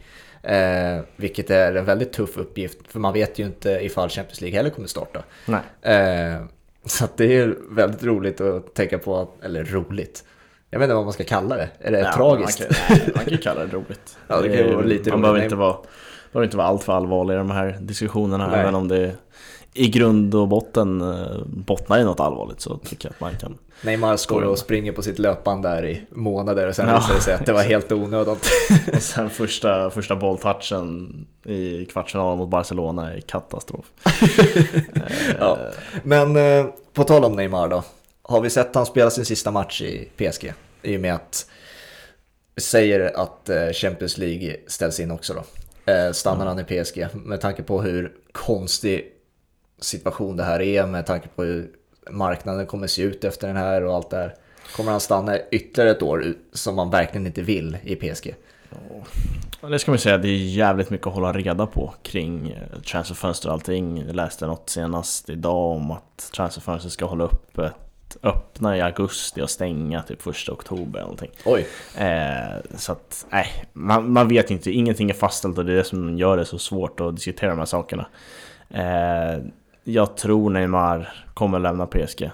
Eh, 0.43 1.02
vilket 1.15 1.50
är 1.50 1.76
en 1.76 1.86
väldigt 1.86 2.13
tuff 2.13 2.38
uppgift, 2.38 2.78
för 2.88 3.00
man 3.00 3.13
vet 3.13 3.39
ju 3.39 3.43
inte 3.46 3.69
ifall 3.69 4.10
Champions 4.10 4.41
League 4.41 4.58
heller 4.58 4.69
kommer 4.69 4.88
starta. 4.88 5.24
Nej. 5.46 5.62
Eh, 5.96 6.41
så 6.86 7.08
det 7.17 7.38
är 7.38 7.56
väldigt 7.69 8.04
roligt 8.04 8.41
att 8.41 8.74
tänka 8.74 8.98
på, 9.00 9.17
att, 9.22 9.43
eller 9.43 9.63
roligt. 9.63 10.24
jag 10.69 10.80
vet 10.80 10.86
inte 10.86 10.96
vad 10.96 11.04
man 11.04 11.13
ska 11.13 11.24
kalla 11.24 11.56
det. 11.56 11.69
Är 11.80 11.91
det 11.91 12.00
Ja, 12.00 12.12
tragiskt? 12.13 12.60
Man 12.60 12.67
kan, 12.69 12.98
nej, 12.98 13.12
man 13.15 13.26
kan 13.26 13.38
kalla 13.38 13.65
det 13.65 13.74
roligt. 13.74 14.17
Ja, 14.28 14.41
det 14.41 14.58
kan 14.58 14.74
vara 14.76 14.86
lite 14.86 15.10
Man 15.10 15.19
roligt. 15.19 15.22
behöver 15.24 15.43
inte 15.43 15.56
vara, 15.56 15.78
behöver 16.32 16.46
inte 16.46 16.58
vara 16.58 16.67
allt 16.67 16.84
för 16.84 16.93
allvarlig 16.93 17.34
i 17.34 17.38
de 17.38 17.52
här 17.52 17.78
diskussionerna. 17.82 18.48
Nej. 18.48 18.60
Även 18.60 18.76
om 18.76 18.88
det 18.88 19.12
i 19.74 19.88
grund 19.90 20.36
och 20.36 20.48
botten 20.48 21.02
eh, 21.02 21.38
bottnar 21.46 22.00
i 22.00 22.04
något 22.04 22.20
allvarligt 22.20 22.62
så 22.62 22.78
tycker 22.78 23.08
jag 23.08 23.14
att 23.14 23.20
man 23.20 23.36
kan 23.42 23.58
Neymar 23.82 24.18
står 24.18 24.42
och 24.42 24.60
springer 24.60 24.92
på 24.92 25.02
sitt 25.02 25.20
löpband 25.20 25.64
där 25.64 25.86
i 25.86 26.02
månader 26.10 26.68
och 26.68 26.76
sen 26.76 26.88
Ja. 26.90 26.96
visar 26.98 27.14
det 27.16 27.22
sig 27.22 27.34
att 27.34 27.46
det 27.46 27.54
var 27.54 27.64
helt 27.64 27.92
onödigt. 27.92 28.50
Och 28.94 29.02
sen 29.02 29.30
första, 29.30 29.90
första 29.90 30.16
bolltouchen 30.16 31.10
i 31.46 31.86
kvartsfinalen 31.86 32.38
mot 32.38 32.50
Barcelona 32.50 33.14
är 33.14 33.20
katastrof. 33.22 33.86
Ja. 35.40 35.58
Men 36.04 36.36
eh, 36.36 36.66
på 36.94 37.04
tal 37.04 37.24
om 37.26 37.36
Neymar 37.36 37.68
då. 37.68 37.84
Har 38.22 38.42
vi 38.42 38.50
sett 38.50 38.76
han 38.76 38.86
spela 38.86 39.10
sin 39.10 39.26
sista 39.26 39.52
match 39.52 39.82
i 39.82 40.10
PSG? 40.18 40.54
I 40.82 40.98
och 40.98 41.02
med 41.02 41.16
att 41.16 41.46
säger 42.58 43.20
att 43.20 43.50
eh, 43.50 43.70
Champions 43.74 44.18
League 44.18 44.56
ställs 44.68 45.00
in 45.00 45.12
också 45.12 45.34
då. 45.34 45.44
Stannar 46.14 46.46
han 46.46 46.60
i 46.60 46.64
PSG 46.64 47.08
med 47.14 47.42
tanke 47.42 47.64
på 47.64 47.82
hur 47.82 48.12
konstig 48.32 49.12
situation 49.80 50.38
det 50.38 50.44
här 50.44 50.62
är 50.62 50.86
med 50.88 51.06
tanke 51.06 51.28
på 51.28 51.44
hur 51.44 51.70
marknaden 52.12 52.66
kommer 52.66 52.88
se 52.88 53.02
ut 53.02 53.24
efter 53.24 53.48
den 53.48 53.58
här 53.58 53.84
och 53.84 53.96
allt 53.96 54.10
det 54.10 54.18
här. 54.18 54.36
Kommer 54.76 54.92
han 54.92 55.00
stanna 55.00 55.38
ytterligare 55.52 55.92
ett 55.92 56.02
år 56.02 56.34
som 56.54 56.76
man 56.76 56.90
verkligen 56.90 57.28
inte 57.28 57.42
vill 57.42 57.78
i 57.84 57.96
PSG? 57.96 58.36
Ja, 59.62 59.70
Det 59.70 59.80
ska 59.80 59.92
man 59.92 60.00
säga, 60.00 60.18
det 60.18 60.28
är 60.28 60.38
jävligt 60.38 60.90
mycket 60.90 61.08
att 61.08 61.14
hålla 61.14 61.34
reda 61.34 61.66
på 61.66 61.94
kring 62.04 62.50
eh, 62.52 62.80
transferfönster 62.82 63.50
och 63.50 63.54
allting. 63.54 64.04
Jag 64.08 64.16
läste 64.16 64.48
något 64.48 64.70
senast 64.70 65.30
idag 65.30 65.72
om 65.72 65.92
att 65.92 66.32
transferfönstret 66.36 66.94
ska 66.94 67.06
hålla 67.06 67.24
öppet, 67.24 67.74
öppna 68.24 68.78
i 68.78 68.82
augusti 68.82 69.42
och 69.42 69.50
stänga 69.50 70.04
typ 70.04 70.22
första 70.22 70.52
oktober 70.52 71.00
eller 71.00 71.02
någonting. 71.02 71.32
Oj, 71.46 71.68
Eh, 71.98 72.78
så 72.78 72.92
att, 72.92 73.26
nej, 73.30 73.48
man, 73.74 74.12
man 74.12 74.28
vet 74.28 74.52
inte, 74.52 74.72
ingenting 74.72 75.10
är 75.10 75.14
fastställt 75.14 75.58
och 75.58 75.66
det 75.66 75.72
är 75.72 75.76
det 75.78 75.84
som 75.84 76.18
gör 76.18 76.38
det 76.38 76.46
så 76.46 76.60
svårt 76.60 77.00
att 77.00 77.16
diskutera 77.16 77.50
de 77.50 77.60
här 77.60 77.66
sakerna. 77.66 78.06
Eh, 78.70 79.44
jag 79.84 80.17
tror 80.17 80.50
Neymar 80.50 81.13
kommer 81.34 81.60
lämna 81.60 81.86
PSG. 81.86 82.32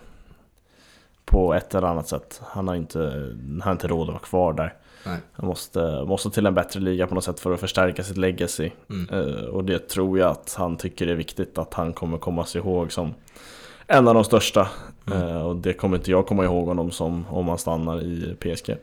På 1.25 1.53
ett 1.53 1.75
eller 1.75 1.87
annat 1.87 2.07
sätt. 2.07 2.41
Han 2.45 2.67
har 2.67 2.75
inte, 2.75 2.99
han 3.39 3.61
har 3.61 3.71
inte 3.71 3.87
råd 3.87 4.01
att 4.01 4.13
vara 4.13 4.19
kvar 4.19 4.53
där. 4.53 4.73
Nej. 5.05 5.17
Han 5.31 5.45
måste, 5.45 6.03
måste 6.07 6.29
till 6.29 6.45
en 6.45 6.53
bättre 6.53 6.79
liga 6.79 7.07
på 7.07 7.15
något 7.15 7.23
sätt 7.23 7.39
för 7.39 7.53
att 7.53 7.59
förstärka 7.59 8.03
sitt 8.03 8.17
legacy. 8.17 8.71
Mm. 8.89 9.09
Eh, 9.09 9.43
och 9.43 9.63
det 9.63 9.89
tror 9.89 10.19
jag 10.19 10.31
att 10.31 10.55
han 10.57 10.77
tycker 10.77 11.07
är 11.07 11.15
viktigt 11.15 11.57
att 11.57 11.73
han 11.73 11.93
kommer 11.93 12.17
komma 12.17 12.45
sig 12.45 12.61
ihåg 12.61 12.91
som 12.91 13.13
en 13.87 14.07
av 14.07 14.13
de 14.13 14.23
största. 14.23 14.67
Mm. 15.07 15.27
Eh, 15.27 15.41
och 15.41 15.55
det 15.55 15.73
kommer 15.73 15.97
inte 15.97 16.11
jag 16.11 16.27
komma 16.27 16.43
ihåg 16.43 16.67
honom 16.67 16.91
som 16.91 17.25
om 17.29 17.47
han 17.47 17.57
stannar 17.57 18.01
i 18.01 18.35
PSG. 18.39 18.75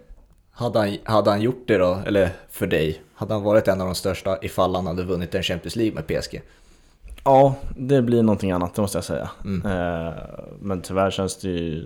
Hade 0.50 0.78
han, 0.78 0.96
hade 1.04 1.30
han 1.30 1.40
gjort 1.40 1.64
det 1.66 1.78
då, 1.78 1.98
eller 2.06 2.30
för 2.50 2.66
dig, 2.66 3.02
hade 3.14 3.34
han 3.34 3.42
varit 3.42 3.68
en 3.68 3.80
av 3.80 3.86
de 3.86 3.94
största 3.94 4.38
ifall 4.42 4.74
han 4.74 4.86
hade 4.86 5.02
vunnit 5.02 5.34
en 5.34 5.42
Champions 5.42 5.76
League 5.76 5.94
med 5.94 6.06
PSG? 6.06 6.42
Ja, 7.26 7.54
det 7.76 8.02
blir 8.02 8.22
någonting 8.22 8.50
annat, 8.50 8.74
det 8.74 8.82
måste 8.82 8.98
jag 8.98 9.04
säga. 9.04 9.30
Mm. 9.44 9.66
Eh, 9.66 10.14
men 10.60 10.82
tyvärr 10.82 11.10
känns 11.10 11.36
det 11.36 11.48
ju 11.48 11.84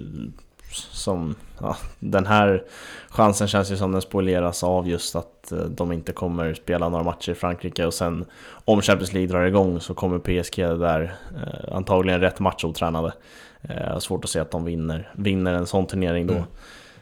som... 0.72 1.34
Ja, 1.60 1.76
den 1.98 2.26
här 2.26 2.64
chansen 3.08 3.48
känns 3.48 3.72
ju 3.72 3.76
som 3.76 3.92
den 3.92 4.00
spolieras 4.00 4.64
av 4.64 4.88
just 4.88 5.16
att 5.16 5.52
eh, 5.52 5.58
de 5.58 5.92
inte 5.92 6.12
kommer 6.12 6.54
spela 6.54 6.88
några 6.88 7.04
matcher 7.04 7.32
i 7.32 7.34
Frankrike 7.34 7.86
och 7.86 7.94
sen 7.94 8.24
om 8.64 8.82
Champions 8.82 9.12
League 9.12 9.28
drar 9.28 9.44
igång 9.44 9.80
så 9.80 9.94
kommer 9.94 10.18
PSG 10.18 10.56
där 10.56 11.14
eh, 11.36 11.76
antagligen 11.76 12.20
rätt 12.20 12.40
matchotränade. 12.40 13.12
Eh, 13.62 13.98
svårt 13.98 14.24
att 14.24 14.30
se 14.30 14.40
att 14.40 14.50
de 14.50 14.64
vinner, 14.64 15.10
vinner 15.12 15.54
en 15.54 15.66
sån 15.66 15.86
turnering 15.86 16.26
då. 16.26 16.34
Mm. 16.34 16.46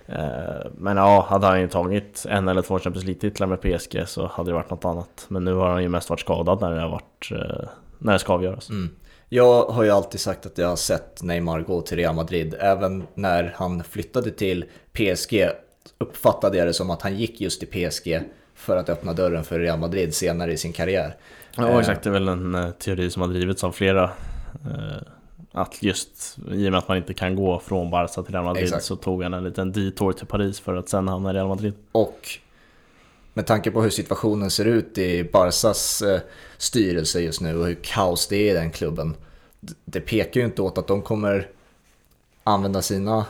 Eh, 0.07 0.66
men 0.77 0.96
ja, 0.96 1.27
hade 1.29 1.46
han 1.46 1.61
ju 1.61 1.68
tagit 1.68 2.27
en 2.29 2.48
eller 2.48 2.62
två 2.62 2.79
Champions 2.79 3.05
League-titlar 3.05 3.46
med 3.46 3.61
PSG 3.61 4.09
så 4.09 4.27
hade 4.27 4.51
det 4.51 4.55
varit 4.55 4.70
något 4.70 4.85
annat. 4.85 5.27
Men 5.29 5.44
nu 5.44 5.55
har 5.55 5.70
han 5.70 5.83
ju 5.83 5.88
mest 5.88 6.11
varit 6.11 6.20
skadad 6.20 6.61
när 6.61 6.74
det 6.74 6.81
har 6.81 6.88
varit 6.88 7.33
eh, 7.33 7.68
när 7.98 8.12
det 8.12 8.18
ska 8.18 8.32
avgöras. 8.32 8.70
Mm. 8.70 8.90
Jag 9.28 9.64
har 9.64 9.82
ju 9.82 9.90
alltid 9.90 10.20
sagt 10.20 10.46
att 10.46 10.58
jag 10.58 10.68
har 10.68 10.76
sett 10.76 11.22
Neymar 11.22 11.61
gå 11.61 11.80
till 11.80 11.96
Real 11.96 12.14
Madrid. 12.14 12.54
Även 12.61 13.06
när 13.14 13.54
han 13.56 13.84
flyttade 13.84 14.30
till 14.30 14.64
PSG 14.92 15.48
uppfattade 15.98 16.58
jag 16.58 16.66
det 16.66 16.74
som 16.74 16.90
att 16.90 17.02
han 17.02 17.16
gick 17.16 17.40
just 17.40 17.61
till 17.61 17.88
PSG 17.88 18.20
för 18.54 18.76
att 18.76 18.88
öppna 18.88 19.12
dörren 19.12 19.44
för 19.44 19.58
Real 19.58 19.78
Madrid 19.78 20.14
senare 20.14 20.52
i 20.52 20.56
sin 20.56 20.72
karriär. 20.72 21.16
Ja 21.56 21.68
Eh, 21.68 21.78
exakt, 21.78 22.02
det 22.02 22.11
är 22.11 22.12
väl 22.12 22.28
en 22.28 22.54
eh, 22.54 22.70
teori 22.70 23.11
som 23.11 23.22
har 23.22 23.28
drivits 23.28 23.64
av 23.64 23.72
flera. 23.72 24.04
Eh, 24.64 25.02
att 25.52 25.82
just 25.82 26.38
i 26.52 26.68
och 26.68 26.72
med 26.72 26.78
att 26.78 26.88
man 26.88 26.96
inte 26.96 27.14
kan 27.14 27.37
gå 27.37 27.58
från 27.58 27.90
Barca 27.90 28.22
till 28.22 28.34
Real 28.34 28.44
Madrid 28.44 28.64
Exakt. 28.64 28.84
så 28.84 28.96
tog 28.96 29.22
han 29.22 29.34
en 29.34 29.44
liten 29.44 29.72
detour 29.72 30.12
till 30.12 30.26
Paris 30.26 30.61
för 30.61 30.74
att 30.74 30.88
sen 30.88 31.08
hamna 31.08 31.30
i 31.30 31.34
Real 31.34 31.48
Madrid. 31.48 31.74
Och 31.92 32.28
med 33.38 33.46
tanke 33.46 33.70
på 33.70 33.83
hur 33.83 33.90
situationen 33.90 34.51
ser 34.51 34.64
ut 34.64 34.98
i 34.98 35.24
Barsas 35.24 36.03
eh, 36.03 36.20
styrelse 36.57 37.20
just 37.20 37.40
nu 37.40 37.59
och 37.59 37.66
hur 37.66 37.79
kaos 37.83 38.27
det 38.27 38.37
är 38.37 38.51
i 38.51 38.55
den 38.55 38.70
klubben. 38.70 39.14
Det 39.85 40.01
pekar 40.01 40.40
ju 40.40 40.46
inte 40.46 40.62
åt 40.62 40.79
att 40.79 40.87
de 40.87 41.03
kommer 41.03 41.48
använda 42.44 42.83
sina 42.83 43.27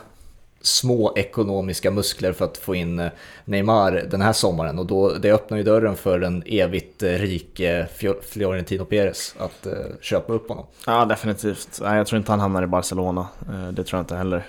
små 0.61 1.13
ekonomiska 1.15 1.91
muskler 1.91 2.33
för 2.33 2.45
att 2.45 2.57
få 2.57 2.75
in 2.75 2.99
eh, 2.99 3.11
Neymar 3.45 3.91
den 3.91 4.21
här 4.21 4.33
sommaren 4.33 4.79
och 4.79 4.85
då, 4.85 5.13
det 5.13 5.31
öppnar 5.31 5.57
ju 5.57 5.63
dörren 5.63 5.95
för 5.95 6.19
den 6.19 6.43
evigt 6.45 7.03
eh, 7.03 7.09
rike 7.09 7.87
Florentino 8.21 8.85
Perez 8.85 9.35
att 9.39 9.67
köpa 10.01 10.33
upp 10.33 10.49
honom. 10.49 10.65
Ja 10.85 11.05
definitivt. 11.05 11.79
Jag 11.83 12.07
tror 12.07 12.17
inte 12.17 12.31
han 12.31 12.39
hamnar 12.39 12.63
i 12.63 12.67
Barcelona. 12.67 13.27
Det 13.71 13.83
tror 13.83 13.97
jag 13.97 14.03
inte 14.03 14.15
heller. 14.15 14.47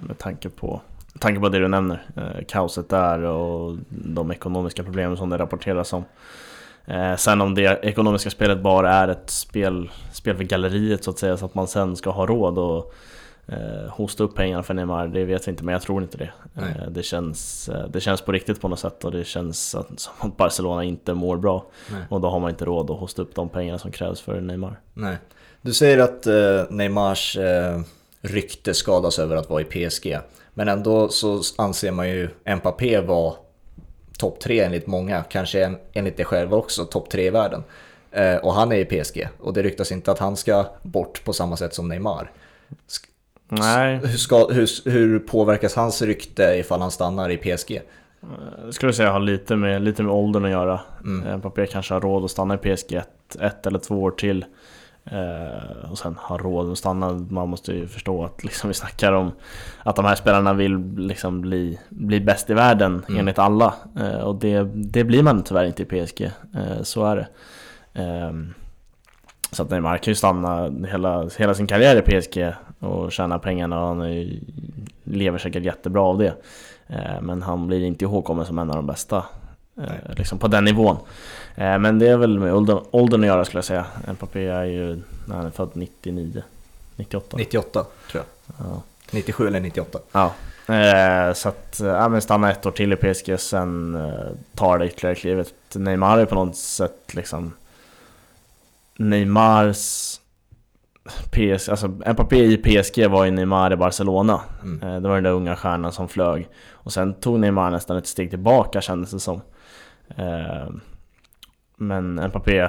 Med 0.00 0.18
tanke 0.18 0.48
på, 0.48 0.80
tanke 1.18 1.40
på 1.40 1.48
det 1.48 1.58
du 1.58 1.68
nämner. 1.68 2.02
Eh, 2.16 2.44
kaoset 2.48 2.88
där 2.88 3.22
och 3.22 3.76
de 3.88 4.30
ekonomiska 4.30 4.82
problemen 4.82 5.16
som 5.16 5.30
det 5.30 5.38
rapporteras 5.38 5.92
om. 5.92 6.04
Eh, 6.86 7.16
sen 7.16 7.40
om 7.40 7.54
det 7.54 7.84
ekonomiska 7.84 8.30
spelet 8.30 8.62
bara 8.62 8.92
är 8.92 9.08
ett 9.08 9.30
spel, 9.30 9.90
spel 10.12 10.36
för 10.36 10.44
galleriet 10.44 11.04
så 11.04 11.10
att 11.10 11.18
säga 11.18 11.36
så 11.36 11.44
att 11.44 11.54
man 11.54 11.68
sen 11.68 11.96
ska 11.96 12.10
ha 12.10 12.26
råd 12.26 12.58
och 12.58 12.94
eh, 13.46 13.88
hosta 13.90 14.24
upp 14.24 14.34
pengarna 14.34 14.62
för 14.62 14.74
Neymar, 14.74 15.08
det 15.08 15.24
vet 15.24 15.48
vi 15.48 15.50
inte 15.50 15.64
men 15.64 15.72
jag 15.72 15.82
tror 15.82 16.02
inte 16.02 16.18
det. 16.18 16.32
Eh, 16.56 16.90
det, 16.90 17.02
känns, 17.02 17.68
eh, 17.68 17.88
det 17.88 18.00
känns 18.00 18.20
på 18.20 18.32
riktigt 18.32 18.60
på 18.60 18.68
något 18.68 18.78
sätt 18.78 19.04
och 19.04 19.12
det 19.12 19.24
känns 19.24 19.74
att, 19.74 20.00
som 20.00 20.12
att 20.18 20.36
Barcelona 20.36 20.84
inte 20.84 21.14
mår 21.14 21.36
bra. 21.36 21.66
Nej. 21.92 22.02
Och 22.08 22.20
då 22.20 22.28
har 22.28 22.40
man 22.40 22.50
inte 22.50 22.64
råd 22.64 22.90
att 22.90 22.98
hosta 22.98 23.22
upp 23.22 23.34
de 23.34 23.48
pengarna 23.48 23.78
som 23.78 23.90
krävs 23.90 24.20
för 24.20 24.40
Neymar. 24.40 24.80
Nej. 24.94 25.16
Du 25.62 25.72
säger 25.72 25.98
att 25.98 26.26
eh, 26.26 26.70
Neymars 26.70 27.36
eh, 27.36 27.80
rykte 28.20 28.74
skadas 28.74 29.18
över 29.18 29.36
att 29.36 29.50
vara 29.50 29.60
i 29.60 29.64
PSG. 29.64 30.18
Men 30.54 30.68
ändå 30.68 31.08
så 31.08 31.42
anser 31.58 31.92
man 31.92 32.08
ju 32.08 32.28
Mbappé 32.56 33.00
vara 33.00 33.34
topp 34.18 34.40
tre 34.40 34.60
enligt 34.60 34.86
många, 34.86 35.22
kanske 35.22 35.64
en, 35.64 35.76
enligt 35.92 36.16
dig 36.16 36.26
själv 36.26 36.54
också, 36.54 36.84
topp 36.84 37.10
tre 37.10 37.26
i 37.26 37.30
världen. 37.30 37.64
Eh, 38.10 38.36
och 38.36 38.54
han 38.54 38.72
är 38.72 38.76
i 38.76 38.84
PSG 38.84 39.28
och 39.40 39.52
det 39.52 39.62
ryktas 39.62 39.92
inte 39.92 40.12
att 40.12 40.18
han 40.18 40.36
ska 40.36 40.66
bort 40.82 41.24
på 41.24 41.32
samma 41.32 41.56
sätt 41.56 41.74
som 41.74 41.88
Neymar. 41.88 42.30
Nej, 43.48 43.96
Hur, 43.96 44.18
ska, 44.18 44.46
hur, 44.46 44.90
hur 44.90 45.18
påverkas 45.18 45.74
hans 45.74 46.02
rykte 46.02 46.42
ifall 46.42 46.80
han 46.80 46.90
stannar 46.90 47.30
i 47.30 47.36
PSG? 47.36 47.80
Jag 48.64 48.74
skulle 48.74 48.92
säga 48.92 49.10
har 49.10 49.20
lite 49.20 49.56
med, 49.56 49.82
lite 49.82 50.02
med 50.02 50.12
åldern 50.12 50.44
att 50.44 50.50
göra. 50.50 50.80
Mm. 51.04 51.26
Mm. 51.26 51.38
Mbappé 51.38 51.66
kanske 51.66 51.94
har 51.94 52.00
råd 52.00 52.24
att 52.24 52.30
stanna 52.30 52.54
i 52.54 52.58
PSG 52.58 52.94
ett, 52.94 53.36
ett 53.40 53.66
eller 53.66 53.78
två 53.78 54.02
år 54.02 54.10
till. 54.10 54.44
Eh, 55.06 55.90
och 55.90 55.98
sen 55.98 56.16
har 56.20 56.38
råd 56.38 56.72
att 56.72 56.78
stanna. 56.78 57.12
Man 57.12 57.48
måste 57.48 57.72
ju 57.72 57.86
förstå 57.88 58.24
att 58.24 58.44
liksom, 58.44 58.68
vi 58.68 58.74
snackar 58.74 59.12
om 59.12 59.32
att 59.82 59.96
de 59.96 60.04
här 60.04 60.14
spelarna 60.14 60.52
vill 60.52 60.78
liksom 60.96 61.40
bli, 61.40 61.78
bli 61.88 62.20
bäst 62.20 62.50
i 62.50 62.54
världen 62.54 63.04
Mm. 63.08 63.20
enligt 63.20 63.38
alla. 63.38 63.74
Eh, 64.00 64.18
och 64.20 64.34
det, 64.34 64.62
det 64.74 65.04
blir 65.04 65.22
man 65.22 65.42
tyvärr 65.42 65.64
inte 65.64 65.82
i 65.82 65.86
PSG. 66.06 66.22
Eh, 66.54 66.82
så 66.82 67.04
är 67.06 67.16
det. 67.16 67.28
Ehm, 68.02 68.54
så 69.52 69.62
att 69.62 69.70
Neymar 69.70 69.96
kan 69.98 70.10
ju 70.10 70.14
stanna 70.14 70.70
hela, 70.88 71.28
hela 71.38 71.54
sin 71.54 71.66
karriär 71.66 71.96
i 71.96 72.02
PSG 72.20 72.52
och 72.78 73.12
tjäna 73.12 73.38
pengarna 73.38 73.80
och 73.82 73.88
han 73.88 74.00
är, 74.02 74.38
lever 75.04 75.38
säkert 75.38 75.64
jättebra 75.64 76.02
av 76.02 76.18
det. 76.18 76.34
Eh, 76.86 77.20
Men 77.22 77.42
han 77.42 77.66
blir 77.66 77.84
inte 77.84 78.04
ihågkommen 78.04 78.46
som 78.46 78.58
en 78.58 78.70
av 78.70 78.76
de 78.76 78.86
bästa. 78.86 79.24
Eh, 79.78 80.14
liksom 80.16 80.38
på 80.38 80.48
den 80.48 80.64
nivån. 80.64 80.96
Eh, 81.54 81.78
Men 81.78 81.98
det 81.98 82.08
är 82.08 82.16
väl 82.16 82.38
med 82.38 82.54
åldern, 82.54 82.78
åldern 82.90 83.20
att 83.20 83.26
göra 83.26 83.44
skulle 83.44 83.58
jag 83.58 83.64
säga. 83.64 83.86
Mbappé 84.12 84.46
är 84.46 84.64
ju, 84.64 85.02
när 85.26 85.36
han 85.36 85.46
är 85.46 85.50
född 85.50 85.70
99, 85.72 86.42
98. 86.96 87.36
98 87.36 87.86
tror 88.10 88.24
jag. 88.24 88.66
Ja. 88.66 88.82
97 89.10 89.46
eller 89.46 89.60
98. 89.60 89.98
Ja. 90.12 90.32
Eh, 90.74 91.32
så 91.32 91.48
att, 91.48 91.80
ja 91.82 92.08
men 92.08 92.20
stanna 92.22 92.50
ett 92.50 92.66
år 92.66 92.70
till 92.70 92.92
i 92.92 92.96
PSG 92.96 93.40
sen 93.40 93.94
eh, 93.94 94.12
tar 94.54 94.78
det 94.78 94.86
ytterligare 94.86 95.14
klivet. 95.14 95.54
Neymar 95.74 96.18
är 96.18 96.24
på 96.24 96.34
något 96.34 96.56
sätt 96.56 97.14
liksom 97.14 97.52
Neymars 98.96 100.14
PSG, 101.30 101.70
alltså 101.70 101.88
Mbappé 101.88 102.44
i 102.44 102.56
PSG 102.56 103.06
var 103.06 103.24
ju 103.24 103.30
Neymar 103.30 103.72
i 103.72 103.76
Barcelona. 103.76 104.40
Mm. 104.62 105.02
Det 105.02 105.08
var 105.08 105.14
den 105.14 105.24
där 105.24 105.30
unga 105.30 105.56
stjärnan 105.56 105.92
som 105.92 106.08
flög. 106.08 106.48
Och 106.70 106.92
sen 106.92 107.14
tog 107.14 107.40
Neymar 107.40 107.70
nästan 107.70 107.96
ett 107.96 108.06
steg 108.06 108.30
tillbaka 108.30 108.80
kändes 108.80 109.10
det 109.10 109.20
som. 109.20 109.40
Eh, 110.16 110.68
men 111.76 112.14
Mbappé 112.14 112.68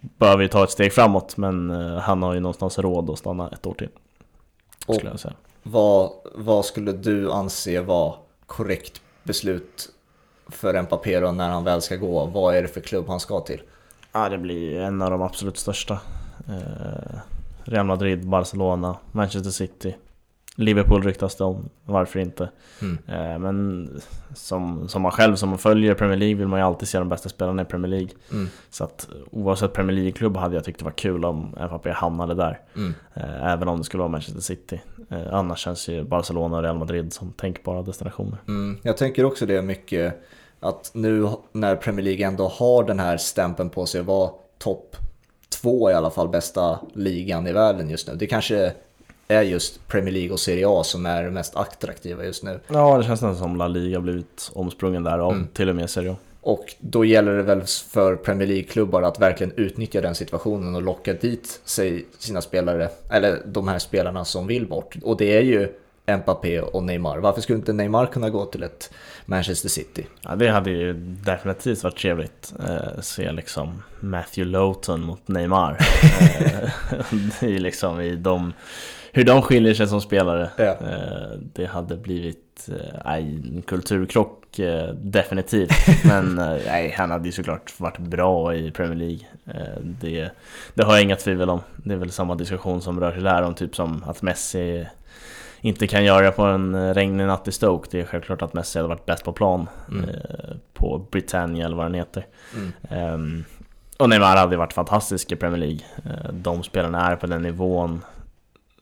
behöver 0.00 0.42
ju 0.42 0.48
ta 0.48 0.64
ett 0.64 0.70
steg 0.70 0.92
framåt 0.92 1.36
men 1.36 1.70
eh, 1.70 1.98
han 1.98 2.22
har 2.22 2.34
ju 2.34 2.40
någonstans 2.40 2.78
råd 2.78 3.10
att 3.10 3.18
stanna 3.18 3.48
ett 3.50 3.66
år 3.66 3.74
till. 3.74 3.88
Och 4.86 4.94
Skulle 4.94 5.10
jag 5.10 5.20
säga. 5.20 5.34
vad, 5.62 6.10
vad 6.34 6.64
skulle 6.64 6.92
du 6.92 7.32
anse 7.32 7.80
vara 7.80 8.14
korrekt 8.46 9.02
beslut 9.22 9.88
för 10.48 10.82
Mbappé 10.82 11.20
då 11.20 11.32
när 11.32 11.48
han 11.48 11.64
väl 11.64 11.82
ska 11.82 11.96
gå? 11.96 12.24
Vad 12.26 12.54
är 12.54 12.62
det 12.62 12.68
för 12.68 12.80
klubb 12.80 13.08
han 13.08 13.20
ska 13.20 13.40
till? 13.40 13.62
Ja, 14.12 14.28
det 14.28 14.38
blir 14.38 14.80
en 14.80 15.02
av 15.02 15.10
de 15.10 15.22
absolut 15.22 15.56
största. 15.58 16.00
Eh, 16.48 17.18
Real 17.64 17.86
Madrid, 17.86 18.26
Barcelona, 18.28 18.96
Manchester 19.12 19.50
City. 19.50 19.96
Liverpool 20.60 21.02
ryktas 21.02 21.36
det 21.36 21.44
om, 21.44 21.68
varför 21.84 22.20
inte? 22.20 22.50
Mm. 22.82 22.98
Eh, 23.08 23.38
men 23.38 23.88
som, 24.34 24.88
som 24.88 25.02
man 25.02 25.12
själv 25.12 25.36
som 25.36 25.58
följer 25.58 25.94
Premier 25.94 26.16
League 26.18 26.34
vill 26.34 26.48
man 26.48 26.58
ju 26.58 26.66
alltid 26.66 26.88
se 26.88 26.98
de 26.98 27.08
bästa 27.08 27.28
spelarna 27.28 27.62
i 27.62 27.64
Premier 27.64 27.90
League. 27.90 28.10
Mm. 28.32 28.48
Så 28.70 28.84
att 28.84 29.08
oavsett 29.30 29.72
Premier 29.72 29.96
League-klubb 29.96 30.36
hade 30.36 30.54
jag 30.54 30.64
tyckt 30.64 30.78
det 30.78 30.84
var 30.84 30.92
kul 30.92 31.24
om 31.24 31.54
Mbappé 31.66 31.90
hamnade 31.90 32.34
där. 32.34 32.60
Mm. 32.76 32.94
Eh, 33.14 33.52
även 33.52 33.68
om 33.68 33.78
det 33.78 33.84
skulle 33.84 33.98
vara 33.98 34.08
Manchester 34.08 34.42
City. 34.42 34.80
Eh, 35.10 35.34
annars 35.34 35.58
känns 35.58 35.88
ju 35.88 36.04
Barcelona 36.04 36.56
och 36.56 36.62
Real 36.62 36.78
Madrid 36.78 37.12
som 37.12 37.32
tänkbara 37.32 37.82
destinationer. 37.82 38.38
Mm. 38.48 38.78
Jag 38.82 38.96
tänker 38.96 39.24
också 39.24 39.46
det 39.46 39.62
mycket 39.62 40.22
att 40.60 40.90
nu 40.94 41.28
när 41.52 41.76
Premier 41.76 42.04
League 42.04 42.26
ändå 42.26 42.48
har 42.48 42.84
den 42.84 43.00
här 43.00 43.16
stämpeln 43.16 43.70
på 43.70 43.86
sig 43.86 44.00
att 44.00 44.06
vara 44.06 44.30
topp 44.58 44.96
två 45.62 45.90
i 45.90 45.94
alla 45.94 46.10
fall 46.10 46.28
bästa 46.28 46.80
ligan 46.94 47.46
i 47.46 47.52
världen 47.52 47.90
just 47.90 48.08
nu. 48.08 48.14
Det 48.14 48.26
kanske 48.26 48.72
är 49.30 49.42
just 49.42 49.88
Premier 49.88 50.14
League 50.14 50.32
och 50.32 50.40
Serie 50.40 50.68
A 50.68 50.84
som 50.84 51.06
är 51.06 51.30
mest 51.30 51.56
attraktiva 51.56 52.24
just 52.24 52.42
nu. 52.42 52.60
Ja, 52.68 52.98
det 52.98 53.04
känns 53.04 53.22
nästan 53.22 53.36
som 53.36 53.56
La 53.56 53.68
Liga 53.68 54.00
blivit 54.00 54.50
omsprungen 54.54 55.02
där 55.04 55.18
av 55.18 55.32
Mm. 55.32 55.48
till 55.52 55.68
och 55.68 55.76
med 55.76 55.90
Serie 55.90 56.12
A. 56.12 56.16
Och 56.42 56.74
då 56.78 57.04
gäller 57.04 57.32
det 57.36 57.42
väl 57.42 57.62
för 57.90 58.16
Premier 58.16 58.48
League-klubbar 58.48 59.02
att 59.02 59.20
verkligen 59.20 59.52
utnyttja 59.56 60.00
den 60.00 60.14
situationen 60.14 60.74
och 60.74 60.82
locka 60.82 61.12
dit 61.12 61.60
sig 61.64 62.06
sina 62.18 62.40
spelare, 62.40 62.88
eller 63.10 63.42
de 63.46 63.68
här 63.68 63.78
spelarna 63.78 64.24
som 64.24 64.46
vill 64.46 64.66
bort. 64.66 64.96
Och 65.02 65.16
det 65.16 65.36
är 65.36 65.42
ju 65.42 65.68
Mbappé 66.06 66.60
och 66.60 66.82
Neymar. 66.82 67.18
Varför 67.18 67.40
skulle 67.40 67.58
inte 67.58 67.72
Neymar 67.72 68.06
kunna 68.06 68.30
gå 68.30 68.44
till 68.44 68.62
ett 68.62 68.90
Manchester 69.26 69.68
City? 69.68 70.06
Ja, 70.20 70.36
det 70.36 70.48
hade 70.48 70.70
ju 70.70 70.92
definitivt 71.24 71.82
varit 71.82 71.98
trevligt. 71.98 72.52
Eh, 72.68 73.00
se 73.00 73.32
liksom 73.32 73.82
Matthew 74.00 74.50
Lowton 74.52 75.00
mot 75.00 75.28
Neymar. 75.28 75.78
eh, 76.20 76.68
det 77.40 77.46
är 77.56 77.58
liksom 77.58 78.00
i 78.00 78.16
de, 78.16 78.52
hur 79.12 79.24
de 79.24 79.42
skiljer 79.42 79.74
sig 79.74 79.86
som 79.88 80.00
spelare. 80.00 80.50
Ja. 80.56 80.64
Eh, 80.64 81.38
det 81.52 81.66
hade 81.66 81.96
blivit 81.96 82.68
eh, 82.68 83.00
nej, 83.04 83.22
en 83.56 83.62
kulturkrock 83.66 84.58
eh, 84.58 84.88
definitivt. 84.94 85.70
Men 86.04 86.38
eh, 86.38 86.58
nej, 86.66 86.94
han 86.98 87.10
hade 87.10 87.26
ju 87.26 87.32
såklart 87.32 87.80
varit 87.80 87.98
bra 87.98 88.54
i 88.54 88.70
Premier 88.70 88.96
League. 88.96 89.26
Eh, 89.46 89.80
det, 89.82 90.30
det 90.74 90.84
har 90.84 90.92
jag 90.92 91.02
inga 91.02 91.16
tvivel 91.16 91.50
om. 91.50 91.60
Det 91.76 91.94
är 91.94 91.98
väl 91.98 92.10
samma 92.10 92.34
diskussion 92.34 92.82
som 92.82 93.00
rör 93.00 93.12
sig 93.12 93.22
där 93.22 93.42
om 93.42 93.54
typ 93.54 93.76
som 93.76 94.04
att 94.06 94.22
Messi 94.22 94.86
inte 95.60 95.86
kan 95.86 96.04
göra 96.04 96.32
på 96.32 96.42
en 96.42 96.94
regnig 96.94 97.26
natt 97.26 97.48
i 97.48 97.52
Stoke. 97.52 97.88
Det 97.90 98.00
är 98.00 98.04
självklart 98.04 98.42
att 98.42 98.54
Messi 98.54 98.78
hade 98.78 98.88
varit 98.88 99.06
bäst 99.06 99.24
på 99.24 99.32
plan 99.32 99.66
Mm. 99.90 100.08
eh, 100.10 100.14
på 100.74 101.06
Britannia 101.10 101.66
eller 101.66 101.76
vad 101.76 101.84
den 101.86 101.94
heter. 101.94 102.26
Mm. 102.56 102.72
Ehm, 102.90 103.44
och 103.98 104.08
Neymar 104.08 104.36
hade 104.36 104.56
varit 104.56 104.72
fantastisk 104.72 105.32
i 105.32 105.36
Premier 105.36 105.58
League. 105.60 105.80
Eh, 106.04 106.32
de 106.32 106.62
spelarna 106.62 107.10
är 107.12 107.16
på 107.16 107.26
den 107.26 107.42
nivån 107.42 108.04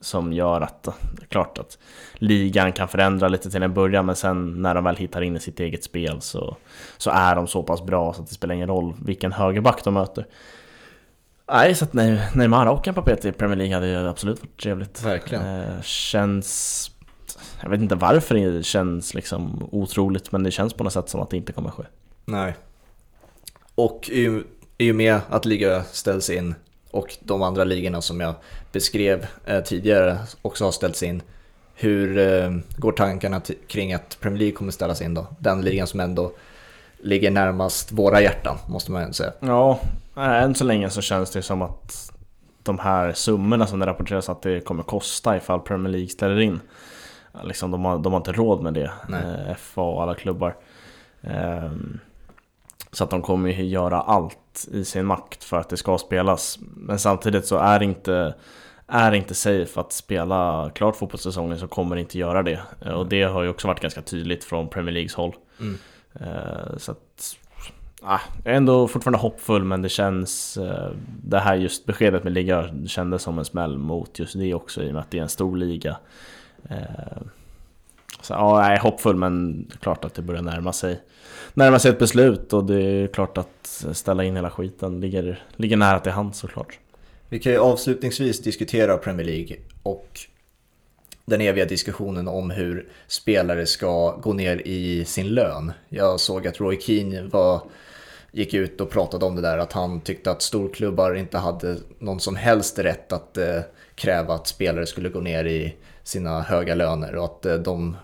som 0.01 0.33
gör 0.33 0.61
att 0.61 0.83
det 0.83 1.23
är 1.23 1.27
klart 1.27 1.59
att 1.59 1.79
ligan 2.15 2.73
kan 2.73 2.89
förändra 2.89 3.29
lite 3.29 3.51
till 3.51 3.63
en 3.63 3.75
början 3.75 4.07
men 4.07 4.17
sen 4.17 4.63
när 4.63 4.75
de 4.75 4.85
väl 4.85 4.97
hittar 4.97 5.23
in 5.23 5.37
i 5.37 5.41
sitt 5.41 5.61
eget 5.61 5.85
spel 5.85 6.21
så, 6.21 6.57
så 6.97 7.11
är 7.11 7.35
de 7.35 7.47
så 7.47 7.63
pass 7.63 7.83
bra 7.83 8.13
så 8.13 8.23
att 8.23 8.29
det 8.29 8.35
spelar 8.35 8.55
ingen 8.55 8.69
roll 8.69 8.95
vilken 9.05 9.33
högerback 9.33 9.85
de 9.85 9.95
möter. 9.95 10.27
Nej, 11.53 11.75
så 11.75 11.85
att 11.85 11.93
Neymar 12.35 12.67
och 12.67 12.87
Mbappé 12.89 13.17
till 13.17 13.33
Premier 13.33 13.57
League 13.57 13.75
hade 13.75 13.87
ju 13.89 14.09
absolut 14.09 14.41
varit 14.41 14.57
trevligt. 14.57 15.03
Verkligen. 15.03 15.61
Eh, 15.61 15.83
känns... 15.83 16.91
Jag 17.63 17.71
vet 17.71 17.81
inte 17.81 17.95
varför 17.95 18.35
det 18.35 18.63
känns 18.63 19.15
liksom 19.15 19.69
otroligt 19.73 20.33
men 20.33 20.43
det 20.43 20.51
känns 20.51 20.75
på 20.75 20.85
något 20.85 20.93
sätt 20.93 21.09
som 21.09 21.21
att 21.21 21.31
det 21.31 21.37
inte 21.37 21.53
kommer 21.53 21.71
ske. 21.71 21.83
Nej. 22.25 22.57
Och 23.75 24.11
i, 24.11 24.43
i 24.79 24.93
och 24.93 24.97
med 24.97 25.21
att 25.29 25.45
liga 25.45 25.83
ställs 25.85 26.31
in 26.31 26.55
och 26.91 27.17
de 27.21 27.43
andra 27.43 27.65
ligorna 27.65 28.01
som 28.01 28.21
jag 28.21 28.35
beskrev 28.73 29.27
eh, 29.45 29.61
tidigare 29.61 30.19
också 30.43 30.65
har 30.65 30.73
ställts 30.73 31.03
in. 31.03 31.23
Hur 31.75 32.19
eh, 32.19 32.51
går 32.77 32.93
tankarna 32.93 33.41
kring 33.69 33.93
att 33.93 34.19
Premier 34.21 34.39
League 34.39 34.57
kommer 34.57 34.73
ställas 34.73 35.03
in 35.03 35.15
då? 35.15 35.27
Den 35.39 35.63
ligan 35.63 35.87
som 35.87 36.01
ändå 36.01 36.33
ligger 36.99 37.31
närmast 37.31 37.93
våra 37.93 38.21
hjärtan 38.21 38.59
måste 38.69 38.93
man 38.93 39.07
ju 39.07 39.13
säga. 39.13 39.33
Ja, 39.41 39.81
nej, 40.15 40.43
än 40.43 40.55
så 40.55 40.65
länge 40.65 40.91
så 40.91 41.01
känns 41.03 41.31
det 41.31 41.43
som 41.43 41.63
att 41.63 42.13
de 42.63 42.79
här 42.79 43.13
summorna 43.13 43.67
som 43.67 43.79
det 43.79 43.87
rapporteras 43.87 44.29
att 44.29 44.43
det 44.43 44.61
kommer 44.61 44.83
kosta 44.83 45.37
ifall 45.37 45.61
Premier 45.61 45.93
League 45.93 46.09
ställer 46.09 46.41
in. 46.41 46.61
Liksom, 47.45 47.71
de, 47.71 47.85
har, 47.85 47.99
de 47.99 48.13
har 48.13 48.21
inte 48.21 48.33
råd 48.33 48.63
med 48.63 48.75
det, 48.75 48.91
Nej. 49.09 49.23
eh, 49.49 49.55
FA 49.57 49.83
och 49.83 50.03
alla 50.03 50.15
klubbar. 50.15 50.57
Ehm, 51.23 52.01
så 52.93 53.05
att 53.05 53.11
de 53.11 53.23
kommer 53.23 53.51
ju 53.51 53.65
göra 53.65 54.01
allt 54.01 54.69
i 54.73 54.85
sin 54.85 55.07
makt 55.07 55.45
för 55.45 55.57
att 55.57 55.69
det 55.69 55.77
ska 55.77 55.99
spelas. 55.99 56.59
Men 56.77 56.99
samtidigt 56.99 57.47
så 57.47 57.57
är 57.57 57.79
det 57.79 57.85
inte, 57.85 58.35
är 58.87 59.13
inte 59.13 59.35
safe 59.35 59.81
att 59.81 59.93
spela 59.93 60.71
klart 60.75 60.97
fotbollssäsongen 60.97 61.59
så 61.59 61.69
kommer 61.69 61.97
det 61.97 62.01
inte 62.01 62.19
göra 62.19 62.43
det. 62.43 62.61
Och 62.95 63.07
det 63.07 63.23
har 63.23 63.43
ju 63.43 63.49
också 63.49 63.69
varit 63.69 63.81
ganska 63.81 64.03
tydligt 64.03 64.45
från 64.45 64.69
Premier 64.69 64.93
Leagues 64.93 65.15
håll. 65.15 65.35
Mm. 65.61 65.79
Eh, 66.21 66.77
Så 66.77 66.93
att, 66.93 67.37
ah, 68.03 68.21
jag 68.45 68.53
är 68.53 68.57
ändå 68.57 68.89
fortfarande 68.89 69.19
hoppfull 69.19 69.65
men 69.65 69.83
det 69.83 69.89
känns, 69.89 70.57
eh, 70.57 70.91
det 71.25 71.39
här 71.39 71.55
just 71.57 71.87
beskedet 71.87 72.25
med 72.25 72.33
liga 72.33 72.71
kändes 72.87 73.23
som 73.23 73.39
en 73.39 73.45
smäll 73.45 73.79
mot 73.79 74.19
just 74.19 74.39
det 74.39 74.55
också 74.55 74.83
i 74.83 74.89
och 74.89 74.93
med 74.93 75.01
att 75.01 75.11
det 75.11 75.19
är 75.19 75.23
en 75.23 75.29
stor 75.29 75.57
liga. 75.57 75.97
Eh, 76.71 77.23
Så 78.23 78.33
ja, 78.33 78.63
jag 78.65 78.73
är 78.77 78.81
hoppfull 78.81 79.17
men 79.17 79.63
det 79.69 79.75
är 79.75 79.79
klart 79.79 80.05
att 80.05 80.15
det 80.15 80.23
börjar 80.23 80.43
närma 80.43 80.73
sig, 80.73 81.01
närma 81.59 81.79
sig 81.79 81.91
ett 81.91 81.99
beslut 81.99 82.53
och 82.53 82.65
det 82.65 82.83
är 82.83 83.07
klart 83.07 83.39
att 83.39 83.85
ställa 83.93 84.25
in 84.25 84.37
hela 84.37 84.51
skiten 84.51 85.01
ligger, 85.01 85.43
ligger 85.57 85.77
nära 85.77 86.01
till 86.01 86.13
hands 86.13 86.39
såklart. 86.39 86.79
Vi 87.29 87.39
kan 87.39 87.53
ju 87.53 87.59
avslutningsvis 87.59 88.43
diskutera 88.43 88.97
Premier 88.97 89.27
League 89.27 89.57
och 89.83 90.21
den 91.25 91.41
eviga 91.41 91.65
diskussionen 91.65 92.29
om 92.29 92.51
hur 92.51 92.89
spelare 93.07 93.67
ska 93.67 94.17
gå 94.17 94.33
ner 94.33 94.63
i 94.65 95.05
sin 95.05 95.29
lön. 95.29 95.73
Jag 95.89 96.21
såg 96.21 96.47
att 96.47 96.61
Roy 96.61 96.81
Keane 96.81 97.23
var, 97.23 97.63
gick 98.33 98.55
ut 98.55 98.81
och 98.81 98.91
pratade 98.91 99.25
om 99.25 99.37
det 99.37 99.43
där 99.43 99.59
att 99.59 99.73
han 99.73 100.01
tyckte 100.01 100.31
att 100.31 100.43
storklubbar 100.43 101.15
inte 101.15 101.39
hade 101.39 101.77
någon 101.99 102.21
som 102.21 102.37
helst 102.37 102.79
rätt 102.79 103.13
att 103.13 103.37
eh, 103.37 103.61
kräva 103.95 104.35
att 104.35 104.47
spelare 104.47 104.87
skulle 104.87 105.09
gå 105.09 105.21
ner 105.21 105.45
i 105.45 105.77
sina 106.03 106.43
höga 106.43 106.75
löner 106.75 107.17
och 107.17 107.25
att 107.25 107.47
eh, 107.47 107.55
de 107.55 107.97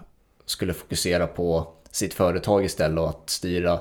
skulle 0.47 0.73
fokusera 0.73 1.27
på 1.27 1.75
sitt 1.95 2.15
företag 2.15 2.65
istället 2.65 2.99
och 2.99 3.09
att 3.09 3.31
styra 3.31 3.81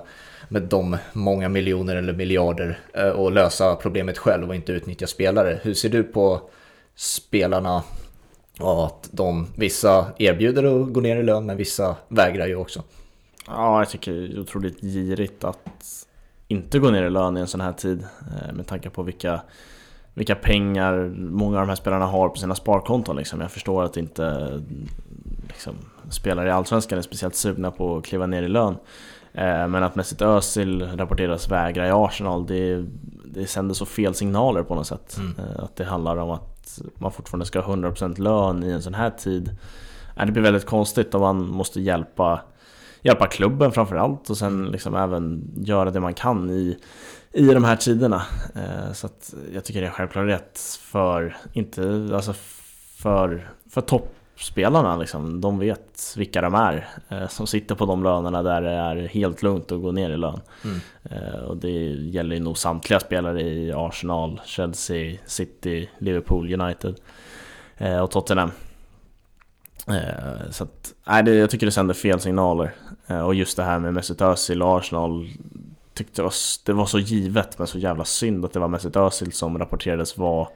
med 0.49 0.61
de 0.61 0.97
många 1.13 1.49
miljoner 1.49 1.95
eller 1.95 2.13
miljarder 2.13 2.79
eh, 2.93 3.09
och 3.09 3.31
lösa 3.31 3.75
problemet 3.75 4.17
själv 4.17 4.49
och 4.49 4.55
inte 4.55 4.71
utnyttja 4.71 5.07
spelare. 5.07 5.59
Hur 5.61 5.73
ser 5.73 5.89
du 5.89 6.03
på 6.03 6.41
spelarna 6.95 7.83
och 8.59 8.85
att 8.85 9.09
de, 9.11 9.47
vissa 9.55 10.05
erbjuder 10.17 10.63
att 10.63 10.93
gå 10.93 11.01
ner 11.01 11.17
i 11.17 11.23
lön 11.23 11.45
men 11.45 11.57
vissa 11.57 11.95
vägrar 12.07 12.47
ju 12.47 12.55
också. 12.55 12.83
Ja, 13.47 13.79
jag 13.79 13.89
tycker 13.89 14.11
det 14.13 14.33
är 14.33 14.39
otroligt 14.39 14.81
girigt 14.81 15.43
att 15.43 16.07
inte 16.47 16.79
gå 16.79 16.89
ner 16.89 17.03
i 17.03 17.09
lön 17.09 17.37
i 17.37 17.39
en 17.39 17.47
sån 17.47 17.61
här 17.61 17.73
tid 17.73 18.05
eh, 18.21 18.53
med 18.53 18.67
tanke 18.67 18.89
på 18.89 19.03
vilka, 19.03 19.41
vilka 20.13 20.35
pengar 20.35 21.13
många 21.17 21.57
av 21.57 21.61
de 21.61 21.69
här 21.69 21.75
spelarna 21.75 22.05
har 22.05 22.29
på 22.29 22.35
sina 22.35 22.55
sparkonton. 22.55 23.15
Liksom. 23.15 23.41
Jag 23.41 23.51
förstår 23.51 23.83
att 23.83 23.97
inte 23.97 24.61
liksom, 25.47 25.73
spelare 26.09 26.47
i 26.47 26.51
Allsvenskan 26.51 26.97
är 26.97 27.01
speciellt 27.01 27.35
sugna 27.35 27.71
på 27.71 27.97
att 27.97 28.05
kliva 28.05 28.25
ner 28.25 28.43
i 28.43 28.47
lön. 28.47 28.75
Eh, 29.33 29.67
Men 29.67 29.83
att 29.83 29.95
Mesut 29.95 30.21
Özil 30.21 30.81
rapporteras 30.97 31.49
vägra 31.51 31.87
i 31.87 31.91
Arsenal, 31.91 32.45
det, 32.47 32.85
det 33.25 33.47
sänder 33.47 33.75
så 33.75 33.85
fel 33.85 34.13
signaler 34.15 34.63
på 34.63 34.75
något 34.75 34.87
sätt. 34.87 35.17
Mm. 35.17 35.33
Eh, 35.39 35.63
Att 35.63 35.75
det 35.75 35.83
handlar 35.85 36.17
om 36.17 36.29
att 36.31 36.79
man 36.97 37.11
fortfarande 37.11 37.45
ska 37.45 37.61
ha 37.61 37.75
100% 37.75 38.19
lön 38.21 38.63
i 38.63 38.71
en 38.71 38.81
sån 38.81 38.93
här 38.93 39.09
tid. 39.09 39.55
Eh, 40.17 40.25
Det 40.25 40.31
blir 40.31 40.43
väldigt 40.43 40.65
konstigt 40.65 41.15
om 41.15 41.21
man 41.21 41.47
måste 41.47 41.81
hjälpa 41.81 42.41
hjälpa 43.05 43.27
klubben 43.27 43.71
framförallt 43.71 44.29
och 44.29 44.37
sen 44.37 44.65
liksom 44.65 44.95
även 44.95 45.51
göra 45.55 45.91
det 45.91 45.99
man 45.99 46.13
kan 46.13 46.49
i, 46.49 46.77
i 47.31 47.45
de 47.45 47.63
här 47.63 47.75
tiderna. 47.75 48.21
Så 48.93 49.07
att 49.07 49.33
jag 49.53 49.63
tycker 49.63 49.81
det 49.81 49.87
är 49.87 49.91
självklart 49.91 50.25
rätt 50.27 50.59
för, 50.81 51.35
inte, 51.53 52.09
alltså 52.13 52.33
för, 52.97 53.49
för 53.69 53.81
toppspelarna 54.43 54.97
liksom. 54.97 55.41
De 55.41 55.59
vet 55.59 56.13
vilka 56.17 56.41
de 56.41 56.53
är 56.53 56.87
eh, 57.09 57.27
som 57.27 57.47
sitter 57.47 57.75
på 57.75 57.85
de 57.85 58.03
lönerna 58.03 58.43
där 58.43 58.61
det 58.61 58.71
är 58.71 58.95
helt 59.07 59.43
lugnt 59.43 59.71
att 59.71 59.81
gå 59.81 59.91
ner 59.91 60.09
i 60.09 60.17
lön. 60.17 60.39
Mm. 60.63 60.79
Eh, 61.03 61.39
och 61.39 61.57
det 61.57 61.69
gäller 61.91 62.35
ju 62.35 62.41
nog 62.41 62.57
samtliga 62.57 62.99
spelare 62.99 63.41
i 63.41 63.73
Arsenal, 63.75 64.41
Chelsea, 64.45 65.17
City, 65.25 65.89
Liverpool, 65.97 66.61
United 66.61 66.95
eh, 67.77 67.99
och 67.99 68.11
Tottenham. 68.11 68.51
Så 70.49 70.63
att, 70.63 70.93
nej, 71.07 71.23
det, 71.23 71.35
jag 71.35 71.49
tycker 71.49 71.65
det 71.65 71.71
sänder 71.71 71.93
fel 71.93 72.19
signaler. 72.19 72.71
Och 73.25 73.35
just 73.35 73.57
det 73.57 73.63
här 73.63 73.79
med 73.79 73.93
Mesut 73.93 74.21
Özil 74.21 74.61
och 74.61 74.77
Arsenal 74.77 75.27
tyckte 75.93 76.21
det 76.21 76.23
var, 76.23 76.33
det 76.65 76.73
var 76.73 76.85
så 76.85 76.99
givet 76.99 77.57
men 77.59 77.67
så 77.67 77.77
jävla 77.77 78.05
synd 78.05 78.45
att 78.45 78.53
det 78.53 78.59
var 78.59 78.67
Mesut 78.67 78.95
Özil 78.95 79.31
som 79.31 79.59
rapporterades 79.59 80.17
vara 80.17 80.47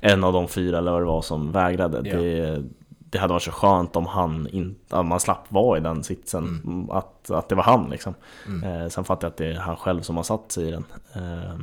en 0.00 0.24
av 0.24 0.32
de 0.32 0.48
fyra 0.48 0.78
eller 0.78 0.92
vad 0.92 1.00
det 1.00 1.06
var 1.06 1.22
som 1.22 1.52
vägrade. 1.52 2.08
Ja. 2.08 2.16
Det, 2.16 2.62
det 3.10 3.18
hade 3.18 3.32
varit 3.32 3.42
så 3.42 3.50
skönt 3.50 3.96
om 3.96 4.06
han 4.06 4.48
inte, 4.48 4.96
att 4.96 5.06
man 5.06 5.20
slapp 5.20 5.44
vara 5.48 5.78
i 5.78 5.80
den 5.80 6.04
sitsen. 6.04 6.62
Mm. 6.64 6.90
Att, 6.90 7.30
att 7.30 7.48
det 7.48 7.54
var 7.54 7.62
han 7.62 7.90
liksom. 7.90 8.14
Mm. 8.46 8.82
Eh, 8.82 8.88
sen 8.88 9.04
fattar 9.04 9.26
jag 9.26 9.30
att 9.30 9.36
det 9.36 9.46
är 9.46 9.54
han 9.54 9.76
själv 9.76 10.02
som 10.02 10.16
har 10.16 10.22
satt 10.22 10.52
sig 10.52 10.68
i 10.68 10.70
den. 10.70 10.84
Eh, 11.12 11.58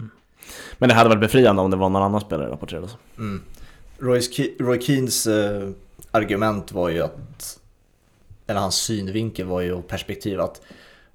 men 0.78 0.90
det 0.90 0.96
hade 0.96 1.10
varit 1.10 1.22
befriande 1.22 1.62
om 1.62 1.72
det 1.72 1.78
var 1.78 1.90
någon 1.90 2.04
annan 2.04 2.22
spelare 2.22 2.52
rapporterade 2.52 2.88
så. 2.88 2.98
Mm. 3.18 3.42
Roy, 4.00 4.20
Ke- 4.20 4.64
Roy 4.64 4.82
Keens 4.82 5.28
eh, 5.28 5.70
argument 6.12 6.72
var 6.72 6.90
ju 6.90 7.02
att, 7.02 7.60
eller 8.48 8.60
hans 8.60 8.76
synvinkel 8.76 9.46
var 9.46 9.62
ju 9.62 9.74
och 9.74 9.88
perspektiv 9.88 10.42
att 10.42 10.62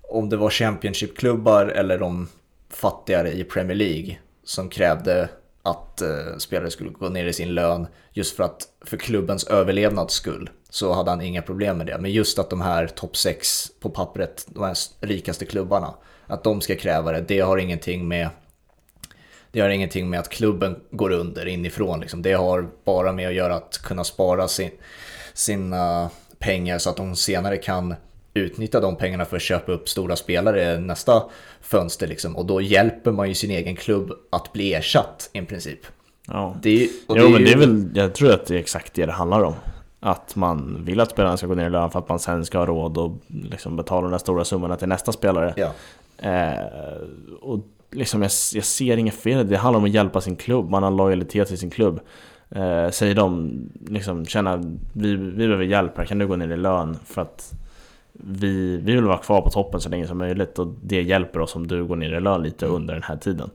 om 0.03 0.29
det 0.29 0.37
var 0.37 0.51
Championship-klubbar 0.51 1.67
eller 1.67 1.99
de 1.99 2.29
fattigare 2.71 3.33
i 3.33 3.45
Premier 3.45 3.77
League 3.77 4.19
som 4.45 4.69
krävde 4.69 5.29
att 5.63 6.03
eh, 6.03 6.37
spelare 6.39 6.71
skulle 6.71 6.91
gå 6.91 7.09
ner 7.09 7.25
i 7.25 7.33
sin 7.33 7.55
lön 7.55 7.87
just 8.13 8.37
för 8.37 8.45
att 8.45 8.69
för 8.85 8.97
klubbens 8.97 9.45
överlevnads 9.45 10.15
skull 10.15 10.51
så 10.71 10.93
hade 10.93 11.11
han 11.11 11.21
inga 11.21 11.43
problem 11.43 11.79
med 11.79 11.87
det. 11.87 11.99
Men 11.99 12.11
just 12.11 12.39
att 12.39 12.51
de 12.51 12.61
här 12.61 12.87
topp 12.87 13.17
6 13.17 13.71
på 13.81 13.91
pappret, 13.91 14.47
de 14.49 14.65
här 14.65 14.77
rikaste 15.01 15.45
klubbarna, 15.45 15.95
att 16.27 16.45
de 16.45 16.61
ska 16.61 16.77
kräva 16.77 17.13
det, 17.13 17.21
det 17.21 17.41
har 17.41 17.59
ingenting 17.59 18.09
med 18.09 18.29
det 19.53 19.61
har 19.61 19.69
ingenting 19.69 20.11
med 20.11 20.21
att 20.21 20.29
klubben 20.29 20.81
går 20.91 21.11
under 21.11 21.47
inifrån. 21.47 22.01
Liksom. 22.01 22.23
Det 22.23 22.33
har 22.33 22.69
bara 22.85 23.13
med 23.13 23.29
att 23.29 23.35
göra 23.35 23.55
att 23.55 23.79
kunna 23.79 24.05
spara 24.05 24.49
sin, 24.49 24.71
sina 25.35 26.11
pengar 26.39 26.79
så 26.79 26.91
att 26.91 26.97
de 26.97 27.17
senare 27.17 27.57
kan 27.57 27.95
utnyttja 28.35 28.81
de 28.81 28.97
pengarna 28.97 29.25
för 29.25 29.37
att 29.37 29.43
köpa 29.43 29.73
upp 29.73 29.89
stora 29.89 30.17
spelare 30.17 30.79
nästa 30.79 31.23
fönster. 31.61 32.07
Liksom. 32.07 32.37
Och 32.37 32.47
då 32.47 32.61
hjälper 32.61 33.13
man 33.13 33.29
ju 33.29 33.35
sin 33.35 33.51
egen 33.51 33.77
klubb 33.77 34.13
att 34.31 34.53
bli 34.53 34.75
ersatt 34.75 35.31
i 35.33 35.43
princip. 35.43 35.81
Ja. 36.27 36.57
Det, 36.63 36.89
och 37.07 37.19
jo 37.19 37.27
är 37.27 37.31
men 37.31 37.45
det 37.45 37.53
är 37.53 37.57
väl, 37.57 37.91
jag 37.95 38.15
tror 38.15 38.33
att 38.33 38.47
det 38.47 38.55
är 38.55 38.59
exakt 38.59 38.95
det 38.95 39.07
det 39.07 39.13
handlar 39.13 39.43
om. 39.43 39.55
Att 40.01 40.37
man 40.37 40.85
vill 40.85 41.01
att 41.01 41.11
spelarna 41.11 41.37
ska 41.37 41.47
gå 41.47 41.55
ner 41.55 41.67
i 41.67 41.71
lön 41.71 41.91
för 41.91 41.99
att 41.99 42.09
man 42.09 42.19
sen 42.19 42.45
ska 42.45 42.59
ha 42.59 42.67
råd 42.67 42.99
och 42.99 43.17
liksom 43.27 43.77
betala 43.77 44.03
de 44.03 44.11
där 44.11 44.19
stora 44.19 44.45
summorna 44.45 44.77
till 44.77 44.89
nästa 44.89 45.13
spelare. 45.13 45.55
Ja, 45.57 45.73
Eh, 46.23 46.67
och 47.41 47.61
liksom 47.91 48.23
jag, 48.23 48.31
jag 48.55 48.65
ser 48.65 48.97
inget 48.97 49.15
fel 49.15 49.39
det. 49.39 49.45
Det 49.45 49.57
handlar 49.57 49.79
om 49.79 49.85
att 49.85 49.91
hjälpa 49.91 50.21
sin 50.21 50.37
klubb. 50.37 50.71
Man 50.71 50.83
har 50.83 50.91
lojalitet 50.91 51.49
till 51.49 51.59
sin 51.59 51.71
klubb. 51.71 52.01
Eh, 52.51 52.91
säger 52.91 53.15
de 53.15 53.53
liksom 53.87 54.27
känna 54.27 54.57
vi, 54.93 55.17
vi 55.17 55.47
behöver 55.47 55.65
hjälp 55.65 55.99
här, 55.99 56.05
kan 56.05 56.19
du 56.19 56.27
gå 56.27 56.37
ner 56.37 56.49
i 56.49 56.57
lön? 56.57 56.97
För 57.05 57.23
att 57.23 57.53
vi, 58.13 58.77
vi 58.77 58.93
vill 58.95 59.05
vara 59.05 59.19
kvar 59.19 59.41
på 59.43 59.51
toppen 59.51 59.81
så 59.81 59.89
länge 59.89 60.07
som 60.07 60.19
möjligt 60.19 60.59
och 60.59 60.75
det 60.83 61.03
hjälper 61.03 61.41
oss 61.41 61.57
om 61.57 61.67
du 61.67 61.85
går 61.85 61.97
ner 61.97 62.13
i 62.17 62.21
lön 62.21 62.43
lite 62.43 62.67
under 62.67 62.95
den 62.95 63.03
här 63.03 63.17
tiden. 63.17 63.51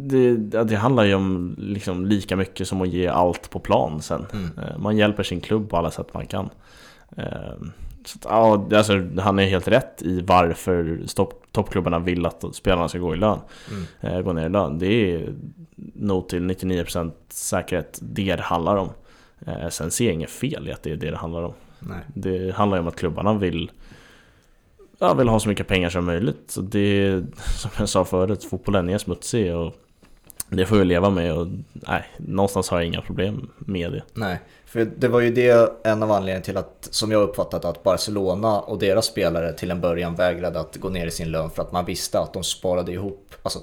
Det, 0.00 0.36
det 0.64 0.76
handlar 0.76 1.04
ju 1.04 1.14
om 1.14 1.54
liksom 1.58 2.06
lika 2.06 2.36
mycket 2.36 2.68
som 2.68 2.82
att 2.82 2.88
ge 2.88 3.06
allt 3.08 3.50
på 3.50 3.58
plan 3.58 4.02
sen. 4.02 4.26
Mm. 4.32 4.50
Eh, 4.58 4.78
Man 4.78 4.96
hjälper 4.96 5.22
sin 5.22 5.40
klubb 5.40 5.70
på 5.70 5.76
alla 5.76 5.90
sätt 5.90 6.14
man 6.14 6.26
kan. 6.26 6.50
Eh, 7.16 7.24
Så 8.04 8.18
ja, 8.24 8.66
alltså, 8.74 9.02
han 9.18 9.38
är 9.38 9.46
helt 9.46 9.68
rätt 9.68 10.02
i 10.02 10.20
varför 10.20 11.00
toppklubbarna 11.52 11.98
vill 11.98 12.26
att 12.26 12.44
spelarna 12.52 12.88
ska 12.88 12.98
gå 12.98 13.14
i 13.14 13.18
lön. 13.18 13.38
mm. 13.70 13.84
Eh, 14.16 14.20
Gå 14.22 14.32
ner 14.32 14.46
i 14.46 14.48
lön. 14.48 14.78
Det 14.78 14.86
är 15.14 15.34
nog 15.94 16.28
till 16.28 16.42
99% 16.50 17.12
säkerhet 17.28 17.98
det 18.02 18.36
det 18.36 18.42
handlar 18.42 18.76
om. 18.76 18.88
Eh, 19.46 19.68
Sen 19.68 19.90
ser 19.90 20.04
jag 20.04 20.14
inget 20.14 20.30
fel 20.30 20.68
i 20.68 20.72
att 20.72 20.82
det 20.82 20.90
är 20.92 20.96
det 20.96 21.10
det 21.10 21.16
handlar 21.16 21.42
om. 21.42 21.52
Nej. 21.80 22.00
Det 22.14 22.54
handlar 22.54 22.76
ju 22.76 22.80
om 22.80 22.88
att 22.88 22.96
klubbarna 22.96 23.34
vill 23.34 23.70
ja, 24.98 25.14
vill 25.14 25.28
ha 25.28 25.40
så 25.40 25.48
mycket 25.48 25.68
pengar 25.68 25.90
som 25.90 26.04
möjligt. 26.04 26.42
Så 26.46 26.60
det 26.60 27.22
som 27.58 27.70
jag 27.78 27.88
sa 27.88 28.04
förut, 28.04 28.44
fotbollen 28.44 28.88
är 28.88 28.98
smutsig 28.98 29.54
och 29.54 29.74
det 30.50 30.66
får 30.66 30.76
vi 30.76 30.84
leva 30.84 31.10
med 31.10 31.34
och 31.34 31.46
nej, 31.72 32.04
någonstans 32.16 32.68
har 32.68 32.78
jag 32.78 32.86
inga 32.86 33.02
problem 33.02 33.50
med 33.58 33.92
det. 33.92 34.02
Nej, 34.14 34.40
för 34.66 34.84
det 34.96 35.08
var 35.08 35.20
ju 35.20 35.30
det 35.30 35.72
en 35.84 36.02
av 36.02 36.12
anledningarna 36.12 36.44
till 36.44 36.56
att, 36.56 36.88
som 36.90 37.10
jag 37.10 37.22
uppfattat 37.22 37.64
att 37.64 37.82
Barcelona 37.82 38.60
och 38.60 38.78
deras 38.78 39.06
spelare 39.06 39.52
till 39.52 39.70
en 39.70 39.80
början 39.80 40.14
vägrade 40.14 40.60
att 40.60 40.76
gå 40.76 40.88
ner 40.88 41.06
i 41.06 41.10
sin 41.10 41.30
lön 41.30 41.50
för 41.50 41.62
att 41.62 41.72
man 41.72 41.84
visste 41.84 42.18
att 42.20 42.32
de 42.32 42.44
sparade 42.44 42.92
ihop, 42.92 43.34
alltså 43.42 43.58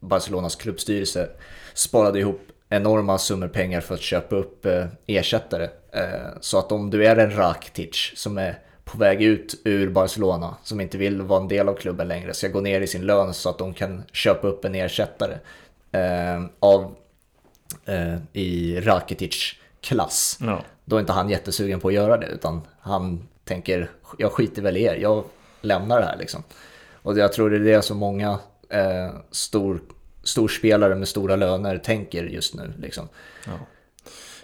Barcelonas 0.00 0.56
klubbstyrelse 0.56 1.28
sparade 1.74 2.20
ihop 2.20 2.40
enorma 2.70 3.18
summor 3.18 3.48
pengar 3.48 3.80
för 3.80 3.94
att 3.94 4.00
köpa 4.00 4.36
upp 4.36 4.66
eh, 4.66 4.86
ersättare. 5.06 5.68
Eh, 5.92 6.30
så 6.40 6.58
att 6.58 6.72
om 6.72 6.90
du 6.90 7.06
är 7.06 7.16
en 7.16 7.36
Rakitic 7.36 8.12
som 8.16 8.38
är 8.38 8.58
på 8.84 8.98
väg 8.98 9.22
ut 9.22 9.60
ur 9.64 9.90
Barcelona, 9.90 10.56
som 10.62 10.80
inte 10.80 10.98
vill 10.98 11.22
vara 11.22 11.40
en 11.40 11.48
del 11.48 11.68
av 11.68 11.74
klubben 11.74 12.08
längre, 12.08 12.34
ska 12.34 12.48
gå 12.48 12.60
ner 12.60 12.80
i 12.80 12.86
sin 12.86 13.06
lön 13.06 13.34
så 13.34 13.50
att 13.50 13.58
de 13.58 13.74
kan 13.74 14.02
köpa 14.12 14.46
upp 14.46 14.64
en 14.64 14.74
ersättare 14.74 15.38
eh, 15.92 16.44
av 16.60 16.94
i 18.32 18.80
Rakitic 18.80 19.54
klass. 19.80 20.38
Ja, 20.40 20.64
Då 20.84 20.96
är 20.96 21.00
inte 21.00 21.12
han 21.12 21.30
jättesugen 21.30 21.80
på 21.80 21.88
att 21.88 21.94
göra 21.94 22.16
det 22.16 22.26
utan 22.26 22.60
han 22.80 23.28
tänker 23.44 23.90
jag 24.18 24.32
skiter 24.32 24.62
väl 24.62 24.76
i 24.76 24.82
er, 24.82 24.94
jag 24.94 25.24
lämnar 25.60 26.00
det 26.00 26.06
här 26.06 26.16
liksom. 26.16 26.42
Och 27.02 27.18
jag 27.18 27.32
tror 27.32 27.50
det 27.50 27.56
är 27.56 27.76
det 27.76 27.82
som 27.82 27.98
många 27.98 28.38
eh, 28.68 29.10
stor, 29.30 29.80
storspelare 30.30 30.94
med 30.94 31.08
stora 31.08 31.36
löner 31.36 31.78
tänker 31.78 32.24
just 32.24 32.54
nu 32.54 32.72
liksom. 32.78 33.08
ja. 33.46 33.52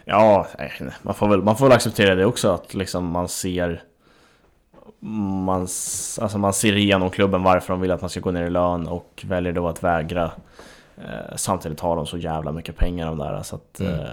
ja 0.04 0.46
man, 1.02 1.14
får 1.14 1.28
väl, 1.28 1.42
man 1.42 1.56
får 1.56 1.66
väl 1.66 1.76
acceptera 1.76 2.14
det 2.14 2.24
också 2.24 2.50
att 2.50 2.74
liksom 2.74 3.06
man 3.06 3.28
ser 3.28 3.82
man, 5.00 5.60
alltså 6.20 6.38
man 6.38 6.52
ser 6.52 6.76
igenom 6.76 7.10
klubben 7.10 7.42
varför 7.42 7.72
de 7.72 7.80
vill 7.80 7.90
att 7.90 8.00
man 8.00 8.10
ska 8.10 8.20
gå 8.20 8.30
ner 8.30 8.44
i 8.44 8.50
lön 8.50 8.88
och 8.88 9.24
väljer 9.26 9.52
då 9.52 9.68
att 9.68 9.84
vägra. 9.84 10.30
Eh, 10.96 11.36
samtidigt 11.36 11.80
har 11.80 11.96
de 11.96 12.06
så 12.06 12.18
jävla 12.18 12.52
mycket 12.52 12.76
pengar 12.76 13.06
de 13.06 13.18
där 13.18 13.42
så 13.42 13.56
att... 13.56 13.80
Mm. 13.80 13.92
Eh, 13.92 14.06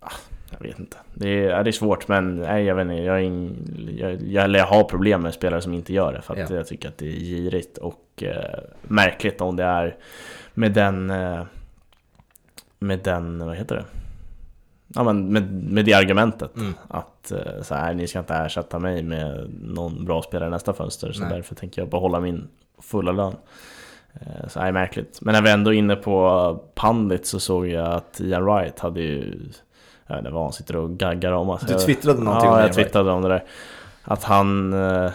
ah, 0.00 0.12
jag 0.50 0.68
vet 0.68 0.78
inte. 0.78 0.96
Det 1.14 1.44
är, 1.44 1.64
det 1.64 1.70
är 1.70 1.72
svårt 1.72 2.08
men 2.08 2.36
nej, 2.36 2.64
jag 2.64 2.74
vet 2.74 2.82
inte. 2.82 2.94
Jag, 2.94 3.22
ing, 3.24 3.56
jag, 3.98 4.22
jag, 4.22 4.50
jag 4.50 4.66
har 4.66 4.84
problem 4.84 5.22
med 5.22 5.34
spelare 5.34 5.60
som 5.60 5.74
inte 5.74 5.92
gör 5.92 6.12
det 6.12 6.22
för 6.22 6.34
att 6.34 6.50
Ja. 6.50 6.56
jag 6.56 6.66
tycker 6.66 6.88
att 6.88 6.98
det 6.98 7.06
är 7.06 7.20
girigt 7.20 7.78
och 7.78 7.94
eh, 8.22 8.60
märkligt 8.82 9.40
om 9.40 9.56
det 9.56 9.64
är 9.64 9.96
med 10.54 10.72
den... 10.72 11.10
Eh, 11.10 11.42
med 12.78 12.98
den, 12.98 13.46
vad 13.46 13.56
heter 13.56 13.76
det? 13.76 13.84
Ja 14.94 15.02
men 15.04 15.32
med, 15.32 15.52
med 15.72 15.84
det 15.84 15.94
argumentet 15.94 16.56
Mm. 16.56 16.74
att 16.88 17.30
eh, 17.32 17.62
så 17.62 17.74
här, 17.74 17.94
ni 17.94 18.06
ska 18.06 18.18
inte 18.18 18.34
ersätta 18.34 18.78
mig 18.78 19.02
med 19.02 19.50
någon 19.62 20.04
bra 20.04 20.22
spelare 20.22 20.50
nästa 20.50 20.72
fönster 20.72 21.12
så 21.12 21.20
Nej. 21.22 21.30
därför 21.32 21.54
tänker 21.54 21.82
jag 21.82 21.88
behålla 21.88 22.20
min 22.20 22.48
fulla 22.82 23.12
lön. 23.12 23.34
Eh, 24.12 24.48
Så 24.48 24.58
det 24.60 24.64
är 24.66 24.72
märkligt. 24.72 25.18
Men 25.22 25.32
när 25.32 25.42
vi 25.42 25.50
ändå 25.50 25.74
är 25.74 25.78
inne 25.78 25.96
på 25.96 26.62
Pandit 26.74 27.26
så 27.26 27.40
såg 27.40 27.66
jag 27.68 27.86
att 27.92 28.20
Ian 28.20 28.44
Wright 28.44 28.78
hade 28.78 29.00
ju 29.00 29.40
Jag 30.06 30.14
vet 30.14 30.18
inte 30.24 30.30
vad 30.30 30.42
han 30.42 30.52
sitter 30.52 30.76
och 30.76 30.90
gaggar 30.90 31.32
om. 31.32 31.50
Alltså, 31.50 31.66
Du 31.66 31.72
jag- 31.72 31.82
twittrade 31.82 32.20
någonting 32.20 32.46
ja, 32.48 32.52
om 32.54 32.58
jag 32.58 32.66
Ian 32.66 32.74
Wright. 32.74 32.86
twittrade 32.86 33.10
om 33.10 33.22
det 33.22 33.28
där. 33.28 33.44
Att 34.02 34.24
han 34.24 34.72
eh, 34.72 35.10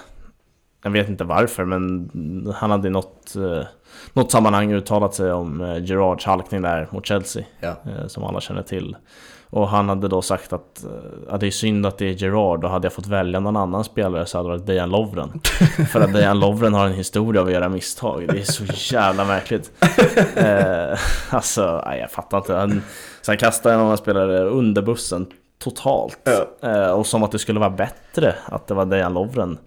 Jag 0.83 0.91
vet 0.91 1.09
inte 1.09 1.23
varför 1.23 1.65
men 1.65 2.53
han 2.55 2.71
hade 2.71 2.87
i 2.87 2.91
något 2.91 3.35
eh, 3.35 3.65
Något 4.13 4.31
sammanhang 4.31 4.73
uttalat 4.73 5.13
sig 5.13 5.31
om 5.31 5.61
eh, 5.61 5.83
Gerards 5.83 6.25
halkning 6.25 6.61
där 6.61 6.87
mot 6.91 7.05
Chelsea 7.05 7.43
Ja. 7.59 7.69
eh, 7.69 8.07
Som 8.07 8.23
alla 8.23 8.41
känner 8.41 8.61
till. 8.63 8.95
Och 9.49 9.67
han 9.69 9.89
hade 9.89 10.07
då 10.07 10.21
sagt 10.21 10.53
att, 10.53 10.83
eh, 10.83 11.33
att 11.33 11.39
det 11.39 11.47
är 11.47 11.51
synd 11.51 11.85
att 11.85 11.97
det 11.97 12.05
är 12.09 12.13
Gerard 12.13 12.63
och 12.63 12.69
hade 12.69 12.85
jag 12.85 12.93
fått 12.93 13.07
välja 13.07 13.39
någon 13.39 13.57
annan 13.57 13.83
spelare 13.83 14.25
så 14.25 14.37
hade 14.37 14.49
det 14.49 14.55
varit 14.57 14.65
Dejan 14.65 14.89
Lovren. 14.89 15.41
För 15.91 16.01
att 16.01 16.13
Dejan 16.13 16.39
Lovren 16.39 16.73
har 16.73 16.85
en 16.85 16.93
historia 16.93 17.41
av 17.41 17.47
att 17.47 17.53
göra 17.53 17.69
misstag. 17.69 18.27
Det 18.27 18.39
är 18.39 18.43
så 18.43 18.93
jävla 18.95 19.25
märkligt. 19.25 19.71
Eh, 20.35 20.97
Alltså, 21.29 21.83
nej, 21.85 21.99
jag 21.99 22.11
fattar 22.11 22.37
inte. 22.37 22.53
Han, 22.55 22.81
han 23.27 23.37
kastade 23.37 23.75
en 23.75 23.81
annan 23.81 23.97
spelare 23.97 24.39
under 24.43 24.81
bussen 24.81 25.25
totalt 25.63 26.19
Ja. 26.23 26.69
eh, 26.69 26.91
Och 26.91 27.05
som 27.07 27.23
att 27.23 27.31
det 27.31 27.39
skulle 27.39 27.59
vara 27.59 27.69
bättre 27.69 28.35
att 28.45 28.67
det 28.67 28.73
var 28.73 28.85
Dejan 28.85 29.13
Lovren 29.13 29.57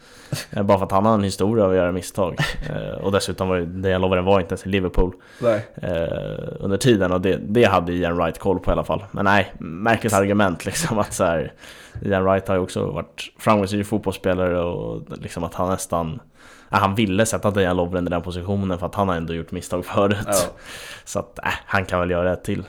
eh, 0.50 0.62
Bara 0.62 0.78
för 0.78 0.84
att 0.86 0.92
han 0.92 1.06
har 1.06 1.14
en 1.14 1.22
historia 1.24 1.64
av 1.64 1.70
att 1.70 1.76
göra 1.76 1.92
misstag 1.92 2.36
eh, 2.70 3.04
Och 3.04 3.12
dessutom 3.12 3.48
var 3.48 3.56
ju 3.56 3.66
Dejan 3.66 4.00
Lovren 4.00 4.24
var 4.24 4.40
inte 4.40 4.52
ens 4.52 4.66
i 4.66 4.68
Liverpool 4.68 5.12
eh, 5.82 6.48
under 6.60 6.76
tiden 6.76 7.12
och 7.12 7.20
det, 7.20 7.36
det 7.36 7.64
hade 7.64 7.92
Ian 7.92 8.16
Wright 8.16 8.38
koll 8.38 8.58
på 8.58 8.70
i 8.70 8.72
alla 8.72 8.84
fall. 8.84 9.04
Men 9.10 9.24
nej, 9.24 9.52
märkligt 9.58 10.12
argument 10.12 10.64
liksom 10.66 10.98
att 10.98 11.12
så 11.12 11.24
här, 11.24 11.52
Ian 12.02 12.24
Wright 12.24 12.48
har 12.48 12.54
ju 12.54 12.60
också 12.60 12.86
varit 12.86 13.22
framgångsrik 13.38 13.86
fotbollsspelare 13.86 14.60
och 14.60 15.02
liksom 15.22 15.44
att 15.44 15.54
han 15.54 15.68
nästan 15.70 16.20
han 16.70 16.94
ville 16.94 17.26
sätta 17.26 17.50
Dejan 17.50 17.76
Lovren 17.76 18.06
i 18.06 18.10
den 18.10 18.22
positionen 18.22 18.78
för 18.78 18.86
att 18.86 18.94
han 18.94 19.08
har 19.08 19.16
ändå 19.16 19.34
gjort 19.34 19.50
misstag 19.50 19.84
förut. 19.84 20.16
Ja. 20.26 20.34
Så 21.04 21.18
att 21.18 21.38
äh, 21.38 21.44
han 21.66 21.84
kan 21.84 22.00
väl 22.00 22.10
göra 22.10 22.32
ett 22.32 22.44
till. 22.44 22.62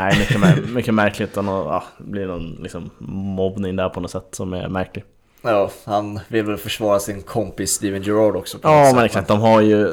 Nej, 0.00 0.18
mycket, 0.18 0.36
mär- 0.40 0.72
mycket 0.74 0.94
märkligt 0.94 1.36
och 1.36 1.44
nå- 1.44 1.64
ja, 1.68 1.82
det 1.98 2.04
blir 2.10 2.26
någon 2.26 2.50
liksom, 2.62 2.90
mobbning 3.08 3.76
där 3.76 3.88
på 3.88 4.00
något 4.00 4.10
sätt 4.10 4.28
som 4.32 4.52
är 4.52 4.68
märklig. 4.68 5.04
Ja, 5.42 5.70
han 5.84 6.20
vill 6.28 6.44
väl 6.44 6.56
försvara 6.56 6.98
sin 7.00 7.22
kompis 7.22 7.70
Steven 7.70 8.02
Gerrard 8.02 8.36
också. 8.36 8.58
Ja 8.62 8.92
men 8.94 9.04
exakt, 9.04 9.28
de 9.28 9.40
har 9.40 9.60
ju 9.60 9.92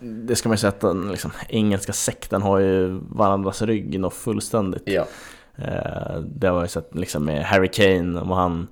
Det 0.00 0.36
ska 0.36 0.48
man 0.48 0.54
ju 0.54 0.58
säga 0.58 0.68
att 0.68 0.80
den 0.80 1.08
liksom, 1.10 1.30
engelska 1.48 1.92
sekten 1.92 2.42
har 2.42 2.58
ju 2.58 3.00
varandras 3.10 3.62
rygg 3.62 4.00
något 4.00 4.14
fullständigt 4.14 4.82
Ja, 4.86 5.04
Eh, 5.56 6.20
Det 6.20 6.46
har 6.48 6.60
jag 6.60 6.70
sett 6.70 6.94
liksom 6.94 7.24
med 7.24 7.44
Harry 7.44 7.68
Kane, 7.68 8.20
om 8.20 8.30
han 8.30 8.66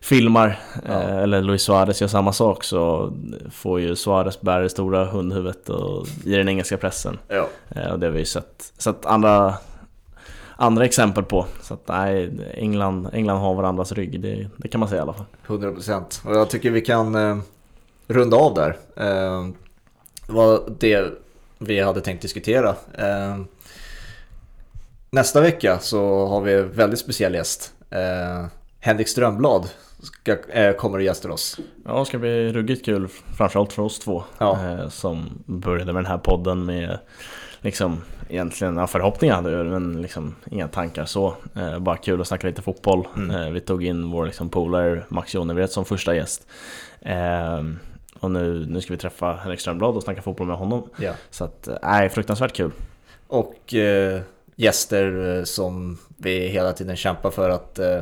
filmar 0.00 0.58
Ja. 0.86 0.92
eh, 0.92 1.16
eller 1.18 1.42
Luis 1.42 1.62
Suarez 1.62 2.00
gör 2.00 2.08
samma 2.08 2.32
sak 2.32 2.64
så 2.64 3.12
får 3.52 3.80
ju 3.80 3.96
Suarez 3.96 4.40
bära 4.40 4.62
det 4.62 4.68
stora 4.68 5.04
hundhuvudet 5.04 5.68
och, 5.68 6.06
i 6.24 6.30
den 6.36 6.48
engelska 6.48 6.76
pressen. 6.76 7.18
ja. 7.28 7.48
Eh, 7.70 7.90
Och 7.92 7.98
det 7.98 8.06
har 8.06 8.12
vi 8.12 8.18
ju 8.18 8.24
sett. 8.24 8.72
Så 8.78 8.90
att 8.90 9.06
andra, 9.06 9.54
andra 10.60 10.84
exempel 10.84 11.24
på. 11.24 11.46
Så 11.62 11.74
att 11.74 11.88
nej, 11.88 12.30
England, 12.54 13.08
England 13.12 13.38
har 13.38 13.54
varandras 13.54 13.92
rygg, 13.92 14.20
det, 14.20 14.48
det 14.56 14.68
kan 14.68 14.80
man 14.80 14.88
säga 14.88 14.98
i 14.98 15.02
alla 15.02 15.14
fall. 15.14 15.26
100% 15.46 16.26
och 16.26 16.36
jag 16.36 16.50
tycker 16.50 16.70
vi 16.70 16.80
kan 16.80 17.14
eh, 17.14 17.38
runda 18.06 18.36
av 18.36 18.54
där. 18.54 18.76
Eh, 18.96 19.48
var 20.26 20.62
det 20.78 21.12
vi 21.58 21.80
hade 21.80 22.00
tänkt 22.00 22.22
diskutera. 22.22 22.68
Eh, 22.94 23.38
nästa 25.10 25.40
vecka 25.40 25.78
så 25.78 26.26
har 26.26 26.40
vi 26.40 26.54
en 26.54 26.72
väldigt 26.72 27.00
speciell 27.00 27.34
gäst. 27.34 27.72
Eh, 27.90 28.46
Henrik 28.80 29.08
Strömblad 29.08 29.70
ska, 30.02 30.36
eh, 30.48 30.72
kommer 30.72 30.98
och 30.98 31.04
gästar 31.04 31.30
oss. 31.30 31.58
Ja, 31.84 31.98
det 31.98 32.06
ska 32.06 32.18
bli 32.18 32.52
ruggigt 32.52 32.84
kul, 32.84 33.08
framförallt 33.36 33.72
för 33.72 33.82
oss 33.82 33.98
två. 33.98 34.24
Ja. 34.38 34.58
Eh, 34.66 34.88
som 34.88 35.42
började 35.46 35.92
med 35.92 36.04
den 36.04 36.10
här 36.10 36.18
podden 36.18 36.64
med 36.64 36.98
liksom 37.60 38.00
egentligen 38.28 38.76
ja, 38.76 38.86
förhoppningar 38.86 39.34
hade 39.34 39.56
vi 39.56 39.70
men 39.70 40.02
liksom 40.02 40.34
inga 40.50 40.68
tankar 40.68 41.04
så. 41.04 41.34
Eh, 41.56 41.78
bara 41.78 41.96
kul 41.96 42.20
att 42.20 42.26
snacka 42.26 42.46
lite 42.46 42.62
fotboll. 42.62 43.08
Mm. 43.16 43.30
Eh, 43.30 43.50
vi 43.50 43.60
tog 43.60 43.84
in 43.84 44.10
vår 44.10 44.26
liksom, 44.26 44.48
polare 44.48 45.02
Max 45.08 45.34
Jonevret 45.34 45.72
som 45.72 45.84
första 45.84 46.14
gäst. 46.14 46.46
Eh, 47.00 47.64
och 48.20 48.30
nu, 48.30 48.66
nu 48.68 48.80
ska 48.80 48.92
vi 48.92 48.98
träffa 48.98 49.32
Henrik 49.32 49.60
Strömblad 49.60 49.96
och 49.96 50.02
snacka 50.02 50.22
fotboll 50.22 50.46
med 50.46 50.56
honom. 50.56 50.88
Ja. 50.96 51.12
Så 51.30 51.44
att, 51.44 51.68
nej, 51.82 52.08
fruktansvärt 52.08 52.52
kul. 52.52 52.70
Och 53.26 53.74
eh, 53.74 54.20
gäster 54.56 55.36
eh, 55.38 55.44
som 55.44 55.98
vi 56.16 56.48
hela 56.48 56.72
tiden 56.72 56.96
kämpar 56.96 57.30
för 57.30 57.50
att 57.50 57.78
eh, 57.78 58.00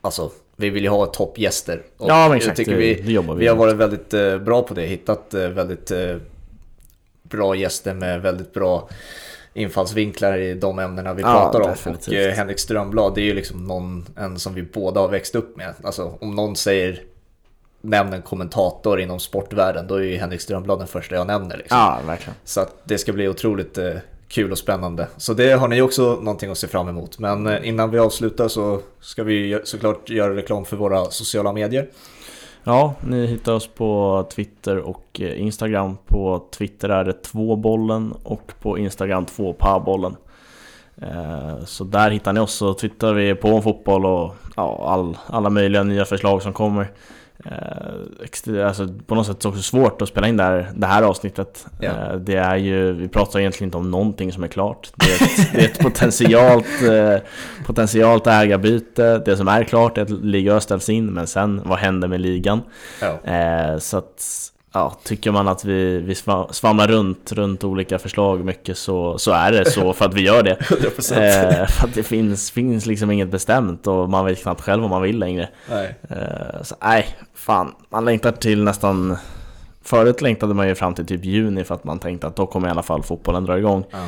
Alltså, 0.00 0.30
vi 0.56 0.70
vill 0.70 0.82
ju 0.82 0.88
ha 0.88 1.06
toppgäster. 1.06 1.82
Ja, 1.98 2.06
men 2.06 2.28
jag 2.28 2.36
exakt. 2.36 2.56
tycker 2.56 2.72
det, 2.72 2.78
vi, 2.78 2.94
det 2.94 3.12
jobbar 3.12 3.34
vi 3.34 3.40
vi 3.40 3.46
har 3.46 3.56
varit 3.56 3.76
väldigt 3.76 4.14
eh, 4.14 4.38
bra 4.38 4.62
på 4.62 4.74
det, 4.74 4.82
hittat 4.82 5.34
eh, 5.34 5.48
väldigt 5.48 5.90
eh, 5.90 6.16
bra 7.28 7.54
gäster 7.56 7.94
med 7.94 8.22
väldigt 8.22 8.54
bra 8.54 8.88
infallsvinklar 9.54 10.36
i 10.38 10.54
de 10.54 10.78
ämnena 10.78 11.14
vi 11.14 11.22
Ja, 11.22 11.28
pratar 11.32 11.60
om. 11.60 11.70
definitivt. 11.70 12.08
Och 12.08 12.14
eh, 12.14 12.34
Henrik 12.34 12.58
Strömblad, 12.58 13.14
det 13.14 13.20
är 13.20 13.24
ju 13.24 13.34
liksom 13.34 13.64
någon 13.64 14.06
en 14.16 14.38
som 14.38 14.54
vi 14.54 14.62
båda 14.62 15.00
har 15.00 15.08
växt 15.08 15.34
upp 15.34 15.56
med. 15.56 15.74
Alltså 15.82 16.14
om 16.20 16.34
någon 16.34 16.56
säger 16.56 17.02
Nämn 17.80 18.12
en 18.12 18.22
kommentator 18.22 19.00
inom 19.00 19.20
sportvärlden, 19.20 19.86
då 19.86 19.94
är 19.94 20.00
ju 20.02 20.16
Henrik 20.16 20.40
Strömblad 20.40 20.78
den 20.78 20.86
första 20.88 21.14
jag 21.14 21.26
nämner. 21.26 21.56
Liksom. 21.56 21.78
Ja, 21.78 21.98
verkligen. 22.06 22.34
Så 22.44 22.60
att 22.60 22.74
det 22.84 22.98
ska 22.98 23.12
bli 23.12 23.28
otroligt 23.28 23.78
eh, 23.78 23.92
kul 24.28 24.52
och 24.52 24.58
spännande. 24.58 25.06
Så 25.16 25.34
det 25.34 25.52
har 25.52 25.68
ni 25.68 25.82
också 25.82 26.02
någonting 26.02 26.50
att 26.50 26.58
se 26.58 26.66
fram 26.66 26.88
emot. 26.88 27.18
Men 27.18 27.46
eh, 27.46 27.68
innan 27.68 27.90
vi 27.90 27.98
avslutar 27.98 28.48
så 28.48 28.80
ska 29.00 29.22
vi 29.22 29.60
såklart 29.64 30.10
göra 30.10 30.36
reklam 30.36 30.64
för 30.64 30.76
våra 30.76 31.04
sociala 31.04 31.52
medier. 31.52 31.88
Ja, 32.68 32.94
ni 33.00 33.26
hittar 33.26 33.52
oss 33.52 33.66
på 33.66 34.26
Twitter 34.34 34.76
och 34.76 35.20
eh, 35.20 35.40
Instagram. 35.40 35.96
På 36.06 36.44
Twitter 36.50 36.88
är 36.88 37.04
det 37.04 37.12
tvåbollen 37.12 38.14
och 38.22 38.52
på 38.60 38.78
Instagram 38.78 39.26
tvåpabollen. 39.26 40.16
Eh, 41.02 41.64
så 41.64 41.84
där 41.84 42.10
hittar 42.10 42.32
ni 42.32 42.40
oss 42.40 42.62
och 42.62 42.78
twittrar 42.78 43.14
vi 43.14 43.34
på 43.34 43.48
om 43.48 43.62
fotboll 43.62 44.06
och 44.06 44.34
ja, 44.56 44.84
all, 44.88 45.16
alla 45.26 45.50
möjliga 45.50 45.82
nya 45.82 46.04
förslag 46.04 46.42
som 46.42 46.52
kommer. 46.52 46.88
Eh, 47.44 48.66
Alltså, 48.66 48.88
på 49.06 49.14
något 49.14 49.26
sätt 49.26 49.42
så 49.42 49.48
också 49.48 49.62
svårt 49.62 50.02
att 50.02 50.08
spela 50.08 50.28
in 50.28 50.36
det 50.36 50.42
här, 50.42 50.70
det 50.76 50.86
här 50.86 51.02
avsnittet. 51.02 51.66
Ja. 51.80 51.90
Eh, 51.90 52.14
Det 52.16 52.34
är 52.36 52.56
ju, 52.56 52.92
vi 52.92 53.08
pratar 53.08 53.40
egentligen 53.40 53.68
inte 53.68 53.76
om 53.78 53.90
någonting 53.90 54.32
som 54.32 54.44
är 54.44 54.48
klart. 54.48 54.90
Det 54.94 55.06
är 55.10 55.14
ett, 55.24 55.52
det 55.52 55.60
är 55.60 55.64
ett 55.64 55.78
potentialt, 55.78 56.66
eh, 56.90 57.16
potentialt 57.66 58.26
ägarbyte. 58.26 59.18
Det 59.18 59.36
som 59.36 59.48
är 59.48 59.64
klart 59.64 59.98
är 59.98 60.02
att 60.02 60.10
Liga 60.10 60.60
ställs 60.60 60.88
in, 60.88 61.06
men 61.06 61.26
sen 61.26 61.62
vad 61.64 61.78
händer 61.78 62.08
med 62.08 62.20
ligan? 62.20 62.60
Ja, 63.00 63.80
så 63.80 63.98
att, 63.98 64.50
ja, 64.72 64.96
tycker 65.04 65.30
man 65.30 65.48
att 65.48 65.64
vi, 65.64 65.98
vi 65.98 66.14
sva- 66.14 66.52
svamlar 66.52 66.88
runt, 66.88 67.32
runt 67.32 67.64
olika 67.64 67.98
förslag 67.98 68.44
mycket 68.44 68.78
så, 68.78 69.18
så 69.18 69.32
är 69.32 69.52
det 69.52 69.70
så 69.70 69.92
för 69.92 70.04
att 70.04 70.14
vi 70.14 70.22
gör 70.22 70.42
det. 70.42 70.54
100%. 70.60 71.60
Eh, 71.60 71.66
för 71.66 71.88
att 71.88 71.94
det 71.94 72.02
finns, 72.02 72.50
finns 72.50 72.86
liksom 72.86 73.10
inget 73.10 73.28
bestämt 73.30 73.86
och 73.86 74.10
man 74.10 74.24
vet 74.24 74.42
knappt 74.42 74.60
själv 74.60 74.80
vad 74.80 74.90
man 74.90 75.02
vill 75.02 75.18
längre. 75.18 75.48
Nej. 75.70 75.94
Eh, 76.10 76.62
så 76.62 76.74
nej, 76.82 77.06
fan, 77.34 77.74
man 77.90 78.04
längtar 78.04 78.32
till 78.32 78.64
nästan 78.64 79.16
Förut 79.88 80.20
längtade 80.20 80.54
man 80.54 80.68
ju 80.68 80.74
fram 80.74 80.94
till 80.94 81.06
typ 81.06 81.24
juni 81.24 81.64
för 81.64 81.74
att 81.74 81.84
man 81.84 81.98
tänkte 81.98 82.26
att 82.26 82.36
då 82.36 82.46
kommer 82.46 82.68
i 82.68 82.70
alla 82.70 82.82
fall 82.82 83.02
fotbollen 83.02 83.44
dra 83.44 83.58
igång. 83.58 83.84
Ja. 83.90 83.98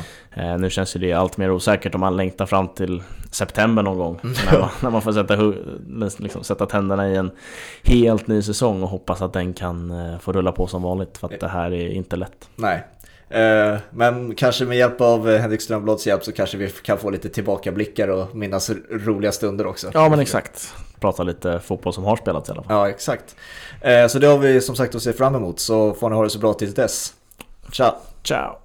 Eh, 0.41 0.57
nu 0.57 0.69
känns 0.69 0.95
ju 0.95 0.99
det 0.99 1.13
allt 1.13 1.37
mer 1.37 1.51
osäkert 1.51 1.95
om 1.95 2.01
man 2.01 2.17
längtar 2.17 2.45
fram 2.45 2.67
till 2.67 3.03
september 3.31 3.83
någon 3.83 3.97
gång. 3.97 4.19
när, 4.21 4.59
man, 4.59 4.69
när 4.81 4.89
man 4.89 5.01
får 5.01 5.11
sätta, 5.11 5.53
liksom, 6.23 6.43
sätta 6.43 6.65
tänderna 6.65 7.09
i 7.09 7.15
en 7.15 7.31
helt 7.83 8.27
ny 8.27 8.41
säsong 8.41 8.83
och 8.83 8.89
hoppas 8.89 9.21
att 9.21 9.33
den 9.33 9.53
kan 9.53 9.91
eh, 9.91 10.19
få 10.19 10.31
rulla 10.31 10.51
på 10.51 10.67
som 10.67 10.81
vanligt. 10.83 11.17
För 11.17 11.27
att 11.27 11.39
det 11.39 11.47
här 11.47 11.73
är 11.73 11.89
inte 11.89 12.15
lätt. 12.15 12.49
Nej. 12.55 12.83
Eh, 13.29 13.77
Men 13.89 14.35
kanske 14.35 14.65
med 14.65 14.77
hjälp 14.77 15.01
av 15.01 15.37
Henrik 15.37 15.61
Strömblads 15.61 16.07
hjälp 16.07 16.23
så 16.23 16.31
kanske 16.31 16.57
vi 16.57 16.69
kan 16.69 16.97
få 16.97 17.09
lite 17.09 17.29
tillbakablickar 17.29 18.07
och 18.07 18.35
minnas 18.35 18.71
roliga 18.89 19.31
stunder 19.31 19.67
också. 19.67 19.91
Ja 19.93 20.09
men 20.09 20.19
exakt. 20.19 20.73
Prata 21.01 21.23
lite 21.23 21.59
fotboll 21.59 21.93
som 21.93 22.03
har 22.03 22.15
spelats 22.15 22.49
i 22.49 22.51
alla 22.51 22.63
fall. 22.63 22.75
Ja, 22.77 22.89
exakt. 22.89 23.35
Eh, 23.81 24.07
Så 24.07 24.19
det 24.19 24.27
har 24.27 24.37
vi 24.37 24.61
som 24.61 24.75
sagt 24.75 24.95
att 24.95 25.01
se 25.01 25.13
fram 25.13 25.35
emot, 25.35 25.59
så 25.59 25.93
får 25.93 26.09
ni 26.09 26.15
ha 26.15 26.23
det 26.23 26.29
så 26.29 26.39
bra 26.39 26.53
tills 26.53 26.75
dess. 26.75 27.13
Ciao! 27.71 27.91
Ciao! 28.23 28.55